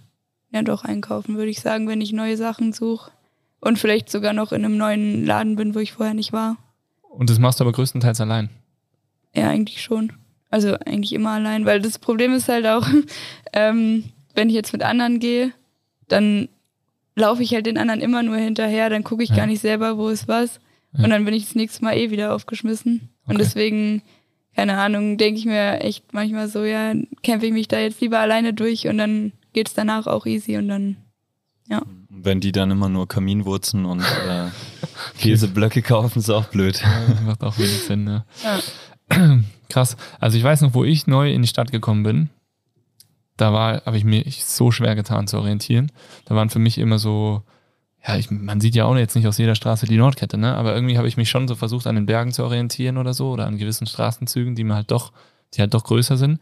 ja 0.50 0.62
doch 0.62 0.85
einkaufen, 0.85 1.37
würde 1.37 1.50
ich 1.50 1.61
sagen, 1.61 1.88
wenn 1.88 2.02
ich 2.02 2.12
neue 2.12 2.37
Sachen 2.37 2.73
suche 2.75 3.11
und 3.61 3.78
vielleicht 3.78 4.11
sogar 4.11 4.35
noch 4.35 4.52
in 4.52 4.64
einem 4.64 4.76
neuen 4.76 5.25
Laden 5.25 5.56
bin, 5.56 5.75
wo 5.75 5.78
ich 5.78 5.92
vorher 5.92 6.14
nicht 6.14 6.32
war. 6.35 6.59
Und 7.10 7.28
das 7.28 7.38
machst 7.38 7.60
du 7.60 7.64
aber 7.64 7.72
größtenteils 7.72 8.20
allein. 8.20 8.48
Ja, 9.34 9.48
eigentlich 9.50 9.82
schon. 9.82 10.12
Also 10.48 10.74
eigentlich 10.74 11.12
immer 11.12 11.30
allein, 11.32 11.66
weil 11.66 11.80
das 11.80 11.99
Problem 11.99 12.32
ist 12.32 12.49
halt 12.49 12.66
auch, 12.66 12.86
ähm, 13.52 14.04
wenn 14.34 14.49
ich 14.49 14.54
jetzt 14.54 14.73
mit 14.73 14.82
anderen 14.82 15.20
gehe, 15.20 15.52
dann 16.08 16.49
laufe 17.16 17.42
ich 17.42 17.52
halt 17.52 17.66
den 17.66 17.78
anderen 17.78 18.00
immer 18.00 18.23
nur 18.23 18.36
hinterher, 18.36 18.88
dann 18.90 19.04
gucke 19.04 19.23
ich 19.23 19.30
Ja. 19.30 19.36
gar 19.36 19.46
nicht 19.46 19.60
selber, 19.60 19.99
wo 19.99 20.08
ist 20.08 20.28
was. 20.28 20.60
Ja. 20.96 21.04
Und 21.04 21.10
dann 21.10 21.25
bin 21.25 21.34
ich 21.34 21.44
das 21.46 21.54
nächste 21.54 21.84
Mal 21.84 21.96
eh 21.96 22.10
wieder 22.10 22.34
aufgeschmissen. 22.34 23.10
Und 23.26 23.34
Okay. 23.36 23.44
deswegen, 23.44 24.02
keine 24.56 24.78
Ahnung, 24.78 25.18
denke 25.18 25.38
ich 25.38 25.46
mir 25.46 25.80
echt 25.82 26.12
manchmal 26.12 26.49
so, 26.49 26.64
ja, 26.64 26.94
kämpfe 27.23 27.46
ich 27.46 27.52
mich 27.52 27.68
da 27.68 27.78
jetzt 27.78 28.00
lieber 28.00 28.18
alleine 28.18 28.54
durch 28.54 28.88
und 28.88 28.99
dann 28.99 29.32
geht's 29.52 29.75
danach 29.75 30.06
auch 30.06 30.26
easy 30.26 30.56
und 30.56 30.68
dann, 30.68 30.96
Wenn 32.08 32.40
die 32.40 32.52
dann 32.52 32.70
immer 32.70 32.88
nur 32.88 33.06
Kaminwurzen 33.08 33.84
und 33.86 34.00
äh, 34.00 34.49
Käseblöcke 35.21 35.83
kaufen, 35.83 36.19
ist 36.19 36.30
auch 36.30 36.47
blöd. 36.47 36.80
Ja, 36.80 37.21
macht 37.23 37.43
auch 37.43 37.59
wenig 37.59 37.83
Sinn, 37.83 38.04
ne? 38.04 38.25
ja. 38.43 38.61
Krass. 39.69 39.97
Also 40.19 40.37
ich 40.37 40.45
weiß 40.45 40.63
noch, 40.63 40.75
wo 40.75 40.85
ich 40.85 41.06
neu 41.06 41.33
in 41.33 41.43
die 41.43 41.49
Stadt 41.49 41.71
gekommen 41.71 42.02
bin, 42.02 42.30
da 43.37 43.52
war, 43.52 43.83
habe 43.87 43.97
ich 43.97 44.04
mir 44.04 44.25
so 44.28 44.71
schwer 44.71 44.95
getan 44.95 45.26
zu 45.26 45.39
orientieren. 45.39 45.91
Da 46.26 46.35
waren 46.35 46.50
für 46.50 46.59
mich 46.59 46.78
immer 46.78 46.99
so, 46.99 47.43
ja, 48.06 48.17
ich, 48.17 48.30
man 48.30 48.61
sieht 48.61 48.75
ja 48.75 48.85
auch 48.85 48.97
jetzt 48.97 49.15
nicht 49.17 49.26
aus 49.26 49.39
jeder 49.39 49.54
Straße 49.54 49.87
die 49.87 49.97
Nordkette, 49.97 50.37
ne? 50.37 50.54
Aber 50.54 50.75
irgendwie 50.75 50.99
habe 50.99 51.09
ich 51.09 51.17
mich 51.17 51.30
schon 51.30 51.49
so 51.49 51.54
versucht, 51.54 51.87
an 51.87 51.95
den 51.95 52.06
Bergen 52.06 52.33
zu 52.33 52.45
orientieren 52.45 52.99
oder 52.99 53.15
so, 53.15 53.30
oder 53.30 53.47
an 53.47 53.59
gewissen 53.59 53.87
Straßenzügen, 53.87 54.54
die 54.54 54.65
mir 54.65 54.75
halt 54.75 54.91
doch, 54.91 55.13
die 55.54 55.61
halt 55.61 55.75
doch 55.75 55.85
größer 55.85 56.17
sind. 56.17 56.41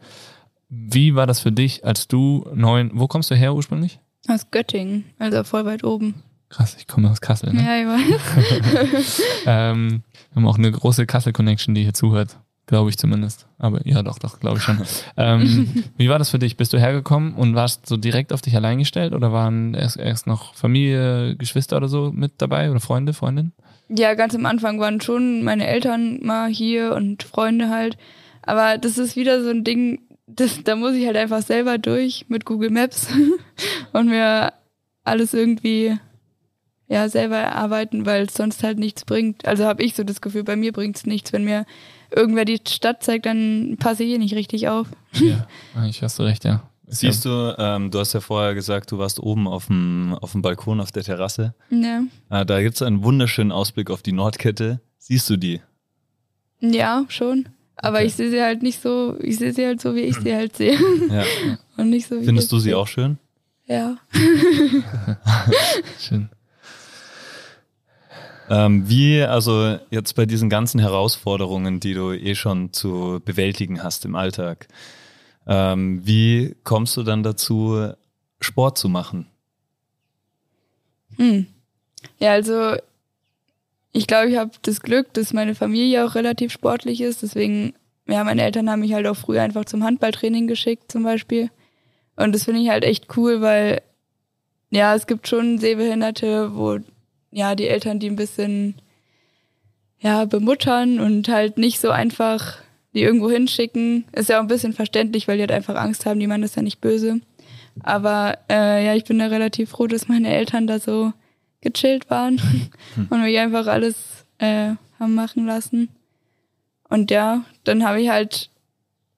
Wie 0.69 1.15
war 1.15 1.25
das 1.25 1.39
für 1.39 1.51
dich, 1.51 1.85
als 1.85 2.07
du 2.07 2.45
neun, 2.53 2.91
wo 2.93 3.07
kommst 3.07 3.31
du 3.31 3.35
her 3.35 3.55
ursprünglich? 3.55 3.99
Aus 4.27 4.51
Göttingen, 4.51 5.05
also 5.17 5.43
voll 5.43 5.65
weit 5.65 5.83
oben. 5.83 6.15
Krass, 6.49 6.75
ich 6.79 6.87
komme 6.87 7.09
aus 7.09 7.21
Kassel, 7.21 7.53
ne? 7.53 7.63
Ja, 7.63 7.77
ich 7.79 7.87
weiß. 7.87 9.21
Ähm, 9.45 10.03
wir 10.31 10.35
haben 10.35 10.47
auch 10.47 10.57
eine 10.57 10.71
große 10.71 11.05
Kassel-Connection, 11.05 11.75
die 11.75 11.83
hier 11.83 11.93
zuhört. 11.93 12.37
Glaube 12.65 12.89
ich 12.89 12.97
zumindest. 12.97 13.47
Aber 13.57 13.85
ja, 13.87 14.03
doch, 14.03 14.19
doch, 14.19 14.39
glaube 14.39 14.57
ich 14.57 14.63
schon. 14.63 14.79
ähm, 15.17 15.83
wie 15.97 16.09
war 16.09 16.19
das 16.19 16.29
für 16.29 16.37
dich? 16.37 16.55
Bist 16.57 16.71
du 16.73 16.79
hergekommen 16.79 17.33
und 17.33 17.55
warst 17.55 17.87
so 17.87 17.97
direkt 17.97 18.31
auf 18.31 18.41
dich 18.41 18.55
allein 18.55 18.77
gestellt 18.77 19.13
oder 19.13 19.31
waren 19.31 19.73
erst, 19.73 19.97
erst 19.97 20.27
noch 20.27 20.53
Familie, 20.53 21.35
Geschwister 21.35 21.77
oder 21.77 21.87
so 21.87 22.11
mit 22.13 22.33
dabei 22.37 22.69
oder 22.69 22.79
Freunde, 22.79 23.13
Freundin? 23.13 23.53
Ja, 23.89 24.13
ganz 24.13 24.35
am 24.35 24.45
Anfang 24.45 24.79
waren 24.79 25.01
schon 25.01 25.43
meine 25.43 25.65
Eltern 25.65 26.19
mal 26.21 26.49
hier 26.49 26.93
und 26.93 27.23
Freunde 27.23 27.69
halt. 27.69 27.97
Aber 28.43 28.77
das 28.77 28.99
ist 28.99 29.15
wieder 29.15 29.43
so 29.43 29.49
ein 29.49 29.63
Ding, 29.63 30.01
das, 30.27 30.63
da 30.63 30.75
muss 30.75 30.93
ich 30.93 31.07
halt 31.07 31.17
einfach 31.17 31.41
selber 31.41 31.79
durch 31.79 32.25
mit 32.27 32.45
Google 32.45 32.69
Maps 32.69 33.07
und 33.93 34.09
mir 34.09 34.53
alles 35.03 35.33
irgendwie 35.33 35.97
ja 36.89 37.07
selber 37.07 37.37
erarbeiten, 37.37 38.05
weil 38.05 38.23
es 38.25 38.33
sonst 38.33 38.63
halt 38.63 38.77
nichts 38.79 39.05
bringt. 39.05 39.47
Also 39.47 39.63
habe 39.65 39.83
ich 39.83 39.95
so 39.95 40.03
das 40.03 40.19
Gefühl, 40.21 40.43
bei 40.43 40.55
mir 40.57 40.73
bringt 40.73 40.97
es 40.97 41.05
nichts. 41.05 41.31
Wenn 41.31 41.43
mir 41.45 41.65
irgendwer 42.13 42.43
die 42.43 42.59
Stadt 42.67 43.03
zeigt, 43.03 43.25
dann 43.27 43.77
passe 43.79 44.03
ich 44.03 44.09
hier 44.09 44.19
nicht 44.19 44.33
richtig 44.35 44.67
auf. 44.67 44.87
Ja, 45.13 45.47
eigentlich 45.75 46.01
hast 46.03 46.19
du 46.19 46.23
recht, 46.23 46.43
ja. 46.43 46.63
Siehst 46.91 47.23
du, 47.23 47.55
ähm, 47.59 47.91
du 47.91 47.99
hast 47.99 48.13
ja 48.13 48.19
vorher 48.19 48.55
gesagt, 48.55 48.91
du 48.91 48.97
warst 48.97 49.19
oben 49.19 49.47
auf 49.47 49.67
dem, 49.67 50.17
auf 50.19 50.31
dem 50.31 50.41
Balkon 50.41 50.81
auf 50.81 50.91
der 50.91 51.03
Terrasse. 51.03 51.53
Ja, 51.69 52.01
Äh, 52.31 52.45
da 52.47 52.59
gibt 52.63 52.75
es 52.77 52.81
einen 52.81 53.03
wunderschönen 53.03 53.51
Ausblick 53.51 53.91
auf 53.91 54.01
die 54.01 54.11
Nordkette. 54.11 54.81
Siehst 54.97 55.29
du 55.29 55.37
die? 55.37 55.61
ja 56.61 57.05
schon. 57.09 57.47
Aber 57.75 57.97
Okay. 57.99 58.07
ich 58.07 58.15
sehe 58.15 58.29
sie 58.31 58.41
halt 58.41 58.63
nicht 58.63 58.81
so, 58.81 59.15
ich 59.21 59.37
sehe 59.37 59.53
sie 59.53 59.65
halt 59.65 59.79
so, 59.79 59.93
wie 59.95 60.01
ich 60.01 60.15
sie 60.17 60.33
halt 60.35 60.57
sehe. 60.57 60.77
Ja. 61.09 61.23
Und 61.77 61.91
nicht 61.91 62.07
so 62.07 62.19
wie 62.19 62.25
Findest 62.25 62.47
ich 62.47 62.49
du 62.49 62.57
sie 62.57 62.63
sehe. 62.69 62.77
auch 62.77 62.87
schön? 62.87 63.19
Ja. 63.67 63.95
ja 64.11 65.17
schön. 65.99 66.29
Ähm, 68.49 68.89
wie, 68.89 69.21
also 69.21 69.77
jetzt 69.91 70.15
bei 70.15 70.25
diesen 70.25 70.49
ganzen 70.49 70.79
Herausforderungen, 70.79 71.79
die 71.79 71.93
du 71.93 72.11
eh 72.11 72.33
schon 72.35 72.73
zu 72.73 73.21
bewältigen 73.23 73.83
hast 73.83 74.05
im 74.05 74.15
Alltag, 74.15 74.67
ähm, 75.47 76.01
wie 76.03 76.55
kommst 76.63 76.97
du 76.97 77.03
dann 77.03 77.23
dazu, 77.23 77.91
Sport 78.41 78.77
zu 78.77 78.89
machen? 78.89 79.27
Hm. 81.17 81.45
Ja, 82.19 82.31
also 82.31 82.75
ich 83.91 84.07
glaube, 84.07 84.29
ich 84.29 84.37
habe 84.37 84.51
das 84.61 84.81
Glück, 84.81 85.13
dass 85.13 85.33
meine 85.33 85.55
Familie 85.55 86.05
auch 86.05 86.15
relativ 86.15 86.51
sportlich 86.51 87.01
ist. 87.01 87.23
Deswegen, 87.23 87.73
ja, 88.07 88.23
meine 88.23 88.43
Eltern 88.43 88.69
haben 88.69 88.79
mich 88.79 88.93
halt 88.93 89.07
auch 89.07 89.17
früher 89.17 89.41
einfach 89.41 89.65
zum 89.65 89.83
Handballtraining 89.83 90.47
geschickt 90.47 90.91
zum 90.91 91.03
Beispiel. 91.03 91.49
Und 92.15 92.33
das 92.33 92.45
finde 92.45 92.61
ich 92.61 92.69
halt 92.69 92.83
echt 92.83 93.17
cool, 93.17 93.41
weil 93.41 93.81
ja, 94.71 94.93
es 94.95 95.07
gibt 95.07 95.27
schon 95.27 95.57
Sehbehinderte, 95.57 96.55
wo 96.55 96.79
ja 97.31 97.55
die 97.55 97.67
Eltern 97.67 97.99
die 97.99 98.09
ein 98.09 98.15
bisschen 98.15 98.75
ja 99.99 100.25
bemuttern 100.25 100.99
und 100.99 101.27
halt 101.27 101.57
nicht 101.57 101.79
so 101.79 101.89
einfach 101.89 102.57
die 102.93 103.01
irgendwo 103.01 103.29
hinschicken. 103.29 104.05
Ist 104.13 104.29
ja 104.29 104.37
auch 104.37 104.43
ein 104.43 104.47
bisschen 104.47 104.73
verständlich, 104.73 105.27
weil 105.27 105.37
die 105.37 105.43
halt 105.43 105.51
einfach 105.51 105.75
Angst 105.75 106.05
haben, 106.05 106.19
die 106.19 106.27
meinen 106.27 106.41
das 106.41 106.55
ja 106.55 106.61
nicht 106.61 106.81
böse. 106.81 107.21
Aber 107.81 108.37
äh, 108.49 108.85
ja, 108.85 108.95
ich 108.95 109.03
bin 109.03 109.19
da 109.19 109.27
relativ 109.27 109.69
froh, 109.69 109.87
dass 109.87 110.07
meine 110.07 110.33
Eltern 110.33 110.67
da 110.67 110.79
so 110.79 111.13
gechillt 111.61 112.09
waren 112.09 112.41
und 113.09 113.21
mich 113.21 113.37
einfach 113.37 113.67
alles 113.67 114.25
äh, 114.39 114.71
haben 114.99 115.15
machen 115.15 115.45
lassen. 115.45 115.89
Und 116.89 117.11
ja, 117.11 117.43
dann 117.63 117.85
habe 117.85 118.01
ich 118.01 118.09
halt, 118.09 118.49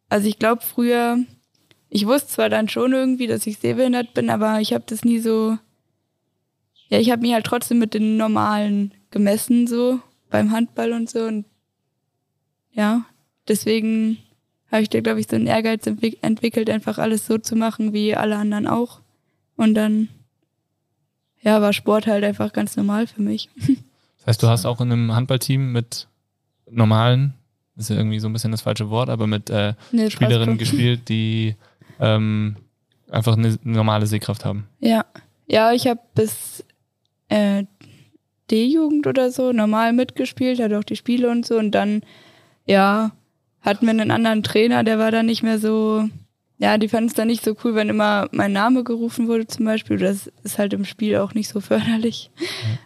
also 0.10 0.28
ich 0.28 0.38
glaube 0.38 0.62
früher, 0.62 1.18
ich 1.90 2.06
wusste 2.06 2.28
zwar 2.34 2.50
dann 2.50 2.70
schon 2.70 2.94
irgendwie, 2.94 3.28
dass 3.28 3.48
ich 3.48 3.60
sehbehindert 3.60 4.14
bin, 4.14 4.30
aber 4.30 4.60
ich 4.60 4.74
habe 4.74 4.84
das 4.88 5.04
nie 5.06 5.20
so 5.20 5.58
ja, 6.92 7.00
ich 7.00 7.10
habe 7.10 7.22
mich 7.22 7.34
halt 7.34 7.46
trotzdem 7.46 7.80
mit 7.80 7.94
den 7.94 8.18
normalen 8.18 8.94
gemessen, 9.12 9.66
so 9.66 10.00
beim 10.30 10.52
Handball 10.52 10.92
und 10.92 11.10
so. 11.10 11.24
Und 11.24 11.46
ja, 12.74 13.06
deswegen 13.48 14.18
habe 14.70 14.84
ich 14.84 14.90
da, 14.90 15.00
glaube 15.00 15.22
ich, 15.22 15.28
so 15.28 15.38
einen 15.38 15.48
Ehrgeiz 15.48 15.88
entwick 15.88 16.20
entwickelt, 16.22 16.70
einfach 16.70 16.98
alles 16.98 17.26
so 17.26 17.38
zu 17.38 17.56
machen 17.56 17.94
wie 17.94 18.14
alle 18.16 18.36
anderen 18.36 18.68
auch. 18.68 19.00
Und 19.56 19.74
dann, 19.74 20.10
ja, 21.42 21.62
war 21.62 21.72
Sport 21.72 22.08
halt 22.08 22.26
einfach 22.26 22.52
ganz 22.52 22.76
normal 22.76 23.08
für 23.08 23.22
mich. 23.22 23.50
Das 24.18 24.28
heißt, 24.28 24.44
du 24.44 24.48
hast 24.50 24.66
auch 24.68 24.80
in 24.82 24.92
einem 24.92 25.16
Handballteam 25.16 25.72
mit 25.72 26.08
normalen, 26.70 27.34
ist 27.76 27.90
ja 27.90 27.96
irgendwie 27.96 28.20
so 28.20 28.30
ein 28.30 28.34
bisschen 28.34 28.52
das 28.52 28.62
falsche 28.62 28.92
Wort, 28.92 29.10
aber 29.10 29.26
mit 29.26 29.50
äh, 29.50 29.74
Nee, 29.92 30.12
Spielerinnen 30.12 30.60
gespielt, 30.60 31.10
die 31.10 31.56
ähm, 32.00 32.56
einfach 33.10 33.36
eine 33.36 33.58
normale 33.64 34.06
Sehkraft 34.06 34.46
haben. 34.46 34.68
Ja, 34.80 35.06
ja, 35.48 35.74
ich 35.74 35.88
habe 35.88 36.00
bis 36.14 36.64
äh, 37.32 37.66
D-Jugend 38.52 39.08
oder 39.08 39.32
so 39.32 39.54
normal 39.54 39.94
mitgespielt, 39.94 40.60
hatte 40.60 40.78
auch 40.78 40.84
die 40.84 40.98
Spiele 40.98 41.30
und 41.30 41.46
so. 41.46 41.58
Und 41.58 41.72
dann, 41.72 42.02
ja, 42.66 43.12
hatten 43.62 43.86
wir 43.86 43.92
einen 43.92 44.12
anderen 44.12 44.44
Trainer, 44.44 44.84
der 44.84 45.00
war 45.00 45.12
dann 45.12 45.26
nicht 45.26 45.44
mehr 45.44 45.58
so, 45.58 46.10
ja, 46.58 46.78
die 46.78 46.90
fanden 46.90 47.08
es 47.08 47.16
dann 47.16 47.28
nicht 47.28 47.44
so 47.44 47.56
cool, 47.64 47.76
wenn 47.76 47.90
immer 47.90 48.28
mein 48.32 48.52
Name 48.52 48.84
gerufen 48.84 49.28
wurde 49.28 49.48
zum 49.48 49.66
Beispiel. 49.66 49.98
Das 49.98 50.32
ist 50.44 50.60
halt 50.60 50.74
im 50.74 50.86
Spiel 50.86 51.18
auch 51.18 51.34
nicht 51.34 51.48
so 51.48 51.62
förderlich. 51.62 52.30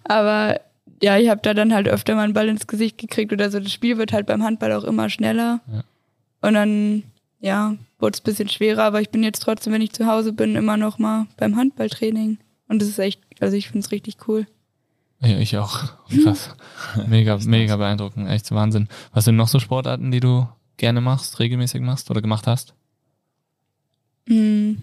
Aber 0.04 0.60
ja, 1.02 1.18
ich 1.18 1.30
habe 1.30 1.42
da 1.42 1.54
dann 1.54 1.74
halt 1.74 1.88
öfter 1.88 2.16
mal 2.16 2.24
einen 2.24 2.34
Ball 2.34 2.48
ins 2.48 2.68
Gesicht 2.68 2.98
gekriegt 2.98 3.34
oder 3.34 3.50
so. 3.50 3.60
Das 3.60 3.72
Spiel 3.72 3.98
wird 3.98 4.14
halt 4.14 4.28
beim 4.28 4.44
Handball 4.44 4.74
auch 4.74 4.84
immer 4.84 5.10
schneller. 5.10 5.62
Ja. 5.72 5.84
Und 6.42 6.54
dann, 6.54 7.04
ja, 7.40 7.76
wurde 8.00 8.14
es 8.14 8.22
ein 8.22 8.26
bisschen 8.26 8.50
schwerer, 8.50 8.84
aber 8.84 9.02
ich 9.02 9.10
bin 9.10 9.24
jetzt 9.24 9.40
trotzdem, 9.40 9.74
wenn 9.74 9.82
ich 9.82 9.94
zu 9.94 10.06
Hause 10.06 10.32
bin, 10.32 10.56
immer 10.56 10.78
noch 10.78 11.00
mal 11.00 11.26
beim 11.38 11.56
Handballtraining. 11.56 12.38
Und 12.68 12.82
das 12.82 12.90
ist 12.90 13.00
echt, 13.00 13.22
also 13.40 13.56
ich 13.56 13.68
finde 13.68 13.86
es 13.86 13.92
richtig 13.92 14.28
cool. 14.28 14.48
Ja, 15.22 15.38
ich 15.40 15.58
auch. 15.58 15.84
Krass. 16.24 16.56
Mega, 17.08 17.38
mega 17.46 17.78
beeindruckend. 17.78 18.30
Echt 18.30 18.52
Wahnsinn. 18.52 18.90
Was 19.14 19.26
sind 19.26 19.36
noch 19.36 19.48
so 19.48 19.60
Sportarten, 19.60 20.12
die 20.12 20.20
du 20.20 20.48
gerne 20.78 21.02
machst, 21.02 21.40
regelmäßig 21.40 21.82
machst 21.82 22.10
oder 22.12 22.22
gemacht 22.22 22.48
hast? 22.48 22.74
Mm. 24.28 24.74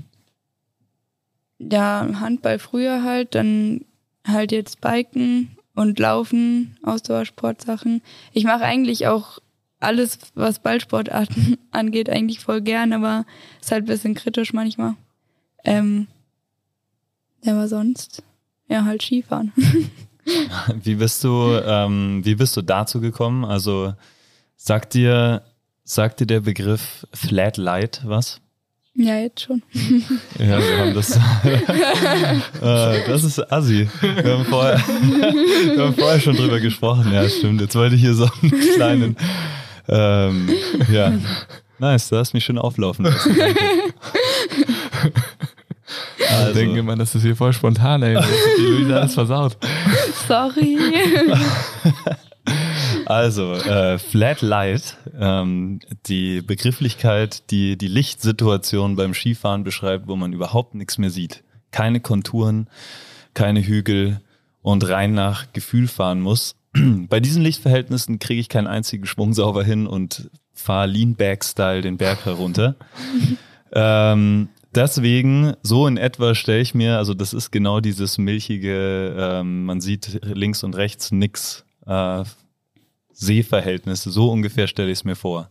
Ja, 1.58 2.08
Handball 2.18 2.58
früher 2.58 3.04
halt, 3.04 3.34
dann 3.34 3.84
halt 4.26 4.52
jetzt 4.52 4.80
Biken 4.80 5.56
und 5.74 5.98
Laufen, 5.98 6.76
Ausdauersportsachen. 6.82 8.02
Ich 8.32 8.44
mache 8.44 8.64
eigentlich 8.64 9.06
auch 9.06 9.38
alles, 9.80 10.18
was 10.34 10.60
Ballsportarten 10.60 11.58
angeht, 11.70 12.08
eigentlich 12.08 12.40
voll 12.40 12.60
gern, 12.60 12.92
aber 12.92 13.26
ist 13.60 13.72
halt 13.72 13.84
ein 13.84 13.86
bisschen 13.86 14.14
kritisch 14.14 14.52
manchmal. 14.52 14.94
Ähm, 15.64 16.08
ja, 17.42 17.52
aber 17.52 17.68
sonst, 17.68 18.22
ja, 18.68 18.84
halt 18.84 19.02
Skifahren. 19.02 19.52
Wie 20.82 20.94
bist 20.94 21.24
du, 21.24 21.60
ähm, 21.66 22.20
wie 22.24 22.36
bist 22.36 22.56
du 22.56 22.62
dazu 22.62 23.00
gekommen? 23.00 23.44
Also 23.44 23.94
sagt 24.56 24.94
dir, 24.94 25.42
sagt 25.82 26.20
dir 26.20 26.26
der 26.26 26.40
Begriff 26.40 27.04
Flat 27.12 27.56
Light 27.56 28.02
was? 28.04 28.40
ja, 28.94 29.16
jetzt 29.16 29.42
schon. 29.42 29.62
Ja, 30.38 30.58
wir 30.58 30.78
haben 30.78 30.94
das. 30.94 31.16
äh, 32.60 33.06
das 33.06 33.24
ist 33.24 33.52
Assi. 33.52 33.88
Wir 34.00 34.38
haben, 34.38 34.44
vorher, 34.44 34.78
wir 34.78 35.82
haben 35.82 35.94
vorher 35.94 36.20
schon 36.20 36.36
drüber 36.36 36.60
gesprochen. 36.60 37.12
Ja, 37.12 37.28
stimmt. 37.28 37.60
Jetzt 37.60 37.74
wollte 37.74 37.96
ich 37.96 38.02
hier 38.02 38.14
so 38.14 38.28
einen 38.42 38.60
kleinen. 38.74 39.16
Ähm, 39.88 40.48
ja. 40.90 41.12
Nice, 41.78 42.08
du 42.10 42.16
hast 42.16 42.32
mich 42.34 42.44
schön 42.44 42.58
auflaufen 42.58 43.06
lassen. 43.06 43.36
Danke. 46.32 46.42
Ich 46.42 46.48
Also, 46.48 46.60
denke 46.60 46.80
immer, 46.80 46.96
das 46.96 47.14
ist 47.14 47.22
hier 47.22 47.36
voll 47.36 47.52
spontan, 47.52 48.02
ey. 48.02 48.18
Die 48.58 48.62
Luisa 48.62 48.96
alles 48.96 49.14
versaut. 49.14 49.56
Sorry. 50.26 50.78
Also, 53.06 53.54
äh, 53.54 53.98
Flat 53.98 54.42
Light, 54.42 54.96
ähm, 55.18 55.80
die 56.06 56.40
Begrifflichkeit, 56.40 57.50
die 57.50 57.76
die 57.76 57.88
Lichtsituation 57.88 58.96
beim 58.96 59.14
Skifahren 59.14 59.64
beschreibt, 59.64 60.08
wo 60.08 60.16
man 60.16 60.32
überhaupt 60.32 60.74
nichts 60.74 60.98
mehr 60.98 61.10
sieht. 61.10 61.42
Keine 61.70 62.00
Konturen, 62.00 62.68
keine 63.34 63.64
Hügel 63.64 64.20
und 64.60 64.88
rein 64.88 65.14
nach 65.14 65.52
Gefühl 65.52 65.88
fahren 65.88 66.20
muss. 66.20 66.56
Bei 67.08 67.20
diesen 67.20 67.42
Lichtverhältnissen 67.42 68.18
kriege 68.18 68.40
ich 68.40 68.48
keinen 68.48 68.66
einzigen 68.66 69.06
Schwung 69.06 69.34
sauber 69.34 69.64
hin 69.64 69.86
und 69.86 70.30
fahre 70.52 70.86
Lean-Back-Style 70.86 71.82
den 71.82 71.98
Berg 71.98 72.24
herunter. 72.24 72.76
ähm, 73.72 74.48
deswegen, 74.74 75.54
so 75.62 75.86
in 75.86 75.96
etwa 75.96 76.34
stelle 76.34 76.60
ich 76.60 76.74
mir, 76.74 76.98
also 76.98 77.14
das 77.14 77.32
ist 77.32 77.50
genau 77.50 77.80
dieses 77.80 78.18
milchige, 78.18 79.14
ähm, 79.18 79.64
man 79.64 79.80
sieht 79.80 80.20
links 80.22 80.64
und 80.64 80.76
rechts 80.76 81.12
nix, 81.12 81.64
äh, 81.86 82.24
Sehverhältnisse, 83.12 84.10
so 84.10 84.30
ungefähr 84.30 84.66
stelle 84.66 84.90
ich 84.90 84.98
es 84.98 85.04
mir 85.04 85.16
vor. 85.16 85.48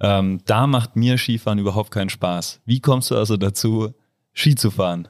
Ähm, 0.00 0.40
da 0.46 0.66
macht 0.66 0.96
mir 0.96 1.18
Skifahren 1.18 1.58
überhaupt 1.58 1.90
keinen 1.90 2.10
Spaß. 2.10 2.60
Wie 2.64 2.80
kommst 2.80 3.10
du 3.10 3.16
also 3.16 3.36
dazu, 3.36 3.94
Ski 4.32 4.54
zu 4.54 4.70
fahren? 4.70 5.08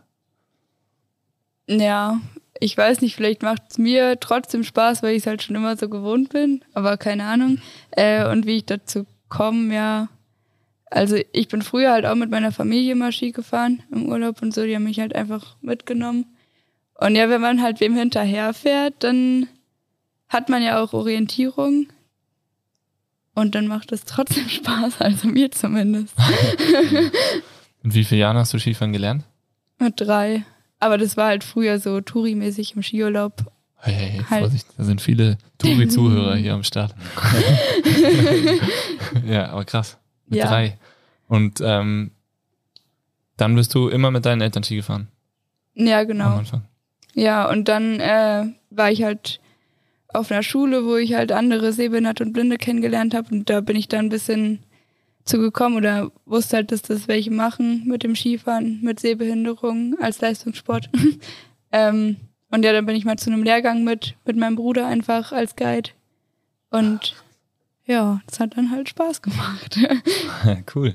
Ja, 1.68 2.20
ich 2.60 2.76
weiß 2.76 3.02
nicht, 3.02 3.14
vielleicht 3.14 3.42
macht 3.42 3.62
es 3.70 3.78
mir 3.78 4.18
trotzdem 4.20 4.64
Spaß, 4.64 5.02
weil 5.02 5.12
ich 5.12 5.22
es 5.22 5.26
halt 5.26 5.42
schon 5.42 5.56
immer 5.56 5.76
so 5.76 5.88
gewohnt 5.88 6.30
bin, 6.30 6.64
aber 6.72 6.96
keine 6.96 7.24
Ahnung. 7.24 7.58
Äh, 7.90 8.26
und 8.30 8.46
wie 8.46 8.56
ich 8.56 8.66
dazu 8.66 9.06
komme, 9.28 9.74
ja. 9.74 10.08
Also 10.90 11.16
ich 11.32 11.48
bin 11.48 11.62
früher 11.62 11.92
halt 11.92 12.06
auch 12.06 12.14
mit 12.14 12.30
meiner 12.30 12.52
Familie 12.52 12.94
mal 12.94 13.12
Ski 13.12 13.32
gefahren 13.32 13.82
im 13.92 14.08
Urlaub 14.08 14.40
und 14.42 14.54
so, 14.54 14.64
die 14.64 14.74
haben 14.74 14.84
mich 14.84 15.00
halt 15.00 15.14
einfach 15.14 15.56
mitgenommen. 15.60 16.26
Und 16.94 17.14
ja, 17.14 17.28
wenn 17.28 17.40
man 17.40 17.62
halt 17.62 17.80
wem 17.80 17.94
hinterherfährt, 17.94 18.94
dann 19.04 19.48
hat 20.28 20.48
man 20.48 20.62
ja 20.62 20.82
auch 20.82 20.92
Orientierung. 20.92 21.86
Und 23.34 23.54
dann 23.54 23.68
macht 23.68 23.92
es 23.92 24.04
trotzdem 24.04 24.48
Spaß, 24.48 25.00
also 25.00 25.28
mir 25.28 25.50
zumindest. 25.50 26.14
In 27.84 27.94
wie 27.94 28.04
vielen 28.04 28.20
Jahren 28.20 28.36
hast 28.36 28.52
du 28.52 28.58
Skifahren 28.58 28.92
gelernt? 28.92 29.24
Mit 29.78 30.00
drei. 30.00 30.44
Aber 30.80 30.98
das 30.98 31.16
war 31.16 31.28
halt 31.28 31.44
früher 31.44 31.78
so 31.78 32.00
Touri-mäßig 32.00 32.74
im 32.74 32.82
Skiurlaub. 32.82 33.44
Hey, 33.80 33.94
hey, 33.94 34.10
hey, 34.10 34.24
Halt. 34.28 34.40
Vorsicht, 34.40 34.66
da 34.76 34.82
sind 34.84 35.00
viele 35.00 35.38
Touri-Zuhörer 35.58 36.34
hier 36.36 36.54
am 36.54 36.64
Start. 36.64 36.94
ja, 39.24 39.50
aber 39.50 39.64
krass. 39.64 39.98
Mit 40.28 40.38
Ja. 40.38 40.46
drei. 40.48 40.78
Und 41.28 41.60
ähm, 41.62 42.10
dann 43.36 43.54
bist 43.54 43.74
du 43.74 43.88
immer 43.88 44.10
mit 44.10 44.26
deinen 44.26 44.40
Eltern 44.40 44.64
Ski 44.64 44.76
gefahren 44.76 45.08
Ja, 45.74 46.00
am 46.00 46.06
genau. 46.08 46.36
Anfang. 46.36 46.62
Ja, 47.14 47.48
und 47.48 47.68
dann 47.68 48.00
äh, 48.00 48.46
war 48.70 48.90
ich 48.90 49.02
halt 49.02 49.40
auf 50.08 50.30
einer 50.30 50.42
Schule, 50.42 50.84
wo 50.84 50.96
ich 50.96 51.14
halt 51.14 51.32
andere 51.32 51.72
Sehbehinderte 51.72 52.24
und 52.24 52.32
Blinde 52.32 52.56
kennengelernt 52.56 53.14
habe. 53.14 53.28
Und 53.34 53.50
da 53.50 53.60
bin 53.60 53.76
ich 53.76 53.88
dann 53.88 54.06
ein 54.06 54.10
bisschen 54.10 54.60
zugekommen 55.24 55.76
oder 55.76 56.10
wusste 56.24 56.56
halt, 56.56 56.72
dass 56.72 56.82
das 56.82 57.06
welche 57.08 57.30
machen 57.30 57.84
mit 57.86 58.02
dem 58.02 58.16
Skifahren, 58.16 58.80
mit 58.82 59.00
Sehbehinderung 59.00 59.96
als 60.00 60.20
Leistungssport. 60.20 60.88
ähm, 61.72 62.16
und 62.50 62.64
ja, 62.64 62.72
dann 62.72 62.86
bin 62.86 62.96
ich 62.96 63.04
mal 63.04 63.18
zu 63.18 63.30
einem 63.30 63.42
Lehrgang 63.42 63.84
mit, 63.84 64.14
mit 64.24 64.36
meinem 64.36 64.56
Bruder 64.56 64.86
einfach 64.86 65.32
als 65.32 65.54
Guide. 65.54 65.90
Und 66.70 67.14
ja, 67.88 68.20
das 68.26 68.38
hat 68.38 68.56
dann 68.56 68.70
halt 68.70 68.90
Spaß 68.90 69.22
gemacht. 69.22 69.78
cool. 70.74 70.94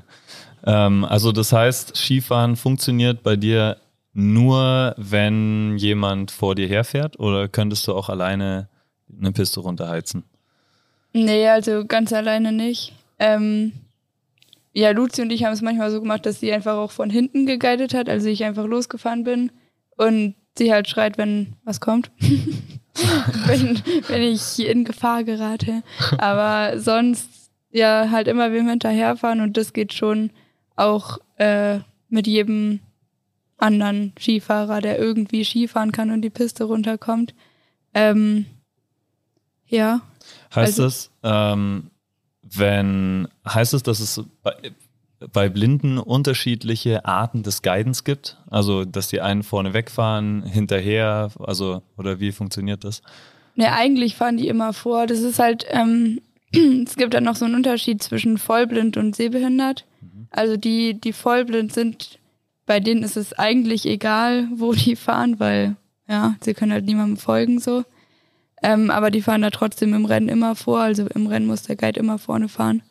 Ähm, 0.64 1.04
also 1.04 1.32
das 1.32 1.52
heißt, 1.52 1.96
Skifahren 1.96 2.56
funktioniert 2.56 3.22
bei 3.22 3.36
dir 3.36 3.78
nur, 4.12 4.94
wenn 4.96 5.76
jemand 5.76 6.30
vor 6.30 6.54
dir 6.54 6.68
herfährt 6.68 7.18
oder 7.18 7.48
könntest 7.48 7.86
du 7.88 7.94
auch 7.94 8.08
alleine 8.08 8.68
eine 9.18 9.32
Piste 9.32 9.60
runterheizen? 9.60 10.24
Nee, 11.12 11.48
also 11.48 11.84
ganz 11.84 12.12
alleine 12.12 12.52
nicht. 12.52 12.92
Ähm, 13.18 13.72
ja, 14.72 14.90
Luzi 14.90 15.20
und 15.22 15.30
ich 15.30 15.44
haben 15.44 15.52
es 15.52 15.62
manchmal 15.62 15.90
so 15.90 16.00
gemacht, 16.00 16.26
dass 16.26 16.40
sie 16.40 16.52
einfach 16.52 16.76
auch 16.76 16.92
von 16.92 17.10
hinten 17.10 17.46
geguidet 17.46 17.92
hat, 17.92 18.08
also 18.08 18.28
ich 18.28 18.44
einfach 18.44 18.66
losgefahren 18.66 19.24
bin 19.24 19.50
und 19.96 20.36
sie 20.56 20.72
halt 20.72 20.88
schreit, 20.88 21.18
wenn 21.18 21.54
was 21.64 21.80
kommt. 21.80 22.10
wenn, 23.46 23.82
wenn 24.08 24.22
ich 24.22 24.58
in 24.64 24.84
Gefahr 24.84 25.24
gerate. 25.24 25.82
Aber 26.18 26.78
sonst 26.78 27.28
ja 27.70 28.08
halt 28.10 28.28
immer 28.28 28.52
wem 28.52 28.68
hinterherfahren 28.68 29.40
und 29.40 29.56
das 29.56 29.72
geht 29.72 29.92
schon 29.92 30.30
auch 30.76 31.18
äh, 31.36 31.80
mit 32.08 32.26
jedem 32.26 32.80
anderen 33.56 34.12
Skifahrer, 34.18 34.80
der 34.80 34.98
irgendwie 34.98 35.44
Skifahren 35.44 35.92
kann 35.92 36.10
und 36.10 36.22
die 36.22 36.30
Piste 36.30 36.64
runterkommt. 36.64 37.34
Ähm, 37.94 38.46
ja, 39.66 40.02
Heißt 40.54 40.78
Also- 40.78 40.82
das, 40.84 41.10
ähm, 41.22 41.90
wenn, 42.42 43.26
heißt 43.48 43.74
es, 43.74 43.82
dass 43.82 44.00
es 44.00 44.22
bei, 45.32 45.48
Blinden 45.48 45.98
unterschiedliche 45.98 47.04
Arten 47.04 47.42
des 47.42 47.62
Guidens 47.62 48.04
gibt? 48.04 48.38
Also, 48.50 48.84
dass 48.84 49.08
die 49.08 49.20
einen 49.20 49.42
vorne 49.42 49.74
wegfahren, 49.74 50.42
hinterher, 50.42 51.30
also, 51.38 51.82
oder 51.96 52.20
wie 52.20 52.32
funktioniert 52.32 52.84
das? 52.84 53.02
Ne, 53.56 53.72
eigentlich 53.72 54.16
fahren 54.16 54.36
die 54.36 54.48
immer 54.48 54.72
vor. 54.72 55.06
Das 55.06 55.20
ist 55.20 55.38
halt, 55.38 55.66
ähm, 55.70 56.20
es 56.84 56.96
gibt 56.96 57.14
dann 57.14 57.24
noch 57.24 57.36
so 57.36 57.44
einen 57.44 57.54
Unterschied 57.54 58.02
zwischen 58.02 58.38
vollblind 58.38 58.96
und 58.96 59.14
sehbehindert. 59.14 59.84
Also 60.30 60.56
die, 60.56 61.00
die 61.00 61.12
vollblind 61.12 61.72
sind, 61.72 62.18
bei 62.66 62.80
denen 62.80 63.04
ist 63.04 63.16
es 63.16 63.32
eigentlich 63.34 63.86
egal, 63.86 64.48
wo 64.56 64.72
die 64.72 64.96
fahren, 64.96 65.38
weil 65.38 65.76
ja, 66.08 66.34
sie 66.40 66.54
können 66.54 66.72
halt 66.72 66.84
niemandem 66.84 67.16
folgen 67.16 67.60
so. 67.60 67.84
Ähm, 68.62 68.90
aber 68.90 69.10
die 69.10 69.22
fahren 69.22 69.42
da 69.42 69.50
trotzdem 69.50 69.94
im 69.94 70.06
Rennen 70.06 70.28
immer 70.28 70.56
vor. 70.56 70.80
Also 70.80 71.06
im 71.06 71.26
Rennen 71.26 71.46
muss 71.46 71.62
der 71.62 71.76
Guide 71.76 72.00
immer 72.00 72.18
vorne 72.18 72.48
fahren. 72.48 72.82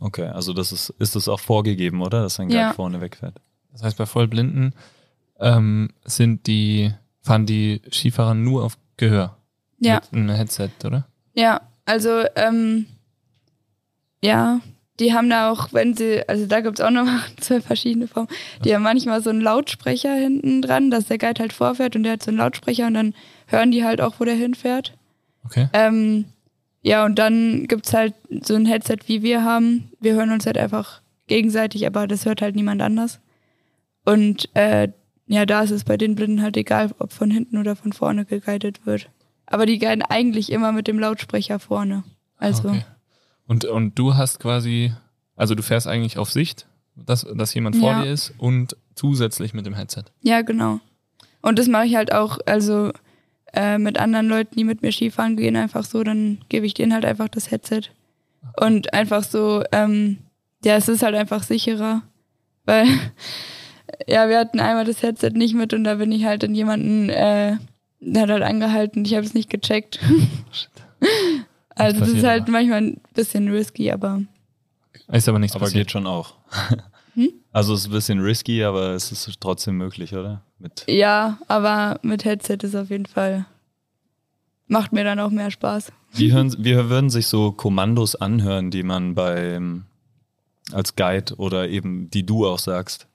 Okay, 0.00 0.26
also 0.26 0.52
das 0.52 0.72
ist, 0.72 0.90
ist 0.98 1.16
das 1.16 1.28
auch 1.28 1.40
vorgegeben, 1.40 2.02
oder? 2.02 2.22
Dass 2.22 2.38
ein 2.40 2.48
Guide 2.48 2.60
Ja. 2.60 2.72
vorne 2.72 3.00
wegfährt. 3.00 3.40
Das 3.72 3.82
heißt, 3.82 3.96
bei 3.96 4.06
Vollblinden 4.06 4.74
ähm, 5.40 5.90
sind 6.04 6.46
die, 6.46 6.92
fahren 7.22 7.46
die 7.46 7.80
Skifahrer 7.90 8.34
nur 8.34 8.64
auf 8.64 8.76
Gehör. 8.96 9.36
Ja. 9.80 10.00
Mit 10.10 10.12
einem 10.12 10.36
Headset, 10.36 10.70
oder? 10.84 11.06
Ja, 11.34 11.60
also 11.86 12.22
ähm, 12.36 12.86
ja, 14.22 14.60
die 15.00 15.14
haben 15.14 15.30
da 15.30 15.50
auch, 15.50 15.72
wenn 15.72 15.94
sie, 15.94 16.28
also 16.28 16.46
da 16.46 16.60
gibt's 16.60 16.80
auch 16.80 16.90
nochmal 16.90 17.20
zwei 17.40 17.60
verschiedene 17.60 18.08
Formen. 18.08 18.28
Die 18.64 18.74
haben 18.74 18.82
manchmal 18.82 19.22
so 19.22 19.30
einen 19.30 19.40
Lautsprecher 19.40 20.12
hinten 20.14 20.60
dran, 20.62 20.90
dass 20.90 21.06
der 21.06 21.18
Guide 21.18 21.40
halt 21.40 21.52
vorfährt 21.52 21.94
und 21.96 22.02
der 22.02 22.14
hat 22.14 22.22
so 22.22 22.30
einen 22.30 22.38
Lautsprecher 22.38 22.86
und 22.88 22.94
dann 22.94 23.14
hören 23.46 23.70
die 23.70 23.84
halt 23.84 24.00
auch, 24.00 24.14
wo 24.18 24.24
der 24.24 24.34
hinfährt. 24.34 24.94
Okay. 25.44 25.68
Ähm, 25.72 26.26
ja, 26.82 27.04
und 27.04 27.18
dann 27.18 27.66
gibt's 27.66 27.92
halt 27.92 28.14
so 28.42 28.54
ein 28.54 28.66
Headset, 28.66 28.98
wie 29.06 29.22
wir 29.22 29.44
haben. 29.44 29.90
Wir 30.00 30.14
hören 30.14 30.32
uns 30.32 30.46
halt 30.46 30.58
einfach 30.58 31.00
gegenseitig, 31.26 31.86
aber 31.86 32.06
das 32.06 32.24
hört 32.24 32.40
halt 32.42 32.54
niemand 32.56 32.80
anders. 32.82 33.20
Und 34.04 34.48
äh, 34.54 34.88
ja, 35.26 35.44
da 35.44 35.62
ist 35.62 35.70
es 35.70 35.84
bei 35.84 35.96
den 35.96 36.14
Blinden 36.14 36.40
halt 36.42 36.56
egal, 36.56 36.90
ob 36.98 37.12
von 37.12 37.30
hinten 37.30 37.58
oder 37.58 37.76
von 37.76 37.92
vorne 37.92 38.24
geguidet 38.24 38.86
wird. 38.86 39.10
Aber 39.46 39.66
die 39.66 39.78
guiden 39.78 40.02
eigentlich 40.02 40.50
immer 40.52 40.72
mit 40.72 40.86
dem 40.88 40.98
Lautsprecher 40.98 41.58
vorne. 41.58 42.04
Also, 42.38 42.68
Okay. 42.70 42.84
Und, 43.46 43.64
und 43.64 43.98
du 43.98 44.14
hast 44.14 44.40
quasi, 44.40 44.92
also 45.34 45.54
du 45.54 45.62
fährst 45.62 45.86
eigentlich 45.86 46.18
auf 46.18 46.30
Sicht, 46.30 46.66
dass, 46.96 47.26
dass 47.34 47.54
jemand 47.54 47.76
vor 47.76 47.92
Ja. 47.92 48.02
dir 48.02 48.10
ist 48.12 48.34
und 48.36 48.76
zusätzlich 48.94 49.54
mit 49.54 49.64
dem 49.66 49.74
Headset. 49.74 50.04
ja, 50.22 50.42
genau. 50.42 50.80
Und 51.40 51.58
das 51.58 51.66
mache 51.68 51.86
ich 51.86 51.94
halt 51.96 52.12
auch, 52.12 52.38
also 52.46 52.92
äh, 53.54 53.78
mit 53.78 53.98
anderen 53.98 54.28
Leuten, 54.28 54.54
die 54.56 54.64
mit 54.64 54.82
mir 54.82 54.92
Skifahren 54.92 55.36
gehen, 55.36 55.56
einfach 55.56 55.84
so, 55.84 56.02
dann 56.02 56.38
gebe 56.48 56.66
ich 56.66 56.74
denen 56.74 56.92
halt 56.92 57.04
einfach 57.04 57.28
das 57.28 57.50
Headset. 57.50 57.82
Und 58.60 58.92
einfach 58.92 59.22
so, 59.22 59.62
ähm, 59.72 60.18
ja, 60.64 60.76
es 60.76 60.88
ist 60.88 61.02
halt 61.02 61.14
einfach 61.14 61.42
sicherer. 61.42 62.02
Weil, 62.64 62.86
ja, 64.06 64.28
wir 64.28 64.38
hatten 64.38 64.60
einmal 64.60 64.84
das 64.84 65.02
Headset 65.02 65.30
nicht 65.30 65.54
mit 65.54 65.72
und 65.72 65.84
da 65.84 65.94
bin 65.96 66.12
ich 66.12 66.24
halt 66.24 66.42
in 66.42 66.54
jemanden, 66.54 67.08
äh, 67.08 67.56
der 68.00 68.22
hat 68.22 68.30
halt 68.30 68.42
angehalten, 68.42 69.04
ich 69.04 69.14
habe 69.14 69.26
es 69.26 69.34
nicht 69.34 69.50
gecheckt. 69.50 69.98
also 71.74 72.00
das 72.00 72.08
ist 72.10 72.24
halt 72.24 72.48
manchmal 72.48 72.82
ein 72.82 73.00
bisschen 73.14 73.48
risky, 73.48 73.90
aber 73.90 74.22
Ist 75.10 75.28
aber 75.28 75.38
nichts 75.38 75.56
Aber 75.56 75.66
passiert. 75.66 75.86
geht 75.86 75.92
schon 75.92 76.06
auch. 76.06 76.34
Hm? 77.18 77.32
Also 77.50 77.74
es 77.74 77.80
ist 77.80 77.86
ein 77.88 77.92
bisschen 77.92 78.20
risky, 78.20 78.62
aber 78.62 78.90
es 78.90 79.10
ist 79.10 79.40
trotzdem 79.40 79.76
möglich, 79.76 80.14
oder? 80.14 80.42
Mit 80.60 80.84
ja, 80.86 81.38
aber 81.48 81.98
mit 82.02 82.24
Headset 82.24 82.58
ist 82.62 82.76
auf 82.76 82.90
jeden 82.90 83.06
Fall, 83.06 83.44
macht 84.68 84.92
mir 84.92 85.02
dann 85.02 85.18
auch 85.18 85.30
mehr 85.30 85.50
Spaß. 85.50 85.90
wie, 86.12 86.32
hören, 86.32 86.54
wie 86.60 86.76
würden 86.76 87.10
sich 87.10 87.26
so 87.26 87.50
Kommandos 87.50 88.14
anhören, 88.14 88.70
die 88.70 88.84
man 88.84 89.16
beim 89.16 89.86
als 90.70 90.94
Guide 90.94 91.34
oder 91.38 91.68
eben 91.68 92.08
die 92.08 92.24
du 92.24 92.46
auch 92.46 92.60
sagst? 92.60 93.08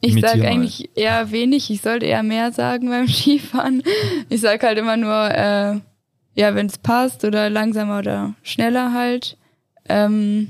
Ich 0.00 0.12
Imitier 0.12 0.28
sag 0.30 0.38
mal. 0.38 0.46
eigentlich 0.46 0.88
eher 0.96 1.30
wenig, 1.30 1.70
ich 1.70 1.82
sollte 1.82 2.06
eher 2.06 2.22
mehr 2.22 2.50
sagen 2.52 2.88
beim 2.88 3.08
Skifahren. 3.08 3.82
Ich 4.30 4.40
sag 4.40 4.62
halt 4.62 4.78
immer 4.78 4.96
nur, 4.96 5.30
äh, 5.30 5.80
ja, 6.34 6.54
wenn 6.54 6.66
es 6.66 6.78
passt 6.78 7.26
oder 7.26 7.50
langsamer 7.50 7.98
oder 7.98 8.34
schneller 8.42 8.94
halt. 8.94 9.36
Ähm, 9.86 10.48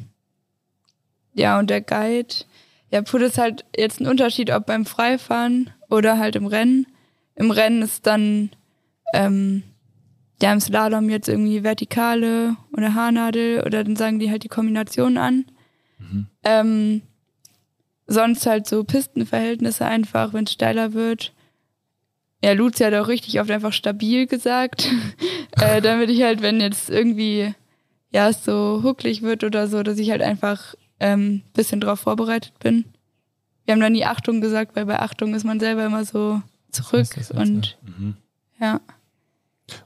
ja, 1.37 1.59
und 1.59 1.69
der 1.69 1.83
Guide, 1.83 2.35
ja, 2.91 3.03
Put 3.03 3.21
ist 3.21 3.37
halt 3.37 3.65
jetzt 3.77 4.01
ein 4.01 4.07
Unterschied, 4.07 4.51
ob 4.51 4.65
beim 4.65 4.87
Freifahren 4.87 5.71
oder 5.91 6.19
halt 6.19 6.35
im 6.35 6.47
Rennen. 6.47 6.87
Im 7.35 7.51
Rennen 7.51 7.83
ist 7.83 8.07
dann, 8.07 8.51
ähm, 9.13 9.63
ja, 10.41 10.53
im 10.53 10.61
Slalom 10.61 11.11
jetzt 11.11 11.29
irgendwie 11.29 11.63
Vertikale 11.63 12.57
oder 12.73 12.95
Haarnadel 12.95 13.63
oder 13.67 13.85
dann 13.85 13.97
sagen 13.97 14.19
die 14.19 14.31
halt 14.31 14.45
die 14.45 14.49
Kombination 14.49 15.19
an. 15.19 15.45
Mhm. 15.99 16.27
Ähm, 16.43 17.03
sonst 18.07 18.47
halt 18.47 18.67
so 18.67 18.83
Pistenverhältnisse 18.83 19.85
einfach, 19.85 20.33
wenn 20.33 20.45
es 20.45 20.53
steiler 20.53 20.95
wird. 20.95 21.35
Ja, 22.43 22.53
Luzi 22.53 22.83
hat 22.83 22.95
auch 22.95 23.09
richtig 23.09 23.41
oft 23.41 23.51
einfach 23.51 23.75
stabil 23.75 24.27
gesagt, 24.27 24.91
äh, 25.61 25.83
damit 25.83 26.09
ich 26.09 26.23
halt, 26.23 26.41
wenn 26.41 26.61
jetzt 26.61 26.89
irgendwie 26.89 27.55
ja 28.11 28.31
es 28.31 28.43
so 28.43 28.81
hucklig 28.83 29.21
wird 29.21 29.45
oder 29.45 29.69
so, 29.69 29.83
dass 29.83 29.99
ich 29.99 30.11
halt 30.11 30.23
einfach 30.23 30.75
ähm, 31.01 31.43
bisschen 31.55 31.81
drauf 31.81 32.01
vorbereitet 32.01 32.59
bin. 32.59 32.85
Wir 33.65 33.73
haben 33.73 33.81
da 33.81 33.91
nie 33.91 34.05
Achtung 34.05 34.41
gesagt, 34.41 34.77
weil 34.77 34.87
bei 34.87 34.99
Achtung 35.01 35.35
ist 35.35 35.45
man 35.45 35.59
selber 35.61 35.85
immer 35.87 36.05
so 36.05 36.41
zurück 36.71 37.07
das 37.15 37.17
jetzt, 37.17 37.31
und 37.33 37.79
Mhm. 37.83 38.17
ja. 38.61 38.81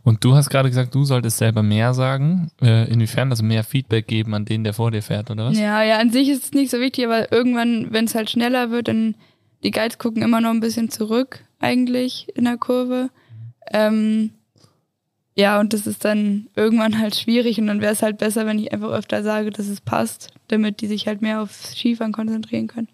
Und 0.02 0.22
du 0.24 0.34
hast 0.34 0.50
gerade 0.50 0.68
gesagt, 0.68 0.94
du 0.94 1.04
solltest 1.04 1.38
selber 1.38 1.62
mehr 1.62 1.94
sagen. 1.94 2.50
Äh, 2.60 2.90
inwiefern? 2.92 3.30
Also 3.30 3.42
mehr 3.42 3.64
Feedback 3.64 4.06
geben 4.06 4.34
an 4.34 4.44
den, 4.44 4.62
der 4.62 4.74
vor 4.74 4.90
dir 4.90 5.02
fährt, 5.02 5.30
oder 5.30 5.46
was? 5.46 5.58
Ja, 5.58 5.82
ja, 5.82 5.98
an 5.98 6.10
sich 6.10 6.28
ist 6.28 6.44
es 6.44 6.52
nicht 6.52 6.70
so 6.70 6.80
wichtig, 6.80 7.06
aber 7.06 7.32
irgendwann, 7.32 7.90
wenn 7.90 8.04
es 8.04 8.14
halt 8.14 8.28
schneller 8.28 8.70
wird, 8.70 8.88
dann 8.88 9.14
die 9.64 9.70
Guides 9.70 9.96
gucken 9.98 10.22
immer 10.22 10.42
noch 10.42 10.50
ein 10.50 10.60
bisschen 10.60 10.90
zurück 10.90 11.44
eigentlich 11.60 12.28
in 12.34 12.44
der 12.44 12.58
Kurve. 12.58 13.08
Ähm, 13.72 14.32
ja, 15.40 15.58
und 15.60 15.72
das 15.72 15.86
ist 15.86 16.04
dann 16.04 16.48
irgendwann 16.54 16.98
halt 16.98 17.16
schwierig 17.16 17.58
und 17.58 17.66
dann 17.66 17.80
wäre 17.80 17.92
es 17.92 18.02
halt 18.02 18.18
besser, 18.18 18.46
wenn 18.46 18.58
ich 18.58 18.72
einfach 18.72 18.90
öfter 18.90 19.22
sage, 19.22 19.50
dass 19.50 19.66
es 19.68 19.80
passt, 19.80 20.28
damit 20.48 20.80
die 20.80 20.86
sich 20.86 21.06
halt 21.06 21.22
mehr 21.22 21.40
aufs 21.42 21.72
Skifahren 21.72 22.12
konzentrieren 22.12 22.66
können. 22.66 22.88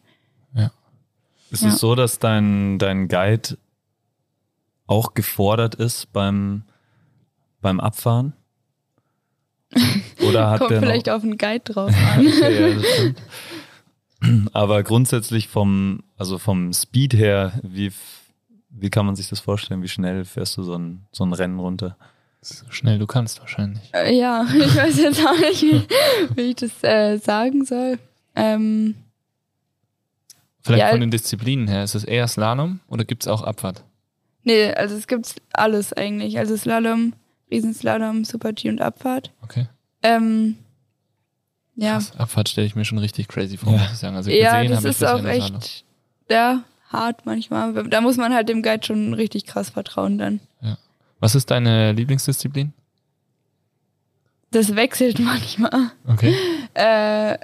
Ist 1.51 1.63
Ja. 1.63 1.69
es 1.69 1.79
so, 1.79 1.95
dass 1.95 2.19
dein, 2.19 2.79
dein 2.81 3.07
Guide 3.07 3.57
auch 4.89 5.15
gefordert 5.15 5.77
ist 5.77 6.13
beim, 6.13 6.63
beim 7.61 7.79
Abfahren? 7.79 8.33
Oder 10.29 10.51
hat 10.51 10.59
Kommt 10.59 10.71
der 10.73 10.81
vielleicht 10.81 11.07
noch, 11.07 11.15
auf 11.15 11.23
den 11.23 11.39
Guide 11.39 11.61
drauf 11.73 11.95
an. 12.17 12.27
Okay, 12.27 12.69
ja, 12.71 12.75
das 12.75 12.87
stimmt. 12.95 13.23
Aber 14.53 14.83
grundsätzlich 14.83 15.47
vom, 15.47 16.03
also 16.17 16.39
vom 16.39 16.73
Speed 16.73 17.15
her, 17.15 17.53
wie, 17.63 17.93
wie 18.71 18.91
kann 18.91 19.07
man 19.07 19.15
sich 19.15 19.29
das 19.29 19.39
vorstellen? 19.39 19.83
Wie 19.83 19.89
schnell 19.89 20.25
fährst 20.25 20.57
du 20.57 20.65
so 20.65 20.77
ein, 20.77 21.07
so 21.13 21.25
ein 21.25 21.33
Rennen 21.33 21.61
runter? 21.61 21.97
So 22.41 22.65
schnell 22.71 22.99
du 22.99 23.07
kannst 23.07 23.41
wahrscheinlich. 23.41 23.83
Äh, 23.93 24.17
ja, 24.17 24.45
ich 24.57 24.77
weiß 24.77 24.99
jetzt 24.99 25.25
auch 25.27 25.39
nicht, 25.39 25.63
wie, 25.63 25.83
wie 26.37 26.43
ich 26.43 26.57
das 26.57 26.83
äh, 26.85 27.17
sagen 27.19 27.65
soll. 27.65 27.99
Ähm, 28.35 28.95
Vielleicht 30.63 30.81
Ja. 30.83 30.91
von 30.91 31.01
den 31.01 31.11
Disziplinen 31.11 31.69
her. 31.69 31.85
Ist 31.85 31.95
es 31.95 32.05
eher 32.05 32.27
Slalom 32.27 32.81
oder 32.89 33.05
gibt 33.05 33.23
es 33.23 33.29
auch 33.29 33.43
Abfahrt? 33.43 33.83
Nee, 34.43 34.73
also 34.73 34.97
es 34.97 35.07
gibt 35.07 35.37
alles 35.53 35.93
eigentlich. 35.93 36.39
Also 36.39 36.57
Slalom, 36.57 37.13
Riesenslalom, 37.51 38.25
Super-G 38.25 38.69
und 38.69 38.81
Abfahrt. 38.81 39.33
Okay. 39.43 39.69
Ähm, 40.03 40.57
ja, 41.77 41.93
Krass. 41.95 42.13
Abfahrt 42.19 42.49
stelle 42.49 42.67
ich 42.67 42.75
mir 42.75 42.85
schon 42.85 42.99
richtig 42.99 43.29
crazy 43.29 43.57
vor, 43.57 43.73
Ja. 43.73 43.79
muss 43.79 43.93
ich 43.93 43.99
sagen. 43.99 44.17
Also 44.17 44.31
ja 44.31 44.61
gesehen 44.63 44.73
das 44.75 44.85
ist 44.85 45.05
auch 45.05 45.21
nur 45.23 45.33
Slalom. 45.33 45.57
echt 45.59 45.85
ja, 46.29 46.63
hart 46.89 47.27
manchmal. 47.27 47.73
Da 47.89 48.01
muss 48.01 48.17
man 48.17 48.35
halt 48.35 48.49
dem 48.49 48.63
Guide 48.63 48.85
schon 48.85 49.15
richtig 49.15 49.47
krass 49.47 49.71
vertrauen 49.71 50.19
dann. 50.19 50.41
Was 51.21 51.35
ist 51.35 51.51
deine 51.51 51.93
Lieblingsdisziplin? 51.93 52.73
Das 54.51 54.75
wechselt 54.77 55.19
manchmal. 55.21 55.93
Okay. 56.07 56.35
Äh, 56.79 57.39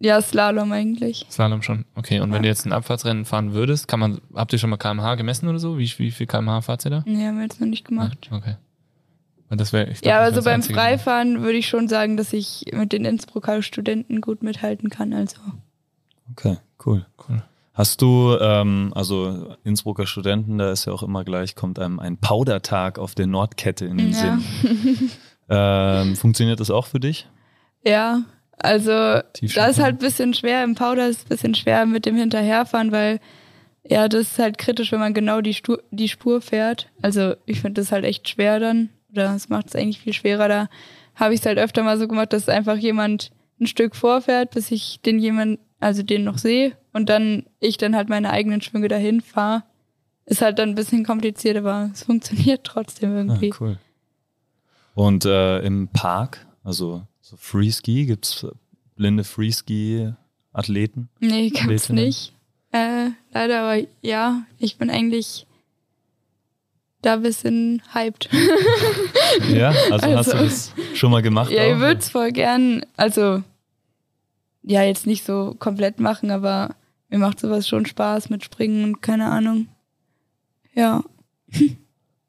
ja, 0.00 0.22
Slalom 0.22 0.72
eigentlich. 0.72 1.26
Slalom 1.30 1.60
schon. 1.60 1.84
Okay. 1.94 2.20
Und 2.20 2.32
wenn 2.32 2.40
du 2.42 2.48
jetzt 2.48 2.64
ein 2.64 2.72
Abfahrtsrennen 2.72 3.26
fahren 3.26 3.52
würdest, 3.52 3.86
kann 3.86 4.00
man, 4.00 4.22
habt 4.34 4.50
ihr 4.54 4.58
schon 4.58 4.70
mal 4.70 4.78
kmh 4.78 5.14
gemessen 5.16 5.46
oder 5.46 5.58
so? 5.58 5.76
Wie, 5.78 5.92
wie 5.98 6.10
viel 6.10 6.26
kmh 6.26 6.62
fahrt 6.62 6.86
ihr 6.86 6.90
da? 6.90 7.02
Nee, 7.04 7.26
haben 7.26 7.36
wir 7.36 7.42
jetzt 7.42 7.60
noch 7.60 7.68
nicht 7.68 7.84
gemacht. 7.86 8.30
Okay. 8.32 8.56
Und 9.50 9.60
das 9.60 9.74
wäre, 9.74 9.90
ich 9.90 10.00
glaub, 10.00 10.10
Ja, 10.10 10.20
also 10.20 10.36
wär 10.36 10.36
das 10.36 10.44
beim 10.44 10.54
Einzige. 10.54 10.74
Freifahren 10.74 11.42
würde 11.42 11.58
ich 11.58 11.68
schon 11.68 11.86
sagen, 11.86 12.16
dass 12.16 12.32
ich 12.32 12.64
mit 12.72 12.94
den 12.94 13.04
Innsbrucker 13.04 13.60
Studenten 13.62 14.22
gut 14.22 14.42
mithalten 14.42 14.88
kann. 14.88 15.12
Also 15.12 15.36
Okay, 16.30 16.56
cool. 16.86 17.04
Cool. 17.28 17.42
Hast 17.74 18.02
du, 18.02 18.36
ähm, 18.38 18.92
also 18.94 19.56
Innsbrucker 19.64 20.06
Studenten, 20.06 20.58
da 20.58 20.70
ist 20.72 20.84
ja 20.84 20.92
auch 20.92 21.02
immer 21.02 21.24
gleich, 21.24 21.54
kommt 21.54 21.78
einem 21.78 21.98
ein 21.98 22.18
Powdertag 22.18 22.98
auf 22.98 23.14
der 23.14 23.26
Nordkette 23.26 23.86
in 23.86 23.96
den 23.98 24.10
ja. 24.10 24.16
Sinn. 24.18 25.10
Ähm, 25.54 26.16
funktioniert 26.16 26.60
das 26.60 26.70
auch 26.70 26.86
für 26.86 27.00
dich? 27.00 27.28
Ja, 27.84 28.22
also 28.56 28.90
da 28.90 29.66
ist 29.66 29.80
halt 29.80 29.96
ein 29.96 29.98
bisschen 29.98 30.32
schwer, 30.32 30.64
im 30.64 30.74
Powder 30.74 31.08
ist 31.08 31.18
es 31.18 31.24
ein 31.24 31.28
bisschen 31.28 31.54
schwer 31.54 31.84
mit 31.84 32.06
dem 32.06 32.16
Hinterherfahren, 32.16 32.90
weil 32.90 33.20
ja, 33.84 34.08
das 34.08 34.22
ist 34.22 34.38
halt 34.38 34.58
kritisch, 34.58 34.92
wenn 34.92 35.00
man 35.00 35.14
genau 35.14 35.40
die, 35.40 35.54
Stu 35.54 35.76
die 35.90 36.08
Spur 36.08 36.40
fährt. 36.40 36.88
Also 37.02 37.34
ich 37.46 37.60
finde 37.60 37.80
das 37.80 37.92
halt 37.92 38.04
echt 38.04 38.28
schwer 38.28 38.60
dann. 38.60 38.90
Oder 39.10 39.34
es 39.34 39.48
macht 39.48 39.66
es 39.66 39.76
eigentlich 39.76 39.98
viel 39.98 40.12
schwerer. 40.12 40.48
Da 40.48 40.68
habe 41.16 41.34
ich 41.34 41.40
es 41.40 41.46
halt 41.46 41.58
öfter 41.58 41.82
mal 41.82 41.98
so 41.98 42.06
gemacht, 42.06 42.32
dass 42.32 42.48
einfach 42.48 42.76
jemand 42.76 43.32
ein 43.60 43.66
Stück 43.66 43.96
vorfährt, 43.96 44.52
bis 44.52 44.70
ich 44.70 45.00
den 45.04 45.18
jemand, 45.18 45.58
also 45.82 46.02
den 46.02 46.24
noch 46.24 46.38
sehe 46.38 46.76
und 46.92 47.08
dann 47.08 47.44
ich 47.60 47.76
dann 47.76 47.94
halt 47.96 48.08
meine 48.08 48.30
eigenen 48.30 48.62
Schwünge 48.62 48.88
dahin 48.88 49.20
fahre. 49.20 49.64
Ist 50.24 50.40
halt 50.40 50.58
dann 50.58 50.70
ein 50.70 50.74
bisschen 50.76 51.04
kompliziert, 51.04 51.56
aber 51.56 51.90
es 51.92 52.04
funktioniert 52.04 52.64
trotzdem 52.64 53.10
Ah, 53.12 53.16
irgendwie. 53.18 53.52
cool. 53.60 53.78
Und 54.94 55.24
äh, 55.24 55.58
im 55.60 55.88
Park, 55.88 56.46
also 56.64 57.02
so 57.20 57.36
Freeski, 57.36 58.06
gibt 58.06 58.26
es 58.26 58.46
blinde 58.94 59.24
Freeski-Athleten? 59.24 61.08
Nee, 61.20 61.48
gibt's 61.50 61.62
Athletinnen? 61.62 62.04
nicht. 62.04 62.32
Äh, 62.72 63.10
leider, 63.32 63.62
aber 63.62 63.82
ja, 64.02 64.42
ich 64.58 64.76
bin 64.78 64.90
eigentlich 64.90 65.46
da 67.02 67.14
ein 67.14 67.22
bisschen 67.22 67.82
hyped. 67.92 68.28
Ja, 69.52 69.70
also, 69.90 70.06
hast 70.16 70.32
du 70.32 70.36
Also- 70.36 70.44
das 70.44 70.72
schon 70.94 71.10
mal 71.10 71.22
gemacht? 71.22 71.50
ja, 71.50 71.66
ich 71.66 71.74
auch? 71.74 71.78
würde 71.80 71.98
es 72.00 72.08
voll 72.10 72.30
gern, 72.32 72.84
also 72.96 73.42
ja, 74.62 74.82
jetzt 74.82 75.06
nicht 75.06 75.24
so 75.24 75.54
komplett 75.58 76.00
machen, 76.00 76.30
aber 76.30 76.74
mir 77.08 77.18
macht 77.18 77.40
sowas 77.40 77.68
schon 77.68 77.86
Spaß 77.86 78.30
mit 78.30 78.44
Springen 78.44 78.84
und 78.84 79.02
keine 79.02 79.26
Ahnung. 79.30 79.68
Ja, 80.74 81.02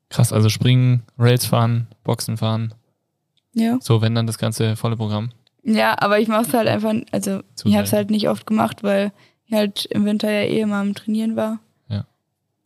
Krass, 0.10 0.32
also 0.32 0.50
springen, 0.50 1.02
Rails 1.18 1.46
fahren, 1.46 1.88
Boxen 2.04 2.38
fahren. 2.38 2.74
ja. 3.54 3.78
So, 3.82 4.02
wenn 4.02 4.14
dann 4.14 4.28
das 4.28 4.38
ganze 4.38 4.76
volle 4.76 4.96
Programm. 4.96 5.32
Ja, 5.64 5.96
aber 6.00 6.20
ich 6.20 6.28
mache 6.28 6.44
es 6.44 6.54
halt 6.54 6.68
einfach, 6.68 6.94
also 7.12 7.42
Zu 7.56 7.68
ich 7.70 7.74
habe 7.76 7.86
es 7.86 7.90
selten. 7.90 7.96
halt 7.96 8.12
nicht 8.12 8.30
oft 8.30 8.46
gemacht, 8.46 8.84
weil 8.84 9.12
ich 9.46 9.54
halt 9.54 9.86
im 9.86 10.06
Winter 10.06 10.30
ja 10.30 10.42
eh 10.48 10.60
immer 10.62 10.76
am 10.76 10.94
Trainieren 10.94 11.36
war. 11.36 11.60
Ja. 11.88 12.06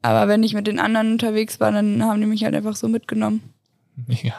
Aber 0.01 0.27
wenn 0.27 0.43
ich 0.43 0.55
mit 0.55 0.67
den 0.67 0.79
anderen 0.79 1.13
unterwegs 1.13 1.59
war, 1.59 1.71
dann 1.71 2.03
haben 2.03 2.19
die 2.19 2.27
mich 2.27 2.43
halt 2.43 2.55
einfach 2.55 2.75
so 2.75 2.87
mitgenommen. 2.89 3.41
Mega. 4.07 4.33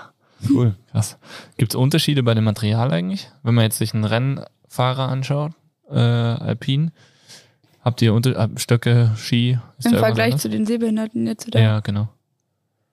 Cool, 0.50 0.74
krass. 0.90 1.18
Gibt 1.56 1.72
es 1.72 1.76
Unterschiede 1.76 2.22
bei 2.22 2.34
dem 2.34 2.44
Material 2.44 2.92
eigentlich? 2.92 3.30
Wenn 3.42 3.54
man 3.54 3.64
jetzt 3.64 3.78
sich 3.78 3.94
einen 3.94 4.04
Rennfahrer 4.68 5.08
anschaut, 5.08 5.52
äh, 5.90 5.94
Alpin, 5.98 6.90
habt 7.82 8.02
ihr 8.02 8.12
unter 8.12 8.36
äh, 8.36 8.48
Stöcke, 8.56 9.12
Ski? 9.16 9.58
Ist 9.78 9.86
Im 9.86 9.96
Vergleich 9.98 10.26
anders? 10.26 10.42
zu 10.42 10.48
den 10.50 10.66
Sehbehinderten 10.66 11.26
jetzt 11.26 11.46
oder? 11.48 11.60
Ja, 11.60 11.80
genau. 11.80 12.08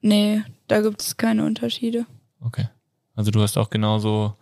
Nee, 0.01 0.43
da 0.67 0.81
gibt 0.81 1.01
es 1.01 1.17
keine 1.17 1.45
Unterschiede. 1.45 2.05
Okay. 2.41 2.67
Also 3.15 3.31
du 3.31 3.41
hast 3.41 3.57
auch 3.57 3.69
genauso 3.69 4.35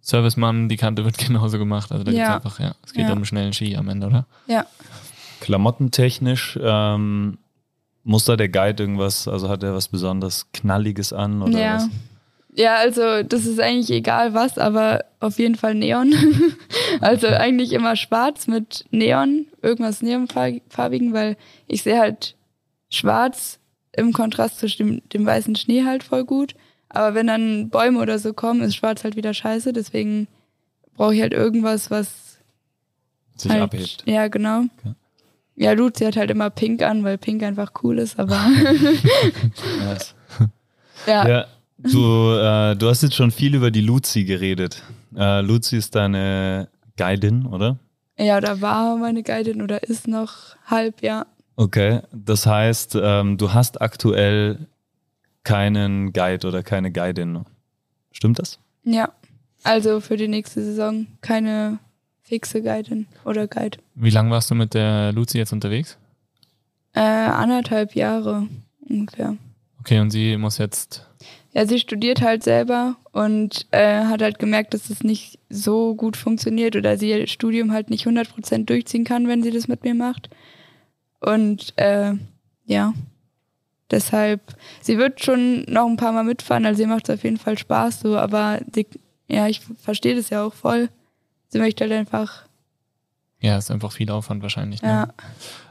Servicemann, 0.00 0.68
die 0.68 0.76
Kante 0.76 1.04
wird 1.04 1.18
genauso 1.26 1.58
gemacht. 1.58 1.90
Also 1.92 2.04
da 2.04 2.10
Ja. 2.12 2.32
gibt's 2.38 2.46
einfach, 2.46 2.60
ja, 2.60 2.74
es 2.84 2.92
geht 2.92 3.06
Ja. 3.08 3.12
um 3.12 3.24
schnellen 3.24 3.52
Ski 3.52 3.76
am 3.76 3.88
Ende, 3.88 4.06
oder? 4.06 4.26
Ja. 4.46 4.66
Klamottentechnisch 5.40 6.58
ähm, 6.60 7.38
muss 8.04 8.24
da 8.24 8.36
der 8.36 8.48
Guide 8.48 8.82
irgendwas, 8.82 9.28
also 9.28 9.48
hat 9.48 9.62
er 9.62 9.74
was 9.74 9.88
besonders 9.88 10.46
Knalliges 10.52 11.12
an 11.12 11.42
oder 11.42 11.58
ja. 11.58 11.74
was? 11.76 11.88
Ja, 12.58 12.74
also 12.74 13.22
das 13.22 13.46
ist 13.46 13.60
eigentlich 13.60 13.88
egal 13.92 14.34
was, 14.34 14.58
aber 14.58 15.04
auf 15.20 15.38
jeden 15.38 15.54
Fall 15.54 15.76
Neon. 15.76 16.12
also 17.00 17.28
eigentlich 17.28 17.72
immer 17.72 17.94
schwarz 17.94 18.48
mit 18.48 18.84
Neon, 18.90 19.46
irgendwas 19.62 20.02
neonfarbigen, 20.02 21.12
weil 21.12 21.36
ich 21.68 21.84
sehe 21.84 22.00
halt 22.00 22.34
schwarz 22.90 23.60
im 23.92 24.12
Kontrast 24.12 24.58
zu 24.58 24.66
dem, 24.66 25.08
dem 25.10 25.24
weißen 25.24 25.54
Schnee 25.54 25.84
halt 25.84 26.02
voll 26.02 26.24
gut. 26.24 26.56
Aber 26.88 27.14
wenn 27.14 27.28
dann 27.28 27.70
Bäume 27.70 28.00
oder 28.00 28.18
so 28.18 28.32
kommen, 28.32 28.62
ist 28.62 28.74
schwarz 28.74 29.04
halt 29.04 29.14
wieder 29.14 29.34
scheiße. 29.34 29.72
Deswegen 29.72 30.26
brauche 30.96 31.14
ich 31.14 31.20
halt 31.20 31.34
irgendwas, 31.34 31.92
was 31.92 32.38
Sich 33.36 33.52
halt, 33.52 33.62
abhebt. 33.62 34.02
Ja, 34.04 34.26
genau. 34.26 34.64
Okay. 34.80 34.94
Ja, 35.54 35.72
Luzi 35.72 36.04
hat 36.06 36.16
halt 36.16 36.32
immer 36.32 36.50
pink 36.50 36.82
an, 36.82 37.04
weil 37.04 37.18
pink 37.18 37.44
einfach 37.44 37.70
cool 37.84 38.00
ist, 38.00 38.18
aber 38.18 38.36
Nice. 39.78 40.16
ja. 41.06 41.28
Ja, 41.28 41.46
du, 41.78 42.32
äh, 42.34 42.76
du 42.76 42.88
hast 42.88 43.02
jetzt 43.02 43.14
schon 43.14 43.30
viel 43.30 43.54
über 43.54 43.70
die 43.70 43.80
Luzi 43.80 44.24
geredet. 44.24 44.82
Äh, 45.16 45.40
Luzi 45.40 45.76
ist 45.76 45.94
deine 45.94 46.68
Guidin, 46.96 47.46
oder? 47.46 47.78
Ja, 48.18 48.40
da 48.40 48.60
war 48.60 48.96
meine 48.96 49.22
Guidin 49.22 49.62
oder 49.62 49.82
ist 49.84 50.08
noch 50.08 50.56
halb, 50.66 51.02
ja. 51.02 51.26
Okay, 51.56 52.00
das 52.12 52.46
heißt, 52.46 52.96
ähm, 53.00 53.38
du 53.38 53.52
hast 53.52 53.80
aktuell 53.80 54.66
keinen 55.44 56.12
Guide 56.12 56.46
oder 56.46 56.62
keine 56.62 56.92
Guidin. 56.92 57.44
Stimmt 58.12 58.38
das? 58.38 58.58
Ja. 58.84 59.12
Also 59.64 60.00
für 60.00 60.16
die 60.16 60.28
nächste 60.28 60.62
Saison 60.62 61.06
keine 61.20 61.78
fixe 62.22 62.62
Guidin 62.62 63.06
oder 63.24 63.48
Guide. 63.48 63.78
Wie 63.94 64.10
lange 64.10 64.30
warst 64.30 64.50
du 64.50 64.54
mit 64.54 64.74
der 64.74 65.12
Luzi 65.12 65.38
jetzt 65.38 65.52
unterwegs? 65.52 65.96
Äh, 66.94 67.00
anderthalb 67.00 67.94
Jahre 67.94 68.46
ungefähr. 68.88 69.36
Okay, 69.80 70.00
und 70.00 70.10
sie 70.10 70.36
muss 70.36 70.58
jetzt, 70.58 71.07
Ja, 71.58 71.66
sie 71.66 71.80
studiert 71.80 72.22
halt 72.22 72.44
selber 72.44 72.94
und 73.10 73.66
äh, 73.72 74.04
hat 74.04 74.22
halt 74.22 74.38
gemerkt, 74.38 74.74
dass 74.74 74.90
es 74.90 75.02
nicht 75.02 75.40
so 75.50 75.96
gut 75.96 76.16
funktioniert 76.16 76.76
oder 76.76 76.96
sie 76.96 77.10
ihr 77.10 77.26
Studium 77.26 77.72
halt 77.72 77.90
nicht 77.90 78.06
100% 78.06 78.66
durchziehen 78.66 79.02
kann, 79.02 79.26
wenn 79.26 79.42
sie 79.42 79.50
das 79.50 79.66
mit 79.66 79.82
mir 79.82 79.96
macht. 79.96 80.30
Und 81.18 81.76
äh, 81.76 82.12
ja, 82.66 82.94
deshalb, 83.90 84.40
sie 84.80 84.98
wird 84.98 85.24
schon 85.24 85.64
noch 85.64 85.88
ein 85.88 85.96
paar 85.96 86.12
Mal 86.12 86.22
mitfahren, 86.22 86.64
also 86.64 86.80
ihr 86.80 86.86
macht 86.86 87.08
es 87.08 87.14
auf 87.16 87.24
jeden 87.24 87.38
Fall 87.38 87.58
Spaß 87.58 88.02
so, 88.02 88.16
aber 88.16 88.60
sie, 88.72 88.86
ja, 89.26 89.48
ich 89.48 89.60
verstehe 89.82 90.14
das 90.14 90.30
ja 90.30 90.44
auch 90.44 90.54
voll. 90.54 90.90
Sie 91.48 91.58
möchte 91.58 91.82
halt 91.82 91.92
einfach, 91.92 92.44
ja, 93.40 93.58
ist 93.58 93.72
einfach 93.72 93.90
viel 93.90 94.12
Aufwand 94.12 94.44
wahrscheinlich. 94.44 94.80
Ne? 94.80 94.88
ja, 94.88 95.08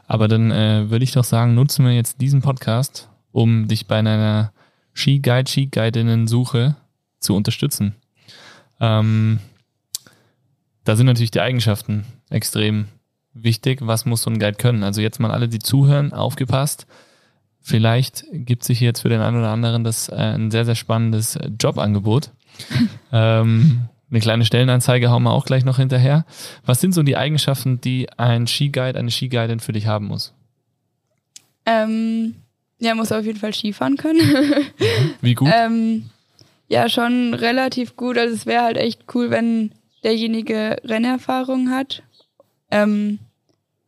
Aber 0.06 0.28
dann 0.28 0.50
äh, 0.50 0.90
würde 0.90 1.04
ich 1.04 1.12
doch 1.12 1.24
sagen, 1.24 1.54
nutzen 1.54 1.86
wir 1.86 1.92
jetzt 1.92 2.20
diesen 2.20 2.42
Podcast, 2.42 3.08
um 3.32 3.68
dich 3.68 3.86
bei 3.86 3.96
einer 4.00 4.52
Ski-Guide, 4.98 5.48
Ski-Guidinnen-Suche 5.48 6.76
zu 7.20 7.36
unterstützen. 7.36 7.94
Ähm, 8.80 9.38
da 10.84 10.96
sind 10.96 11.06
natürlich 11.06 11.30
die 11.30 11.40
Eigenschaften 11.40 12.04
extrem 12.30 12.88
wichtig. 13.32 13.80
Was 13.82 14.06
muss 14.06 14.22
so 14.22 14.30
ein 14.30 14.38
Guide 14.38 14.56
können? 14.56 14.82
Also 14.82 15.00
jetzt 15.00 15.20
mal 15.20 15.30
alle, 15.30 15.48
die 15.48 15.60
zuhören, 15.60 16.12
aufgepasst. 16.12 16.86
Vielleicht 17.60 18.24
gibt 18.32 18.64
sich 18.64 18.80
jetzt 18.80 19.02
für 19.02 19.08
den 19.08 19.20
einen 19.20 19.38
oder 19.38 19.50
anderen 19.50 19.84
das 19.84 20.08
äh, 20.08 20.14
ein 20.14 20.50
sehr, 20.50 20.64
sehr 20.64 20.74
spannendes 20.74 21.36
äh, 21.36 21.50
Jobangebot. 21.60 22.30
ähm, 23.12 23.88
eine 24.10 24.20
kleine 24.20 24.44
Stellenanzeige 24.44 25.10
hauen 25.10 25.22
wir 25.22 25.32
auch 25.32 25.44
gleich 25.44 25.64
noch 25.64 25.76
hinterher. 25.76 26.24
Was 26.64 26.80
sind 26.80 26.92
so 26.92 27.02
die 27.02 27.16
Eigenschaften, 27.16 27.80
die 27.80 28.08
ein 28.18 28.46
Skiguide, 28.46 28.98
eine 28.98 29.10
Skiguidin 29.10 29.60
für 29.60 29.72
dich 29.72 29.86
haben 29.86 30.06
muss? 30.06 30.34
ähm, 31.68 32.34
ja, 32.78 32.94
muss 32.94 33.12
auf 33.12 33.24
jeden 33.24 33.38
Fall 33.38 33.52
Skifahren 33.52 33.96
können. 33.96 34.20
Wie 35.20 35.34
gut? 35.34 35.48
Ähm, 35.52 36.10
ja, 36.68 36.88
schon 36.88 37.34
relativ 37.34 37.96
gut. 37.96 38.18
Also 38.18 38.34
es 38.34 38.46
wäre 38.46 38.62
halt 38.62 38.76
echt 38.76 39.02
cool, 39.14 39.30
wenn 39.30 39.72
derjenige 40.04 40.76
Rennerfahrung 40.84 41.70
hat. 41.70 42.02
Ähm, 42.70 43.18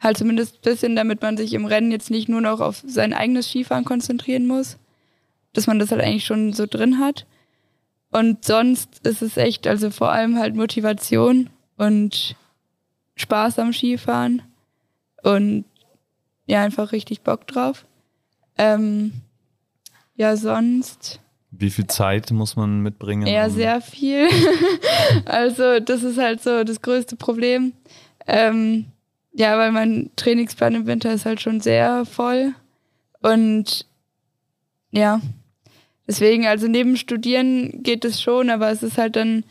halt 0.00 0.16
zumindest 0.16 0.56
ein 0.56 0.62
bisschen, 0.62 0.96
damit 0.96 1.22
man 1.22 1.36
sich 1.36 1.52
im 1.52 1.66
Rennen 1.66 1.92
jetzt 1.92 2.10
nicht 2.10 2.28
nur 2.28 2.40
noch 2.40 2.60
auf 2.60 2.82
sein 2.84 3.12
eigenes 3.12 3.48
Skifahren 3.48 3.84
konzentrieren 3.84 4.46
muss. 4.46 4.78
Dass 5.52 5.66
man 5.66 5.78
das 5.78 5.90
halt 5.92 6.00
eigentlich 6.02 6.24
schon 6.24 6.52
so 6.52 6.66
drin 6.66 6.98
hat. 6.98 7.26
Und 8.10 8.44
sonst 8.44 9.06
ist 9.06 9.22
es 9.22 9.36
echt, 9.36 9.66
also 9.66 9.90
vor 9.90 10.10
allem 10.10 10.36
halt 10.36 10.56
Motivation 10.56 11.48
und 11.76 12.34
Spaß 13.14 13.58
am 13.60 13.72
Skifahren. 13.72 14.42
Und 15.22 15.64
ja, 16.46 16.62
einfach 16.62 16.90
richtig 16.90 17.20
Bock 17.20 17.46
drauf. 17.46 17.84
Ähm, 18.58 19.12
ja, 20.14 20.36
sonst. 20.36 21.20
Wie 21.50 21.70
viel 21.70 21.86
Zeit 21.86 22.30
muss 22.30 22.56
man 22.56 22.80
mitbringen? 22.80 23.26
Ja, 23.26 23.50
sehr 23.50 23.80
viel. 23.80 24.28
also 25.24 25.80
das 25.80 26.02
ist 26.02 26.18
halt 26.18 26.42
so 26.42 26.62
das 26.62 26.82
größte 26.82 27.16
Problem. 27.16 27.72
Ähm, 28.26 28.86
ja, 29.32 29.56
weil 29.58 29.72
mein 29.72 30.10
Trainingsplan 30.16 30.74
im 30.74 30.86
Winter 30.86 31.12
ist 31.12 31.26
halt 31.26 31.40
schon 31.40 31.60
sehr 31.60 32.04
voll. 32.04 32.54
Und 33.20 33.86
ja, 34.90 35.20
deswegen, 36.06 36.46
also 36.46 36.68
neben 36.68 36.96
Studieren 36.96 37.82
geht 37.82 38.04
es 38.04 38.20
schon, 38.20 38.50
aber 38.50 38.70
es 38.70 38.82
ist 38.82 38.98
halt 38.98 39.16
dann, 39.16 39.44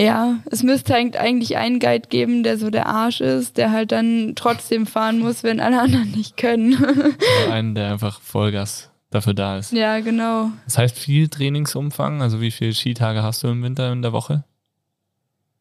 ja, 0.00 0.38
es 0.50 0.62
müsste 0.62 0.94
eigentlich 0.94 1.56
einen 1.56 1.78
Guide 1.78 2.08
geben, 2.08 2.42
der 2.42 2.56
so 2.56 2.70
der 2.70 2.86
Arsch 2.86 3.20
ist, 3.20 3.58
der 3.58 3.70
halt 3.70 3.92
dann 3.92 4.32
trotzdem 4.34 4.86
fahren 4.86 5.18
muss, 5.18 5.42
wenn 5.42 5.60
alle 5.60 5.80
anderen 5.80 6.10
nicht 6.12 6.36
können. 6.36 6.76
Einen, 7.50 7.74
der 7.74 7.92
einfach 7.92 8.20
Vollgas 8.20 8.90
dafür 9.10 9.34
da 9.34 9.58
ist. 9.58 9.72
ja, 9.72 10.00
genau. 10.00 10.50
Das 10.64 10.78
heißt 10.78 10.98
viel 10.98 11.28
Trainingsumfang, 11.28 12.22
also 12.22 12.40
wie 12.40 12.50
viele 12.50 12.72
Skitage 12.72 13.22
hast 13.22 13.42
du 13.42 13.48
im 13.48 13.62
Winter 13.62 13.92
in 13.92 14.02
der 14.02 14.12
Woche? 14.12 14.44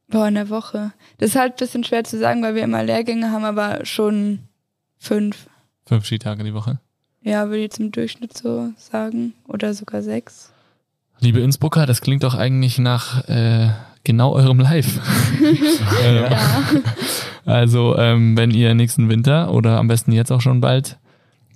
Boah, 0.07 0.27
in 0.27 0.35
der 0.35 0.49
Woche. 0.49 0.91
Das 1.17 1.31
ist 1.31 1.35
halt 1.35 1.53
ein 1.53 1.57
bisschen 1.57 1.83
schwer 1.83 2.03
zu 2.03 2.17
sagen, 2.17 2.41
weil 2.41 2.55
wir 2.55 2.63
immer 2.63 2.83
Lehrgänge 2.83 3.31
haben, 3.31 3.43
aber 3.43 3.85
schon 3.85 4.39
fünf. 4.97 5.47
Fünf 5.85 6.05
Skitage 6.05 6.43
die 6.43 6.53
Woche. 6.53 6.79
Ja, 7.21 7.45
würde 7.47 7.57
ich 7.57 7.63
jetzt 7.63 7.79
im 7.79 7.91
Durchschnitt 7.91 8.35
so 8.35 8.71
sagen. 8.77 9.33
Oder 9.47 9.73
sogar 9.73 10.01
sechs. 10.01 10.51
Liebe 11.19 11.41
Innsbrucker, 11.41 11.85
das 11.85 12.01
klingt 12.01 12.23
doch 12.23 12.33
eigentlich 12.35 12.79
nach 12.79 13.27
äh, 13.27 13.71
genau 14.03 14.33
eurem 14.33 14.59
Live. 14.59 14.99
Ja. 16.03 16.37
Also, 17.45 17.97
ähm, 17.97 18.37
wenn 18.37 18.51
ihr 18.51 18.73
nächsten 18.75 19.09
Winter 19.09 19.51
oder 19.53 19.79
am 19.79 19.87
besten 19.87 20.11
jetzt 20.11 20.31
auch 20.31 20.41
schon 20.41 20.61
bald 20.61 20.97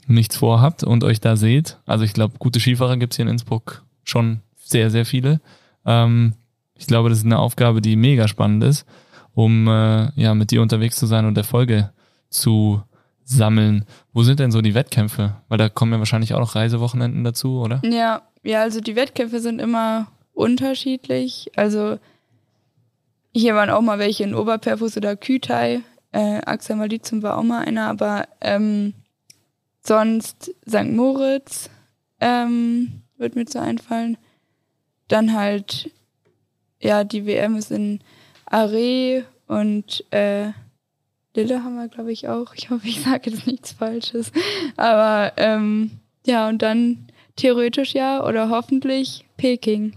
nichts 0.07 0.35
vorhabt 0.35 0.83
und 0.83 1.03
euch 1.03 1.19
da 1.19 1.35
seht, 1.35 1.77
also 1.85 2.03
ich 2.03 2.13
glaube, 2.13 2.35
gute 2.39 2.59
Skifahrer 2.59 2.97
gibt's 2.97 3.17
hier 3.17 3.23
in 3.23 3.31
Innsbruck 3.31 3.83
schon 4.03 4.39
sehr, 4.55 4.89
sehr 4.89 5.05
viele. 5.05 5.39
Ähm, 5.85 6.33
ich 6.75 6.87
glaube, 6.87 7.09
das 7.09 7.19
ist 7.19 7.25
eine 7.25 7.39
Aufgabe, 7.39 7.81
die 7.81 7.95
mega 7.95 8.27
spannend 8.27 8.63
ist, 8.63 8.85
um 9.33 9.67
äh, 9.67 10.09
ja 10.15 10.33
mit 10.33 10.51
dir 10.51 10.61
unterwegs 10.61 10.95
zu 10.95 11.05
sein 11.05 11.25
und 11.25 11.37
Erfolge 11.37 11.91
zu 12.29 12.81
sammeln. 13.23 13.85
Wo 14.13 14.23
sind 14.23 14.39
denn 14.39 14.51
so 14.51 14.61
die 14.61 14.73
Wettkämpfe? 14.73 15.35
Weil 15.47 15.57
da 15.57 15.69
kommen 15.69 15.93
ja 15.93 15.99
wahrscheinlich 15.99 16.33
auch 16.33 16.39
noch 16.39 16.55
Reisewochenenden 16.55 17.23
dazu, 17.23 17.59
oder? 17.59 17.81
ja, 17.83 18.21
ja, 18.43 18.61
also 18.61 18.81
die 18.81 18.95
Wettkämpfe 18.95 19.39
sind 19.39 19.59
immer 19.59 20.07
unterschiedlich. 20.33 21.51
Also 21.55 21.97
hier 23.33 23.55
waren 23.55 23.69
auch 23.69 23.81
mal 23.81 23.99
welche 23.99 24.23
in 24.23 24.35
Oberperfus 24.35 24.95
oder 24.97 25.15
Kütai. 25.15 25.81
Äh, 26.11 26.41
Axel 26.45 26.75
Malizum 26.75 27.23
war 27.23 27.37
auch 27.37 27.43
mal 27.43 27.65
einer, 27.65 27.87
aber 27.87 28.27
ähm, 28.41 28.93
sonst 29.81 30.53
St. 30.67 30.91
Moritz 30.91 31.69
ähm, 32.19 33.01
wird 33.17 33.35
mir 33.35 33.45
so 33.47 33.59
einfallen. 33.59 34.17
Dann 35.07 35.33
halt, 35.33 35.89
ja, 36.79 37.03
die 37.03 37.25
WM 37.25 37.55
ist 37.55 37.71
in 37.71 37.99
Are 38.45 39.25
und 39.47 40.05
äh, 40.11 40.51
Lille 41.35 41.63
haben 41.63 41.75
wir, 41.75 41.87
glaube 41.87 42.11
ich, 42.11 42.27
auch. 42.29 42.53
Ich 42.53 42.69
hoffe, 42.69 42.87
ich 42.87 43.01
sage 43.01 43.31
jetzt 43.31 43.47
nichts 43.47 43.71
Falsches. 43.71 44.31
Aber 44.77 45.33
ähm, 45.37 45.91
ja, 46.25 46.47
und 46.47 46.61
dann 46.61 47.07
theoretisch 47.35 47.93
ja 47.93 48.23
oder 48.23 48.49
hoffentlich 48.49 49.25
Peking. 49.37 49.93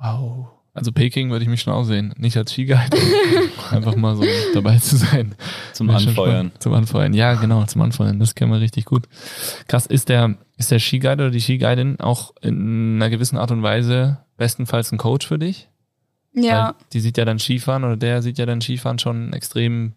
Wow. 0.00 0.59
Also 0.72 0.92
Peking 0.92 1.30
würde 1.30 1.42
ich 1.42 1.48
mich 1.48 1.62
schon 1.62 1.72
auch 1.72 1.82
sehen. 1.82 2.14
Nicht 2.16 2.36
als 2.36 2.52
Skiguide, 2.52 2.96
einfach 3.70 3.96
mal 3.96 4.16
so 4.16 4.24
dabei 4.54 4.78
zu 4.78 4.96
sein. 4.96 5.34
Zum 5.72 5.90
Anfeuern. 5.90 6.52
Zum 6.60 6.74
Anfeuern. 6.74 7.12
Ja, 7.12 7.34
genau, 7.34 7.64
zum 7.64 7.82
Anfeuern. 7.82 8.20
Das 8.20 8.34
kennen 8.34 8.52
wir 8.52 8.60
richtig 8.60 8.84
gut. 8.84 9.08
Krass, 9.66 9.86
ist 9.86 10.08
der, 10.08 10.36
ist 10.58 10.70
der 10.70 10.78
Skiguide 10.78 11.24
oder 11.24 11.30
die 11.30 11.40
Skiguidin 11.40 11.98
auch 11.98 12.34
in 12.40 12.96
einer 12.96 13.10
gewissen 13.10 13.36
Art 13.36 13.50
und 13.50 13.62
Weise 13.62 14.18
bestenfalls 14.36 14.92
ein 14.92 14.98
Coach 14.98 15.26
für 15.26 15.38
dich? 15.38 15.68
Ja, 16.32 16.66
Weil 16.66 16.74
die 16.92 17.00
sieht 17.00 17.18
ja 17.18 17.24
dann 17.24 17.40
Skifahren 17.40 17.82
oder 17.82 17.96
der 17.96 18.22
sieht 18.22 18.38
ja 18.38 18.46
dann 18.46 18.60
Skifahren 18.60 19.00
schon 19.00 19.32
extrem 19.32 19.94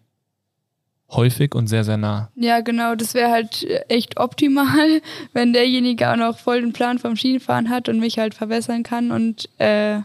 häufig 1.10 1.54
und 1.54 1.68
sehr, 1.68 1.84
sehr 1.84 1.96
nah. 1.96 2.30
ja, 2.34 2.60
genau. 2.60 2.96
Das 2.96 3.14
wäre 3.14 3.30
halt 3.30 3.64
echt 3.88 4.18
optimal, 4.18 5.00
wenn 5.32 5.52
derjenige 5.52 6.10
auch 6.10 6.16
noch 6.16 6.38
voll 6.38 6.60
den 6.60 6.72
Plan 6.72 6.98
vom 6.98 7.16
Skifahren 7.16 7.70
hat 7.70 7.88
und 7.88 8.00
mich 8.00 8.18
halt 8.18 8.34
verbessern 8.34 8.82
kann 8.82 9.12
und 9.12 9.48
äh, 9.58 10.00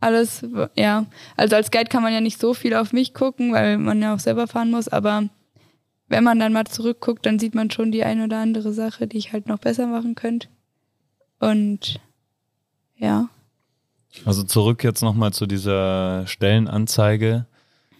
alles, 0.00 0.44
ja. 0.74 1.06
Also 1.36 1.56
als 1.56 1.70
Guide 1.70 1.88
kann 1.88 2.02
man 2.02 2.12
ja 2.12 2.20
nicht 2.20 2.40
so 2.40 2.54
viel 2.54 2.74
auf 2.74 2.92
mich 2.92 3.14
gucken, 3.14 3.52
weil 3.52 3.78
man 3.78 4.00
ja 4.02 4.14
auch 4.14 4.18
selber 4.20 4.46
fahren 4.46 4.70
muss, 4.70 4.88
aber 4.88 5.28
wenn 6.08 6.24
man 6.24 6.38
dann 6.38 6.52
mal 6.52 6.66
zurückguckt, 6.66 7.26
dann 7.26 7.38
sieht 7.38 7.54
man 7.54 7.70
schon 7.70 7.90
die 7.90 8.04
eine 8.04 8.24
oder 8.24 8.38
andere 8.38 8.72
Sache, 8.72 9.06
die 9.06 9.18
ich 9.18 9.32
halt 9.32 9.48
noch 9.48 9.58
besser 9.58 9.86
machen 9.86 10.14
könnte. 10.14 10.48
Und 11.40 12.00
ja. 12.96 13.28
Also 14.24 14.44
zurück 14.44 14.84
jetzt 14.84 15.02
nochmal 15.02 15.32
zu 15.32 15.46
dieser 15.46 16.26
Stellenanzeige, 16.26 17.46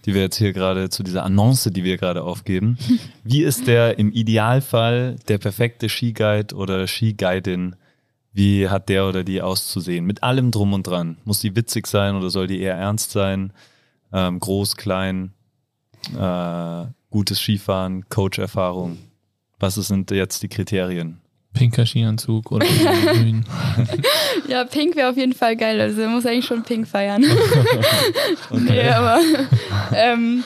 die 0.04 0.14
wir 0.14 0.22
jetzt 0.22 0.36
hier 0.36 0.52
gerade, 0.52 0.88
zu 0.88 1.02
dieser 1.02 1.24
Annonce, 1.24 1.70
die 1.72 1.84
wir 1.84 1.96
gerade 1.98 2.22
aufgeben. 2.22 2.78
Wie 3.24 3.42
ist 3.42 3.66
der 3.66 3.98
im 3.98 4.12
Idealfall 4.12 5.16
der 5.28 5.38
perfekte 5.38 5.88
Skiguide 5.88 6.54
oder 6.54 6.86
Skiguidin? 6.86 7.76
Wie 8.36 8.68
hat 8.68 8.90
der 8.90 9.08
oder 9.08 9.24
die 9.24 9.40
auszusehen? 9.40 10.04
Mit 10.04 10.22
allem 10.22 10.50
drum 10.50 10.74
und 10.74 10.86
dran. 10.86 11.16
Muss 11.24 11.40
die 11.40 11.56
witzig 11.56 11.86
sein 11.86 12.16
oder 12.16 12.28
soll 12.28 12.46
die 12.46 12.60
eher 12.60 12.74
ernst 12.74 13.10
sein? 13.12 13.50
Ähm, 14.12 14.40
groß, 14.40 14.76
klein, 14.76 15.32
äh, 16.14 16.84
gutes 17.08 17.40
Skifahren, 17.40 18.10
Coach-Erfahrung. 18.10 18.98
Was 19.58 19.76
sind 19.76 20.10
jetzt 20.10 20.42
die 20.42 20.48
Kriterien? 20.48 21.22
Pinker 21.54 21.86
Skianzug 21.86 22.52
oder 22.52 22.66
grün. 22.66 23.46
Ja, 24.48 24.64
Pink 24.64 24.96
wäre 24.96 25.08
auf 25.08 25.16
jeden 25.16 25.32
Fall 25.32 25.56
geil. 25.56 25.80
Also 25.80 26.02
man 26.02 26.12
muss 26.12 26.26
eigentlich 26.26 26.44
schon 26.44 26.62
Pink 26.62 26.86
feiern. 26.86 27.22
nee, 28.50 28.86
aber 28.90 29.18
ähm, 29.94 30.44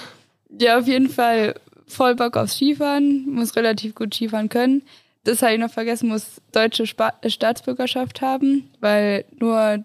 ja, 0.61 0.79
auf 0.79 0.87
jeden 0.87 1.09
Fall 1.09 1.57
voll 1.89 2.15
Bock 2.15 2.37
aufs 2.37 2.55
Skifahren, 2.55 3.27
muss 3.35 3.57
relativ 3.57 3.97
gut 3.97 4.15
Skifahren 4.15 4.49
können. 4.49 4.83
Das 5.25 5.43
habe 5.43 5.55
ich 5.55 5.61
noch 5.61 5.71
vergessen, 5.71 6.09
muss 6.09 6.41
deutsche 6.53 6.87
Spa 6.87 7.13
Staatsbürgerschaft 7.27 8.23
haben, 8.23 8.71
weil 8.81 9.25
nur 9.39 9.85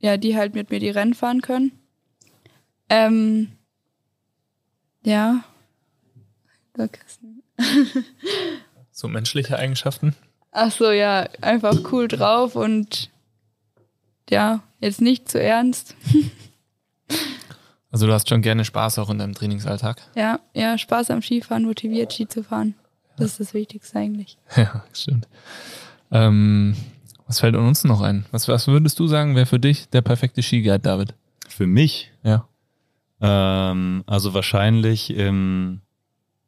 ja, 0.00 0.16
die 0.16 0.36
halt 0.36 0.54
mit 0.54 0.70
mir 0.70 0.78
die 0.78 0.90
Rennen 0.90 1.14
fahren 1.14 1.42
können. 1.42 1.72
Ähm, 2.88 3.52
ja. 5.02 5.44
So 8.92 9.08
menschliche 9.08 9.58
Eigenschaften. 9.58 10.14
Ach 10.52 10.70
so, 10.70 10.90
ja, 10.90 11.28
einfach 11.40 11.92
cool 11.92 12.08
drauf 12.08 12.56
und 12.56 13.10
ja, 14.30 14.62
jetzt 14.80 15.00
nicht 15.00 15.28
zu 15.28 15.40
ernst. 15.40 15.94
Also 17.90 18.06
du 18.06 18.12
hast 18.12 18.28
schon 18.28 18.42
gerne 18.42 18.66
Spaß 18.66 18.98
auch 18.98 19.08
in 19.08 19.18
deinem 19.18 19.34
Trainingsalltag. 19.34 20.02
Ja, 20.14 20.40
ja, 20.52 20.76
Spaß 20.76 21.10
am 21.10 21.22
Skifahren, 21.22 21.64
motiviert 21.64 22.12
Ski 22.12 22.28
zu 22.28 22.44
fahren. 22.44 22.74
Das 23.18 23.32
ist 23.32 23.40
das 23.40 23.54
Wichtigste 23.54 23.98
eigentlich. 23.98 24.38
Ja, 24.56 24.84
stimmt. 24.92 25.28
Ähm, 26.10 26.74
was 27.26 27.40
fällt 27.40 27.56
uns 27.56 27.84
noch 27.84 28.00
ein? 28.00 28.24
Was, 28.30 28.48
was 28.48 28.66
würdest 28.66 28.98
du 28.98 29.06
sagen, 29.06 29.36
wäre 29.36 29.46
für 29.46 29.58
dich 29.60 29.88
der 29.90 30.00
perfekte 30.02 30.42
Skiguide, 30.42 30.78
David? 30.80 31.14
Für 31.48 31.66
mich 31.66 32.10
Ja. 32.22 32.48
Ähm, 33.20 34.04
also 34.06 34.32
wahrscheinlich 34.34 35.10
im 35.10 35.80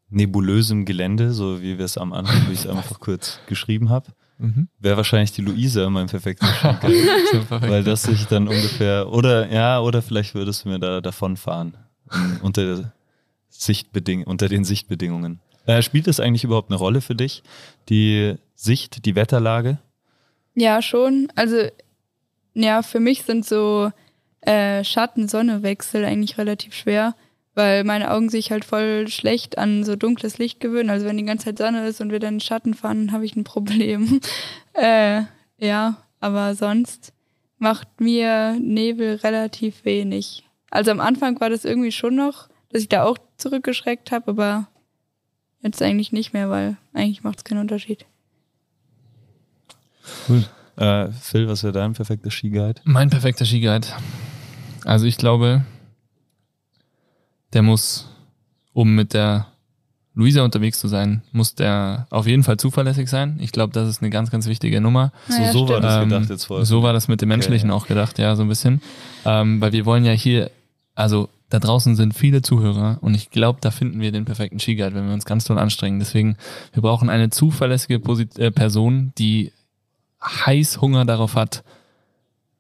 nebulösem 0.08 0.84
Gelände, 0.84 1.32
so 1.32 1.60
wie 1.62 1.78
wir 1.78 1.84
es 1.84 1.98
am 1.98 2.12
Anfang, 2.12 2.48
wie 2.48 2.52
ich 2.52 2.60
es 2.60 2.66
einfach 2.68 3.00
kurz 3.00 3.40
geschrieben 3.46 3.90
habe, 3.90 4.08
Mhm. 4.38 4.68
wäre 4.78 4.96
wahrscheinlich 4.96 5.32
die 5.32 5.42
Luisa 5.42 5.90
mein 5.90 6.06
perfekter 6.06 6.46
Skiguide, 6.80 7.60
weil 7.68 7.84
das 7.84 8.04
sich 8.04 8.24
dann 8.26 8.48
ungefähr, 8.48 9.06
oder 9.12 9.52
ja, 9.52 9.80
oder 9.80 10.00
vielleicht 10.00 10.34
würdest 10.34 10.64
du 10.64 10.70
mir 10.70 10.78
da 10.78 11.02
davonfahren 11.02 11.76
unter, 12.40 12.90
Sichtbeding 13.50 14.24
unter 14.24 14.48
den 14.48 14.64
Sichtbedingungen. 14.64 15.40
Äh, 15.66 15.82
spielt 15.82 16.06
das 16.06 16.20
eigentlich 16.20 16.44
überhaupt 16.44 16.70
eine 16.70 16.78
Rolle 16.78 17.00
für 17.00 17.14
dich, 17.14 17.42
die 17.88 18.34
Sicht, 18.54 19.04
die 19.04 19.14
Wetterlage? 19.14 19.78
Ja, 20.54 20.82
schon. 20.82 21.28
Also, 21.36 21.68
ja, 22.54 22.82
für 22.82 23.00
mich 23.00 23.22
sind 23.22 23.46
so 23.46 23.90
äh, 24.42 24.84
Schatten-Sonne-Wechsel 24.84 26.04
eigentlich 26.04 26.38
relativ 26.38 26.74
schwer, 26.74 27.14
weil 27.54 27.84
meine 27.84 28.10
Augen 28.10 28.30
sich 28.30 28.50
halt 28.50 28.64
voll 28.64 29.08
schlecht 29.08 29.58
an 29.58 29.84
so 29.84 29.96
dunkles 29.96 30.38
Licht 30.38 30.60
gewöhnen. 30.60 30.90
Also 30.90 31.06
wenn 31.06 31.16
die 31.16 31.24
ganze 31.24 31.46
Zeit 31.46 31.58
Sonne 31.58 31.86
ist 31.86 32.00
und 32.00 32.10
wir 32.10 32.20
dann 32.20 32.40
Schatten 32.40 32.74
fahren, 32.74 33.12
habe 33.12 33.24
ich 33.24 33.36
ein 33.36 33.44
Problem. 33.44 34.20
äh, 34.74 35.22
ja, 35.58 35.98
aber 36.20 36.54
sonst 36.54 37.12
macht 37.58 38.00
mir 38.00 38.56
Nebel 38.60 39.16
relativ 39.16 39.84
wenig. 39.84 40.44
Also 40.70 40.90
am 40.90 41.00
Anfang 41.00 41.38
war 41.40 41.50
das 41.50 41.64
irgendwie 41.64 41.92
schon 41.92 42.14
noch, 42.14 42.48
dass 42.70 42.82
ich 42.82 42.88
da 42.88 43.04
auch 43.04 43.18
zurückgeschreckt 43.36 44.12
habe, 44.12 44.30
aber 44.30 44.68
jetzt 45.62 45.82
eigentlich 45.82 46.12
nicht 46.12 46.32
mehr, 46.32 46.50
weil 46.50 46.76
eigentlich 46.92 47.22
macht 47.22 47.38
es 47.38 47.44
keinen 47.44 47.60
Unterschied. 47.60 48.06
Cool. 50.28 50.44
Äh, 50.76 51.08
Phil, 51.12 51.48
was 51.48 51.62
wäre 51.62 51.72
dein 51.72 51.92
perfekter 51.92 52.30
Skiguide? 52.30 52.80
Mein 52.84 53.10
perfekter 53.10 53.44
Skiguide. 53.44 53.86
Also 54.84 55.04
ich 55.06 55.18
glaube, 55.18 55.64
der 57.52 57.62
muss, 57.62 58.08
um 58.72 58.94
mit 58.94 59.12
der 59.12 59.46
Luisa 60.14 60.42
unterwegs 60.42 60.80
zu 60.80 60.88
sein, 60.88 61.22
muss 61.32 61.54
der 61.54 62.06
auf 62.10 62.26
jeden 62.26 62.42
Fall 62.42 62.56
zuverlässig 62.56 63.08
sein. 63.08 63.38
Ich 63.40 63.52
glaube, 63.52 63.72
das 63.72 63.88
ist 63.88 64.00
eine 64.02 64.10
ganz, 64.10 64.30
ganz 64.30 64.46
wichtige 64.46 64.80
Nummer. 64.80 65.12
So, 65.28 65.38
Naja, 65.38 65.52
so 65.52 65.68
war 65.68 65.80
das 65.80 66.02
Ähm, 66.02 66.08
gedacht 66.08 66.30
jetzt 66.30 66.44
vorher. 66.46 66.66
So 66.66 66.82
war 66.82 66.92
das 66.92 67.08
mit 67.08 67.20
dem 67.20 67.28
Menschlichen 67.28 67.70
auch 67.70 67.86
gedacht, 67.86 68.18
ja, 68.18 68.34
so 68.34 68.42
ein 68.42 68.48
bisschen. 68.48 68.80
Ähm, 69.24 69.60
weil 69.60 69.72
wir 69.72 69.84
wollen 69.86 70.04
ja 70.04 70.12
hier, 70.12 70.50
also 70.94 71.28
da 71.50 71.58
draußen 71.58 71.96
sind 71.96 72.14
viele 72.14 72.42
Zuhörer 72.42 72.98
und 73.00 73.14
ich 73.14 73.30
glaube, 73.30 73.58
da 73.60 73.70
finden 73.70 74.00
wir 74.00 74.12
den 74.12 74.24
perfekten 74.24 74.60
Skiguide, 74.60 74.94
wenn 74.94 75.06
wir 75.06 75.14
uns 75.14 75.24
ganz 75.24 75.44
toll 75.44 75.58
anstrengen. 75.58 75.98
Deswegen, 75.98 76.36
wir 76.72 76.82
brauchen 76.82 77.10
eine 77.10 77.30
zuverlässige 77.30 77.98
Posit 77.98 78.38
äh, 78.38 78.50
Person, 78.52 79.12
die 79.18 79.52
heiß 80.24 80.80
Hunger 80.80 81.04
darauf 81.04 81.34
hat, 81.34 81.64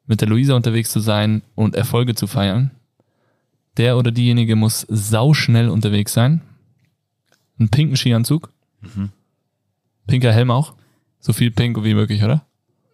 mit 0.06 0.20
der 0.20 0.28
Luisa 0.28 0.54
unterwegs 0.54 0.90
zu 0.90 0.98
sein 0.98 1.42
und 1.54 1.76
Erfolge 1.76 2.14
zu 2.16 2.26
feiern. 2.26 2.72
Der 3.76 3.96
oder 3.96 4.10
diejenige 4.10 4.56
muss 4.56 4.80
sauschnell 4.88 5.68
unterwegs 5.68 6.12
sein. 6.12 6.42
Einen 7.58 7.68
pinken 7.68 7.96
Skianzug. 7.96 8.50
Mhm. 8.80 9.10
Pinker 10.08 10.32
Helm 10.32 10.50
auch. 10.50 10.74
So 11.20 11.32
viel 11.32 11.52
pink 11.52 11.82
wie 11.84 11.94
möglich, 11.94 12.24
oder? 12.24 12.44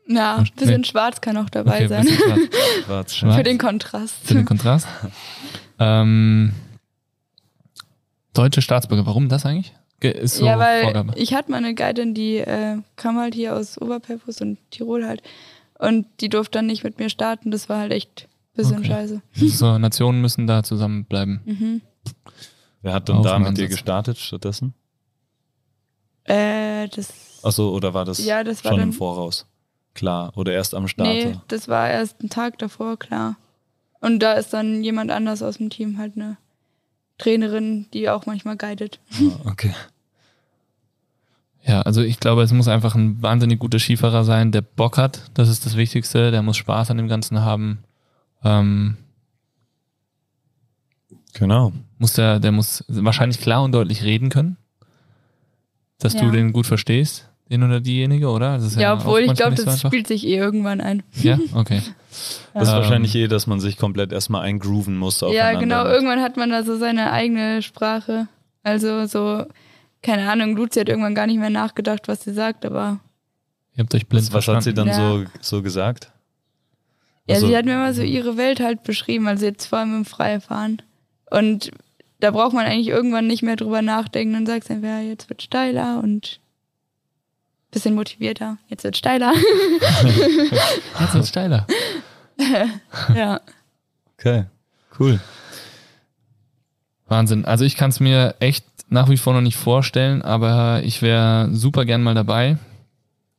Ja, 0.09 0.37
ein 0.37 0.49
bisschen 0.57 0.85
schwarz 0.85 1.21
kann 1.21 1.37
auch 1.39 1.49
dabei 1.49 1.87
Okay, 1.87 1.89
sein. 1.89 2.07
schwarz. 2.07 2.41
Schwarz, 2.85 3.15
Schwarz. 3.17 3.37
Für 3.37 3.43
den 3.43 3.59
Kontrast. 3.59 4.15
Für 4.25 4.35
den 4.35 4.45
Kontrast. 4.45 4.87
ähm, 5.79 6.53
deutsche 8.35 8.63
Staatsbürger, 8.63 9.07
warum 9.07 9.29
das 9.29 9.45
eigentlich? 9.47 9.75
So 10.25 10.45
ja, 10.45 10.59
weil 10.59 10.83
Vorgabe. 10.83 11.15
ich 11.17 11.33
hatte 11.35 11.51
mal 11.51 11.57
eine 11.57 11.75
Guidin, 11.75 12.13
die 12.15 12.37
äh, 12.37 12.77
kam 12.97 13.19
halt 13.19 13.35
hier 13.35 13.57
aus 13.57 13.81
Oberperfus 13.81 14.41
und 14.43 14.59
Tirol 14.71 15.07
halt. 15.07 15.23
Und 15.79 16.07
die 16.21 16.29
durfte 16.29 16.59
dann 16.59 16.67
nicht 16.67 16.85
mit 16.85 16.99
mir 16.99 17.09
starten. 17.11 17.51
Das 17.51 17.69
war 17.69 17.79
halt 17.81 17.93
echt 17.93 18.29
ein 18.53 18.57
bisschen 18.57 18.79
Okay. 18.79 18.89
scheiße. 18.89 19.23
So, 19.49 19.79
Nationen 19.79 20.21
müssen 20.21 20.47
da 20.47 20.63
zusammenbleiben. 20.63 21.41
Mhm. 21.45 21.81
Wer 22.83 22.93
hat 22.93 23.09
denn 23.09 23.23
da 23.23 23.39
mit 23.39 23.57
dir 23.59 23.69
gestartet 23.69 24.19
stattdessen? 24.19 24.75
Äh, 26.25 26.89
das. 26.89 27.13
Achso, 27.43 27.71
oder 27.71 27.95
war 27.95 28.05
das, 28.05 28.25
Ja, 28.25 28.45
das 28.45 28.65
war 28.65 28.73
schon 28.73 28.81
dann- 28.81 28.89
im 28.91 28.95
Voraus? 28.95 29.47
Klar, 29.95 30.33
oder 30.37 30.53
erst 30.53 30.75
am 30.75 30.89
Start? 30.89 31.09
Nee, 31.09 31.37
das 31.49 31.69
war 31.69 31.89
erst 31.89 32.23
ein 32.23 32.29
Tag 32.29 32.59
davor, 32.59 32.99
klar. 32.99 33.37
Und 34.01 34.21
da 34.21 34.35
ist 34.35 34.53
dann 34.53 34.83
jemand 34.85 35.11
anders 35.11 35.43
aus 35.43 35.57
dem 35.59 35.71
Team, 35.71 35.99
halt 35.99 36.17
eine 36.17 36.37
Trainerin, 37.19 37.87
die 37.93 38.09
auch 38.11 38.27
manchmal 38.27 38.57
guidet. 38.57 39.01
Ah, 39.15 39.51
okay. 39.51 39.75
Ja, 41.65 41.83
also 41.83 42.01
ich 42.03 42.21
glaube, 42.21 42.43
es 42.43 42.53
muss 42.53 42.69
einfach 42.69 42.95
ein 42.95 43.21
wahnsinnig 43.23 43.59
guter 43.59 43.79
Skifahrer 43.81 44.23
sein, 44.25 44.53
der 44.53 44.61
Bock 44.61 44.99
hat. 44.99 45.31
Das 45.35 45.49
ist 45.49 45.67
das 45.67 45.77
Wichtigste. 45.77 46.31
Der 46.31 46.43
muss 46.43 46.57
Spaß 46.57 46.91
an 46.91 46.97
dem 46.99 47.09
Ganzen 47.09 47.41
haben. 47.41 47.79
Ähm, 48.45 48.97
Genau. 51.35 51.73
muss 51.99 52.15
der, 52.15 52.41
der 52.41 52.53
muss 52.53 52.85
wahrscheinlich 52.89 53.41
klar 53.41 53.63
und 53.63 53.73
deutlich 53.73 54.03
reden 54.05 54.29
können. 54.31 54.57
dass 55.99 56.13
Ja. 56.13 56.21
du 56.21 56.31
den 56.31 56.53
gut 56.53 56.67
verstehst, 56.67 57.27
den 57.51 57.63
oder 57.63 57.81
diejenige, 57.81 58.29
oder? 58.29 58.57
Das 58.57 58.65
ist 58.67 58.77
Ja, 58.81 58.95
obwohl 58.95 59.21
ich 59.21 59.35
glaube, 59.35 59.55
das 59.55 59.81
so 59.81 59.89
spielt 59.89 60.07
sich 60.07 60.27
eh 60.27 60.37
irgendwann 60.37 60.81
ein. 60.81 61.03
Ja, 61.23 61.39
okay. 61.55 61.81
Das 62.55 62.65
ist 62.65 62.69
Ähm, 62.71 62.77
wahrscheinlich 62.79 63.15
eh, 63.15 63.29
dass 63.29 63.47
man 63.47 63.61
sich 63.61 63.77
komplett 63.77 64.13
erstmal 64.13 64.43
eingrooven 64.43 64.97
muss. 64.97 65.21
Ja, 65.21 65.53
genau. 65.59 65.85
Irgendwann 65.87 66.21
hat 66.23 66.37
man 66.37 66.51
da 66.51 66.63
so 66.65 66.77
seine 66.77 67.13
eigene 67.13 67.63
Sprache. 67.63 68.27
Also 68.63 69.07
so, 69.07 69.45
keine 70.03 70.29
Ahnung, 70.31 70.57
Luzi 70.57 70.81
hat 70.81 70.89
irgendwann 70.89 71.15
gar 71.15 71.27
nicht 71.27 71.39
mehr 71.39 71.51
nachgedacht, 71.51 72.09
was 72.09 72.23
sie 72.25 72.33
sagt, 72.33 72.65
aber 72.65 73.01
Ihr 73.77 73.83
habt 73.85 73.95
euch 73.95 74.07
blind 74.07 74.33
Was, 74.33 74.49
was 74.49 74.57
hat 74.57 74.63
sie 74.63 74.73
dann 74.75 74.89
Ja. 74.89 74.95
so, 74.95 75.25
so 75.41 75.63
gesagt? 75.63 76.11
ja, 77.29 77.35
Also- 77.37 77.47
sie 77.49 77.57
hat 77.57 77.65
mir 77.67 77.73
immer 77.75 77.93
so 77.95 78.03
ihre 78.03 78.37
Welt 78.37 78.59
halt 78.61 78.83
beschrieben, 78.83 79.29
also 79.29 79.45
jetzt 79.45 79.67
vor 79.67 79.79
allem 79.81 79.95
im 79.99 80.05
Freifahren. 80.05 80.81
Und 81.31 81.71
da 82.21 82.31
braucht 82.31 82.55
man 82.55 82.65
eigentlich 82.65 82.89
irgendwann 82.89 83.27
nicht 83.27 83.43
mehr 83.43 83.57
drüber 83.57 83.83
nachdenken. 83.83 84.47
Sagst 84.47 84.71
du 84.71 84.75
einfach, 84.75 84.89
ja, 84.89 85.01
jetzt 85.01 85.29
wird 85.29 85.43
steiler 85.43 86.01
und 86.03 86.41
bisschen 87.77 87.95
motivierter. 87.95 88.57
Jetzt 88.69 88.85
wird 88.85 88.97
steiler. 88.97 89.33
Jetzt 91.01 91.15
wird's 91.15 91.29
steiler. 91.29 91.67
ja. 93.15 93.41
Okay, 94.19 94.45
cool. 94.99 95.21
Wahnsinn. 97.07 97.45
Also 97.45 97.65
ich 97.65 97.77
kann 97.77 97.91
es 97.91 98.01
mir 98.01 98.35
echt 98.41 98.65
nach 98.89 99.09
wie 99.09 99.17
vor 99.17 99.33
noch 99.35 99.41
nicht 99.41 99.57
vorstellen, 99.57 100.23
aber 100.23 100.83
ich 100.85 101.03
wäre 101.03 101.51
super 101.53 101.85
gern 101.85 102.03
mal 102.03 102.15
dabei. 102.15 102.59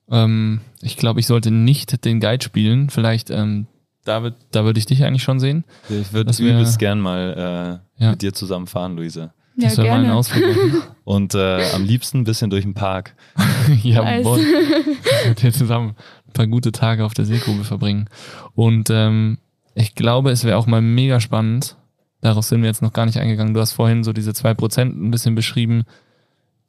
Ähm, 0.09 0.61
ich 0.81 0.97
glaube, 0.97 1.19
ich 1.19 1.27
sollte 1.27 1.51
nicht 1.51 2.05
den 2.05 2.19
Guide 2.19 2.43
spielen. 2.43 2.89
Vielleicht, 2.89 3.29
ähm, 3.29 3.67
David, 4.05 4.35
da 4.51 4.63
würde 4.63 4.79
ich 4.79 4.85
dich 4.85 5.03
eigentlich 5.03 5.23
schon 5.23 5.39
sehen. 5.39 5.65
Ich 5.89 6.13
würde 6.13 6.31
wär- 6.37 6.53
übelst 6.53 6.79
gern 6.79 6.99
mal 7.01 7.81
äh, 7.99 8.03
Ja. 8.03 8.11
mit 8.11 8.21
dir 8.21 8.33
zusammen 8.33 8.67
fahren, 8.67 8.95
Luise. 8.95 9.31
Ja, 9.57 9.69
das 9.69 9.77
wäre 9.77 9.87
mal 9.87 9.95
ein 9.95 10.01
gerne. 10.03 10.15
Ausflug. 10.15 10.55
machen. 10.55 10.83
Und 11.03 11.33
äh, 11.33 11.71
am 11.73 11.83
liebsten 11.83 12.19
ein 12.19 12.23
bisschen 12.25 12.49
durch 12.49 12.63
den 12.63 12.75
Park. 12.75 13.15
Jawohl. 13.83 14.39
Mit 15.27 15.41
dir 15.41 15.51
zusammen 15.51 15.95
ein 16.27 16.33
paar 16.33 16.47
gute 16.47 16.71
Tage 16.71 17.03
auf 17.03 17.15
der 17.15 17.25
Seegrube 17.25 17.63
verbringen. 17.63 18.07
Und 18.53 18.89
ähm, 18.91 19.39
ich 19.73 19.95
glaube, 19.95 20.29
es 20.31 20.43
wäre 20.43 20.57
auch 20.57 20.67
mal 20.67 20.81
mega 20.81 21.19
spannend. 21.19 21.75
Darauf 22.21 22.45
sind 22.45 22.61
wir 22.61 22.67
jetzt 22.67 22.81
noch 22.81 22.93
gar 22.93 23.05
nicht 23.05 23.19
eingegangen. 23.19 23.53
Du 23.53 23.59
hast 23.59 23.73
vorhin 23.73 24.03
so 24.03 24.13
diese 24.13 24.33
zwei 24.33 24.53
Prozent 24.53 24.95
ein 25.01 25.11
bisschen 25.11 25.33
beschrieben, 25.33 25.85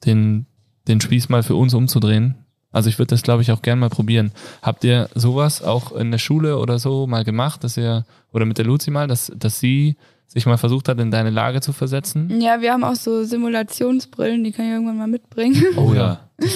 den, 0.05 0.47
den 0.87 1.01
Spieß 1.01 1.29
mal 1.29 1.43
für 1.43 1.55
uns 1.55 1.73
umzudrehen. 1.75 2.35
Also 2.71 2.89
ich 2.89 2.97
würde 2.97 3.09
das, 3.09 3.23
glaube 3.23 3.41
ich, 3.41 3.51
auch 3.51 3.61
gern 3.61 3.79
mal 3.79 3.89
probieren. 3.89 4.31
Habt 4.61 4.83
ihr 4.83 5.09
sowas 5.15 5.61
auch 5.61 5.91
in 5.91 6.11
der 6.11 6.19
Schule 6.19 6.57
oder 6.57 6.79
so 6.79 7.07
mal 7.07 7.23
gemacht, 7.23 7.63
dass 7.63 7.77
ihr, 7.77 8.05
oder 8.31 8.45
mit 8.45 8.57
der 8.57 8.65
Luzi 8.65 8.91
mal, 8.91 9.07
dass, 9.07 9.31
dass 9.35 9.59
sie 9.59 9.95
sich 10.29 10.45
mal 10.45 10.57
versucht 10.57 10.87
hat, 10.87 10.99
in 10.99 11.11
deine 11.11 11.31
Lage 11.31 11.59
zu 11.59 11.73
versetzen? 11.73 12.39
Ja, 12.39 12.61
wir 12.61 12.71
haben 12.71 12.83
auch 12.83 12.95
so 12.95 13.23
Simulationsbrillen, 13.23 14.43
die 14.43 14.51
kann 14.51 14.65
ich 14.65 14.71
irgendwann 14.71 14.97
mal 14.97 15.07
mitbringen. 15.07 15.61
Oh 15.75 15.93
ja. 15.93 16.21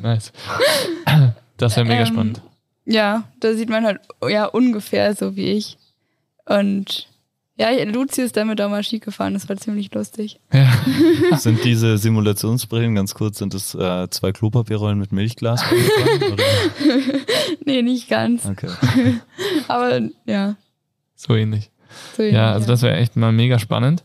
Nice. 0.00 0.32
Das 1.56 1.74
wäre 1.76 1.86
mega 1.86 2.02
Ähm, 2.02 2.06
spannend. 2.06 2.42
Ja, 2.84 3.24
da 3.40 3.54
sieht 3.54 3.68
man 3.68 3.84
halt 3.84 4.00
ja 4.28 4.44
ungefähr 4.46 5.14
so 5.14 5.34
wie 5.34 5.52
ich. 5.52 5.76
Und 6.46 7.08
ja, 7.56 7.70
Luzi 7.84 8.22
ist 8.22 8.36
damit 8.36 8.60
auch 8.60 8.70
mal 8.70 8.84
Ski 8.84 9.00
gefahren, 9.00 9.34
das 9.34 9.48
war 9.48 9.56
ziemlich 9.56 9.92
lustig. 9.92 10.38
Ja. 10.52 10.70
Sind 11.38 11.64
diese 11.64 11.98
Simulationsbrillen, 11.98 12.94
ganz 12.94 13.14
kurz, 13.14 13.38
sind 13.38 13.52
das 13.52 13.74
äh, 13.74 14.08
zwei 14.10 14.30
Klopapierrollen 14.30 14.98
mit 14.98 15.10
Milchglas? 15.10 15.64
oder? 16.32 16.44
Nee, 17.64 17.82
nicht 17.82 18.08
ganz. 18.08 18.46
Okay. 18.46 18.70
Aber 19.66 20.00
ja. 20.24 20.54
So 21.16 21.34
ähnlich. 21.34 21.70
So 22.16 22.22
Ja, 22.22 22.52
also 22.52 22.66
das 22.66 22.82
wäre 22.82 22.96
echt 22.96 23.16
mal 23.16 23.32
mega 23.32 23.58
spannend. 23.58 24.04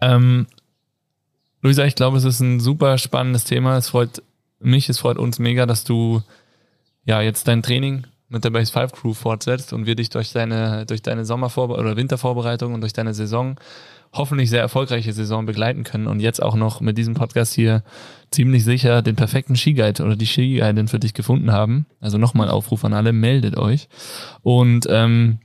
Ähm, 0.00 0.46
Luisa, 1.62 1.84
ich 1.84 1.94
glaube, 1.94 2.18
es 2.18 2.24
ist 2.24 2.40
ein 2.40 2.60
super 2.60 2.98
spannendes 2.98 3.44
Thema. 3.44 3.76
Es 3.76 3.88
freut 3.88 4.22
mich, 4.60 4.88
es 4.88 4.98
freut 4.98 5.18
uns 5.18 5.38
mega, 5.38 5.66
dass 5.66 5.84
du 5.84 6.22
ja 7.04 7.20
jetzt 7.20 7.48
dein 7.48 7.62
Training 7.62 8.06
mit 8.28 8.44
der 8.44 8.50
Base 8.50 8.72
5 8.72 8.92
Crew 8.92 9.14
fortsetzt 9.14 9.72
und 9.72 9.86
wir 9.86 9.94
dich 9.94 10.10
durch 10.10 10.32
deine, 10.32 10.86
durch 10.86 11.02
deine 11.02 11.24
Sommervorbe 11.24 11.74
oder 11.74 11.96
Wintervorbereitung 11.96 12.74
und 12.74 12.80
durch 12.80 12.92
deine 12.92 13.14
Saison, 13.14 13.56
hoffentlich 14.12 14.48
sehr 14.48 14.60
erfolgreiche 14.60 15.12
Saison 15.12 15.44
begleiten 15.44 15.84
können 15.84 16.06
und 16.06 16.20
jetzt 16.20 16.42
auch 16.42 16.54
noch 16.54 16.80
mit 16.80 16.96
diesem 16.96 17.14
Podcast 17.14 17.52
hier 17.52 17.82
ziemlich 18.30 18.64
sicher 18.64 19.02
den 19.02 19.16
perfekten 19.16 19.56
Skiguide 19.56 20.02
oder 20.02 20.16
die 20.16 20.26
Skiguidin 20.26 20.88
für 20.88 20.98
dich 21.00 21.14
gefunden 21.14 21.52
haben. 21.52 21.86
Also 22.00 22.18
nochmal 22.18 22.48
Aufruf 22.48 22.84
an 22.84 22.94
alle, 22.94 23.12
meldet 23.12 23.56
euch. 23.56 23.88
Und 24.42 24.86
ähm, 24.88 25.38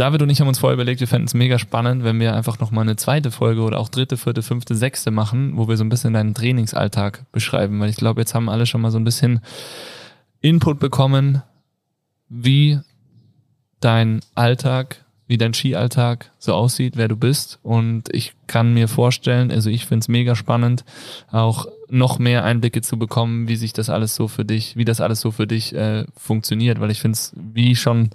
David 0.00 0.22
und 0.22 0.30
ich 0.30 0.40
haben 0.40 0.48
uns 0.48 0.58
vorher 0.58 0.72
überlegt, 0.72 1.00
wir 1.00 1.06
fänden 1.06 1.26
es 1.26 1.34
mega 1.34 1.58
spannend, 1.58 2.04
wenn 2.04 2.18
wir 2.18 2.34
einfach 2.34 2.58
nochmal 2.58 2.84
eine 2.84 2.96
zweite 2.96 3.30
Folge 3.30 3.60
oder 3.60 3.78
auch 3.78 3.90
dritte, 3.90 4.16
vierte, 4.16 4.40
fünfte, 4.40 4.74
sechste 4.74 5.10
machen, 5.10 5.58
wo 5.58 5.68
wir 5.68 5.76
so 5.76 5.84
ein 5.84 5.90
bisschen 5.90 6.14
deinen 6.14 6.32
Trainingsalltag 6.32 7.26
beschreiben, 7.32 7.78
weil 7.80 7.90
ich 7.90 7.96
glaube, 7.96 8.22
jetzt 8.22 8.34
haben 8.34 8.48
alle 8.48 8.64
schon 8.64 8.80
mal 8.80 8.90
so 8.90 8.98
ein 8.98 9.04
bisschen 9.04 9.40
Input 10.40 10.78
bekommen, 10.78 11.42
wie 12.30 12.80
dein 13.80 14.20
Alltag, 14.34 15.04
wie 15.26 15.36
dein 15.36 15.52
Skialltag 15.52 16.30
so 16.38 16.54
aussieht, 16.54 16.96
wer 16.96 17.08
du 17.08 17.16
bist. 17.16 17.58
Und 17.62 18.04
ich 18.10 18.32
kann 18.46 18.72
mir 18.72 18.88
vorstellen, 18.88 19.50
also 19.50 19.68
ich 19.68 19.84
finde 19.84 20.04
es 20.04 20.08
mega 20.08 20.34
spannend, 20.34 20.82
auch 21.30 21.66
noch 21.90 22.18
mehr 22.18 22.44
Einblicke 22.44 22.82
zu 22.82 22.98
bekommen, 22.98 23.48
wie 23.48 23.56
sich 23.56 23.72
das 23.72 23.90
alles 23.90 24.14
so 24.14 24.28
für 24.28 24.44
dich, 24.44 24.76
wie 24.76 24.84
das 24.84 25.00
alles 25.00 25.20
so 25.20 25.30
für 25.30 25.46
dich 25.46 25.74
äh, 25.74 26.04
funktioniert, 26.16 26.80
weil 26.80 26.90
ich 26.90 27.00
finde 27.00 27.16
es, 27.16 27.32
wie 27.36 27.76
schon 27.76 28.10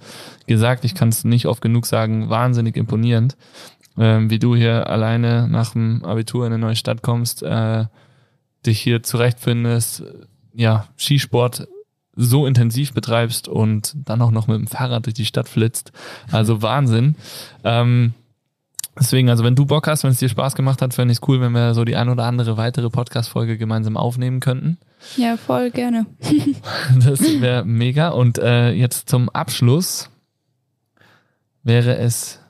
gesagt, 0.46 0.84
ich 0.84 0.94
kann 0.94 1.08
es 1.08 1.24
nicht 1.24 1.46
oft 1.46 1.60
genug 1.60 1.86
sagen, 1.86 2.28
wahnsinnig 2.28 2.76
imponierend, 2.76 3.36
ähm, 3.98 4.30
wie 4.30 4.38
du 4.38 4.56
hier 4.56 4.88
alleine 4.88 5.48
nach 5.48 5.72
dem 5.72 6.04
Abitur 6.04 6.46
in 6.46 6.52
eine 6.52 6.60
neue 6.60 6.76
Stadt 6.76 7.02
kommst, 7.02 7.42
äh, 7.42 7.84
dich 8.64 8.80
hier 8.80 9.02
zurechtfindest, 9.02 10.04
ja, 10.54 10.86
Skisport 10.98 11.68
so 12.16 12.46
intensiv 12.46 12.94
betreibst 12.94 13.46
und 13.46 13.94
dann 13.94 14.22
auch 14.22 14.30
noch 14.30 14.46
mit 14.46 14.58
dem 14.58 14.66
Fahrrad 14.66 15.04
durch 15.04 15.14
die 15.14 15.26
Stadt 15.26 15.48
flitzt. 15.48 15.92
Also 16.32 16.62
Wahnsinn. 16.62 17.16
Ähm, 17.62 18.14
deswegen, 18.98 19.28
also 19.30 19.44
wenn 19.44 19.54
du 19.54 19.66
Bock 19.66 19.86
hast, 19.86 20.04
wenn 20.04 20.10
es 20.10 20.18
dir 20.18 20.28
Spaß 20.28 20.54
gemacht 20.54 20.82
hat, 20.82 20.94
fände 20.94 21.12
ich 21.12 21.18
es 21.18 21.28
cool, 21.28 21.40
wenn 21.40 21.52
wir 21.52 21.74
so 21.74 21.84
die 21.84 21.96
ein 21.96 22.08
oder 22.08 22.24
andere 22.24 22.56
weitere 22.56 22.90
Podcast-Folge 22.90 23.58
gemeinsam 23.58 23.96
aufnehmen 23.96 24.40
könnten. 24.40 24.78
Ja, 25.16 25.36
voll 25.36 25.70
gerne. 25.70 26.06
Das 27.04 27.20
wäre 27.20 27.64
mega. 27.64 28.08
Und 28.08 28.38
äh, 28.38 28.72
jetzt 28.72 29.08
zum 29.08 29.28
Abschluss 29.28 30.10
wäre 31.62 31.96
es. 31.98 32.40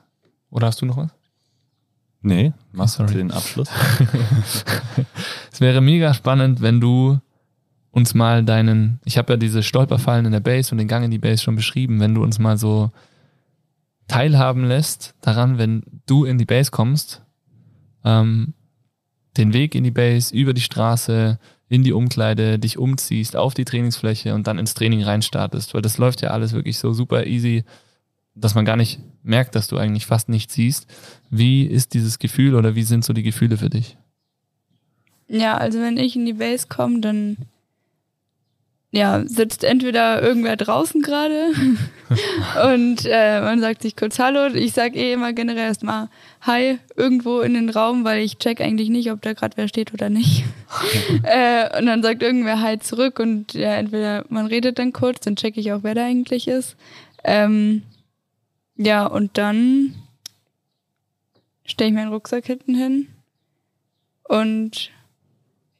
Oder 0.49 0.67
hast 0.67 0.81
du 0.81 0.85
noch 0.85 0.97
was? 0.97 1.09
Nee, 2.21 2.53
mach 2.71 2.87
Sorry. 2.87 3.13
den 3.13 3.31
Abschluss. 3.31 3.69
Es 5.51 5.61
wäre 5.61 5.81
mega 5.81 6.13
spannend, 6.13 6.61
wenn 6.61 6.79
du 6.79 7.19
uns 7.89 8.13
mal 8.13 8.43
deinen, 8.43 8.99
ich 9.05 9.17
habe 9.17 9.33
ja 9.33 9.37
diese 9.37 9.63
Stolperfallen 9.63 10.27
in 10.27 10.31
der 10.31 10.39
Base 10.39 10.71
und 10.71 10.77
den 10.77 10.87
Gang 10.87 11.03
in 11.03 11.09
die 11.09 11.17
Base 11.17 11.41
schon 11.41 11.55
beschrieben, 11.55 11.99
wenn 11.99 12.13
du 12.13 12.21
uns 12.21 12.37
mal 12.37 12.57
so 12.57 12.91
teilhaben 14.07 14.65
lässt 14.65 15.15
daran, 15.21 15.57
wenn 15.57 15.83
du 16.05 16.25
in 16.25 16.37
die 16.37 16.45
Base 16.45 16.71
kommst, 16.71 17.23
ähm, 18.03 18.53
den 19.37 19.53
Weg 19.53 19.75
in 19.75 19.83
die 19.83 19.91
Base, 19.91 20.35
über 20.35 20.53
die 20.53 20.61
Straße, 20.61 21.39
in 21.69 21.83
die 21.83 21.93
Umkleide, 21.93 22.59
dich 22.59 22.77
umziehst, 22.77 23.35
auf 23.35 23.53
die 23.53 23.65
Trainingsfläche 23.65 24.33
und 24.33 24.47
dann 24.47 24.57
ins 24.57 24.73
Training 24.73 25.03
reinstartest, 25.03 25.73
weil 25.73 25.81
das 25.81 25.97
läuft 25.97 26.21
ja 26.21 26.29
alles 26.29 26.53
wirklich 26.53 26.77
so 26.77 26.93
super 26.93 27.25
easy, 27.25 27.63
dass 28.35 28.55
man 28.55 28.65
gar 28.65 28.77
nicht 28.77 28.99
merkt, 29.23 29.55
dass 29.55 29.67
du 29.67 29.77
eigentlich 29.77 30.05
fast 30.05 30.29
nichts 30.29 30.53
siehst. 30.53 30.87
Wie 31.29 31.65
ist 31.65 31.93
dieses 31.93 32.19
Gefühl 32.19 32.55
oder 32.55 32.75
wie 32.75 32.83
sind 32.83 33.03
so 33.03 33.13
die 33.13 33.23
Gefühle 33.23 33.57
für 33.57 33.69
dich? 33.69 33.97
Ja, 35.27 35.57
also 35.57 35.79
wenn 35.81 35.97
ich 35.97 36.15
in 36.15 36.25
die 36.25 36.33
Base 36.33 36.67
komme, 36.69 37.01
dann 37.01 37.37
ja, 38.91 39.21
sitzt 39.25 39.65
entweder 39.65 40.21
irgendwer 40.21 40.55
draußen 40.55 41.01
gerade 41.01 41.49
und 42.73 43.05
äh, 43.05 43.41
man 43.41 43.59
sagt 43.59 43.81
sich 43.81 43.97
kurz 43.97 44.17
Hallo. 44.17 44.47
Ich 44.53 44.71
sag 44.71 44.95
eh 44.95 45.11
immer 45.11 45.33
generell 45.33 45.67
erstmal 45.67 46.07
Hi 46.41 46.79
irgendwo 46.95 47.41
in 47.41 47.53
den 47.53 47.69
Raum, 47.69 48.05
weil 48.05 48.23
ich 48.23 48.37
check 48.37 48.61
eigentlich 48.61 48.89
nicht, 48.89 49.11
ob 49.11 49.21
da 49.21 49.33
gerade 49.33 49.57
wer 49.57 49.67
steht 49.67 49.93
oder 49.93 50.09
nicht. 50.09 50.45
äh, 51.23 51.77
und 51.77 51.85
dann 51.85 52.01
sagt 52.01 52.23
irgendwer 52.23 52.61
Hi 52.61 52.79
zurück 52.79 53.19
und 53.19 53.53
ja, 53.53 53.75
entweder 53.75 54.23
man 54.29 54.45
redet 54.45 54.79
dann 54.79 54.93
kurz, 54.93 55.19
dann 55.19 55.35
check 55.35 55.57
ich 55.57 55.73
auch, 55.73 55.83
wer 55.83 55.95
da 55.95 56.05
eigentlich 56.05 56.47
ist. 56.47 56.77
Ähm, 57.25 57.83
ja, 58.77 59.05
und 59.05 59.37
dann 59.37 59.95
stelle 61.65 61.89
ich 61.89 61.95
meinen 61.95 62.13
Rucksack 62.13 62.45
hinten 62.45 62.73
hin 62.73 63.07
und 64.23 64.91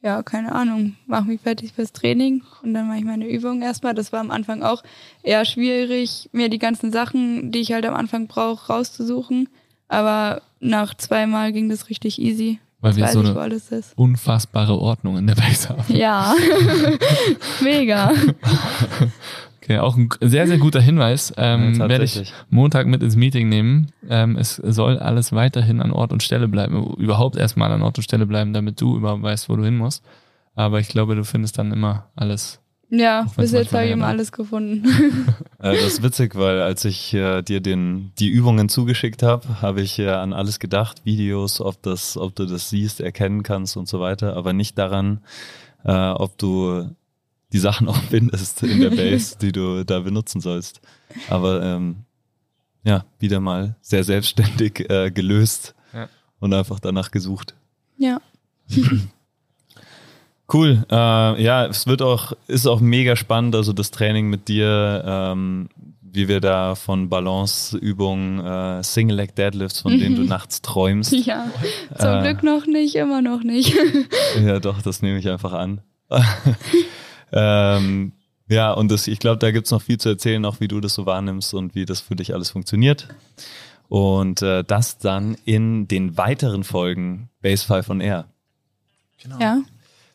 ja, 0.02 0.22
keine 0.22 0.52
Ahnung, 0.52 0.94
mache 1.06 1.24
mich 1.24 1.40
fertig 1.40 1.72
fürs 1.72 1.92
Training 1.92 2.42
und 2.62 2.72
dann 2.74 2.86
mache 2.86 2.98
ich 2.98 3.04
meine 3.04 3.28
Übungen 3.28 3.62
erstmal. 3.62 3.94
Das 3.94 4.12
war 4.12 4.20
am 4.20 4.30
Anfang 4.30 4.62
auch 4.62 4.82
eher 5.22 5.44
schwierig, 5.44 6.28
mir 6.32 6.48
die 6.48 6.58
ganzen 6.58 6.92
Sachen, 6.92 7.50
die 7.50 7.58
ich 7.60 7.72
halt 7.72 7.84
am 7.84 7.94
Anfang 7.94 8.28
brauche, 8.28 8.72
rauszusuchen. 8.72 9.48
Aber 9.88 10.42
nach 10.60 10.94
zweimal 10.94 11.52
ging 11.52 11.68
das 11.68 11.88
richtig 11.88 12.20
easy. 12.20 12.60
Weil 12.80 12.92
Jetzt 12.92 12.98
wir 12.98 13.22
so 13.22 13.22
ich, 13.22 13.36
eine 13.36 13.54
ist. 13.54 13.92
unfassbare 13.96 14.78
Ordnung 14.78 15.16
in 15.18 15.26
der 15.26 15.34
Base 15.34 15.68
haben. 15.68 15.82
Ja, 15.88 16.32
mega. 17.60 18.12
Okay, 19.68 19.80
auch 19.80 19.98
ein 19.98 20.08
sehr, 20.22 20.46
sehr 20.46 20.56
guter 20.56 20.80
Hinweis. 20.80 21.30
Ähm, 21.36 21.74
Ja, 21.74 21.90
werde 21.90 22.04
ich. 22.04 22.32
Montag 22.48 22.86
mit 22.86 23.02
ins 23.02 23.16
Meeting 23.16 23.50
nehmen. 23.50 23.92
Ähm, 24.08 24.36
es 24.36 24.56
soll 24.56 24.98
alles 24.98 25.32
weiterhin 25.34 25.82
an 25.82 25.92
Ort 25.92 26.10
und 26.10 26.22
Stelle 26.22 26.48
bleiben. 26.48 26.94
Überhaupt 26.94 27.36
erstmal 27.36 27.70
an 27.70 27.82
Ort 27.82 27.98
und 27.98 28.02
Stelle 28.02 28.24
bleiben, 28.24 28.54
damit 28.54 28.80
du 28.80 28.96
überhaupt 28.96 29.22
weißt, 29.22 29.50
wo 29.50 29.56
du 29.56 29.64
hin 29.64 29.76
musst. 29.76 30.02
Aber 30.54 30.80
ich 30.80 30.88
glaube, 30.88 31.16
du 31.16 31.24
findest 31.24 31.58
dann 31.58 31.70
immer 31.70 32.06
alles. 32.16 32.60
Ja, 32.88 33.26
bis 33.36 33.52
jetzt 33.52 33.74
habe 33.74 33.84
ich 33.84 33.90
immer 33.90 34.06
alles 34.06 34.32
gefunden. 34.32 34.86
Äh, 35.60 35.74
das 35.74 35.94
ist 35.94 36.02
witzig, 36.04 36.36
weil 36.36 36.62
als 36.62 36.84
ich 36.84 37.12
äh, 37.12 37.42
dir 37.42 37.60
den, 37.60 38.12
die 38.20 38.28
Übungen 38.28 38.68
zugeschickt 38.68 39.24
habe, 39.24 39.60
habe 39.60 39.80
ich 39.80 39.98
äh, 39.98 40.08
an 40.08 40.32
alles 40.32 40.60
gedacht, 40.60 41.04
Videos, 41.04 41.60
ob, 41.60 41.82
das, 41.82 42.16
ob 42.16 42.36
du 42.36 42.46
das 42.46 42.70
siehst, 42.70 43.00
erkennen 43.00 43.42
kannst 43.42 43.76
und 43.76 43.88
so 43.88 43.98
weiter, 43.98 44.36
aber 44.36 44.52
nicht 44.52 44.78
daran, 44.78 45.20
äh, 45.84 46.10
ob 46.10 46.38
du 46.38 46.94
die 47.52 47.58
Sachen 47.58 47.88
auch 47.88 47.96
findest 48.10 48.62
in 48.62 48.80
der 48.80 48.90
Base, 48.96 49.36
die 49.40 49.52
du 49.52 49.84
da 49.84 50.00
benutzen 50.00 50.40
sollst. 50.40 50.80
Aber 51.30 51.62
ähm, 51.62 52.04
ja, 52.84 53.04
wieder 53.18 53.40
mal 53.40 53.76
sehr 53.80 54.04
selbstständig 54.04 54.88
äh, 54.90 55.10
gelöst 55.10 55.74
Ja. 55.92 56.08
und 56.40 56.52
einfach 56.54 56.80
danach 56.80 57.10
gesucht. 57.10 57.54
ja. 57.98 58.20
Cool. 60.50 60.86
Äh, 60.90 61.42
ja, 61.42 61.66
es 61.66 61.86
wird 61.86 62.00
auch, 62.00 62.32
ist 62.46 62.66
auch 62.66 62.80
mega 62.80 63.16
spannend, 63.16 63.54
also 63.54 63.74
das 63.74 63.90
Training 63.90 64.30
mit 64.30 64.48
dir, 64.48 65.02
ähm, 65.06 65.68
wie 66.00 66.26
wir 66.26 66.40
da 66.40 66.74
von 66.74 67.10
Balanceübungen, 67.10 68.40
äh, 68.78 68.82
Single 68.82 69.16
Leg 69.18 69.34
Deadlifts, 69.36 69.82
von 69.82 69.98
denen 69.98 70.16
du 70.16 70.22
nachts 70.24 70.62
träumst. 70.62 71.12
Ja. 71.12 71.50
Zum 71.98 72.08
Äh. 72.08 72.22
Glück 72.22 72.42
noch 72.42 72.66
nicht, 72.66 72.94
immer 72.94 73.20
noch 73.20 73.42
nicht. 73.42 73.74
Ja, 74.42 74.58
doch, 74.58 74.80
das 74.80 75.02
nehme 75.02 75.18
ich 75.18 75.28
einfach 75.28 75.52
an. 75.52 75.82
Ähm, 77.32 78.12
ja, 78.48 78.72
und 78.72 78.90
das, 78.90 79.06
ich 79.06 79.18
glaube, 79.18 79.38
da 79.38 79.50
gibt's 79.50 79.70
noch 79.70 79.82
viel 79.82 79.98
zu 79.98 80.08
erzählen, 80.08 80.44
auch 80.44 80.60
wie 80.60 80.68
du 80.68 80.80
das 80.80 80.94
so 80.94 81.06
wahrnimmst 81.06 81.52
und 81.54 81.74
wie 81.74 81.84
das 81.84 82.00
für 82.00 82.16
dich 82.16 82.34
alles 82.34 82.50
funktioniert. 82.50 83.08
Und 83.88 84.42
äh, 84.42 84.64
das 84.64 84.98
dann 84.98 85.36
in 85.44 85.88
den 85.88 86.16
weiteren 86.16 86.64
Folgen 86.64 87.30
Base 87.40 87.64
5 87.66 87.90
on 87.90 88.00
Air. 88.00 88.26
Ja. 89.40 89.62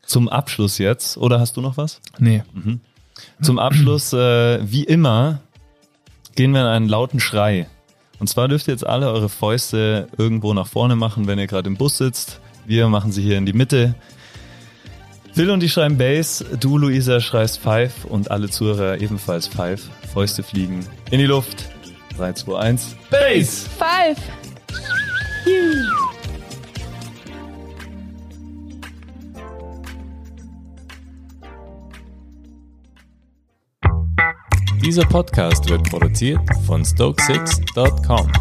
Zum 0.06 0.30
Abschluss 0.30 0.78
jetzt, 0.80 1.18
oder 1.18 1.40
hast 1.40 1.58
du 1.58 1.62
noch 1.62 1.78
was? 1.78 2.02
Nee. 2.20 2.44
Zum 3.42 3.60
Abschluss, 3.60 4.14
äh, 4.14 4.60
wie 4.70 4.84
immer, 4.84 5.40
gehen 6.36 6.52
wir 6.52 6.62
in 6.62 6.68
einen 6.68 6.90
lauten 6.90 7.20
Schrei. 7.20 7.68
Und 8.20 8.28
zwar 8.28 8.48
dürft 8.48 8.68
ihr 8.68 8.74
jetzt 8.74 8.86
alle 8.86 9.12
eure 9.12 9.30
Fäuste 9.30 10.08
irgendwo 10.18 10.54
nach 10.54 10.68
vorne 10.68 10.96
machen, 10.96 11.28
wenn 11.28 11.40
ihr 11.40 11.48
gerade 11.48 11.68
im 11.68 11.78
Bus 11.78 11.98
sitzt. 11.98 12.40
Wir 12.66 12.88
machen 12.90 13.12
sie 13.12 13.22
hier 13.22 13.38
in 13.38 13.46
die 13.46 13.54
Mitte. 13.54 13.96
Phil 15.34 15.50
und 15.50 15.64
ich 15.64 15.74
schreiben 15.74 15.98
Bass, 15.98 16.46
du 16.60 16.78
Luisa 16.78 17.20
schreist 17.20 17.58
Five 17.58 18.06
und 18.06 18.30
alle 18.30 18.52
Zuhörer 18.52 19.02
ebenfalls 19.02 19.48
Five. 19.48 19.90
Fäuste 20.14 20.44
fliegen 20.44 20.86
in 21.10 21.18
die 21.18 21.26
Luft. 21.26 21.70
3, 22.18 22.34
2, 22.34 22.60
1, 22.60 22.96
Bass! 23.10 23.68
Five. 23.80 24.20
Dieser 34.86 35.06
Podcast 35.06 35.68
wird 35.68 35.90
produziert 35.90 36.42
von 36.68 36.86
Stokesix.com. 36.86 38.32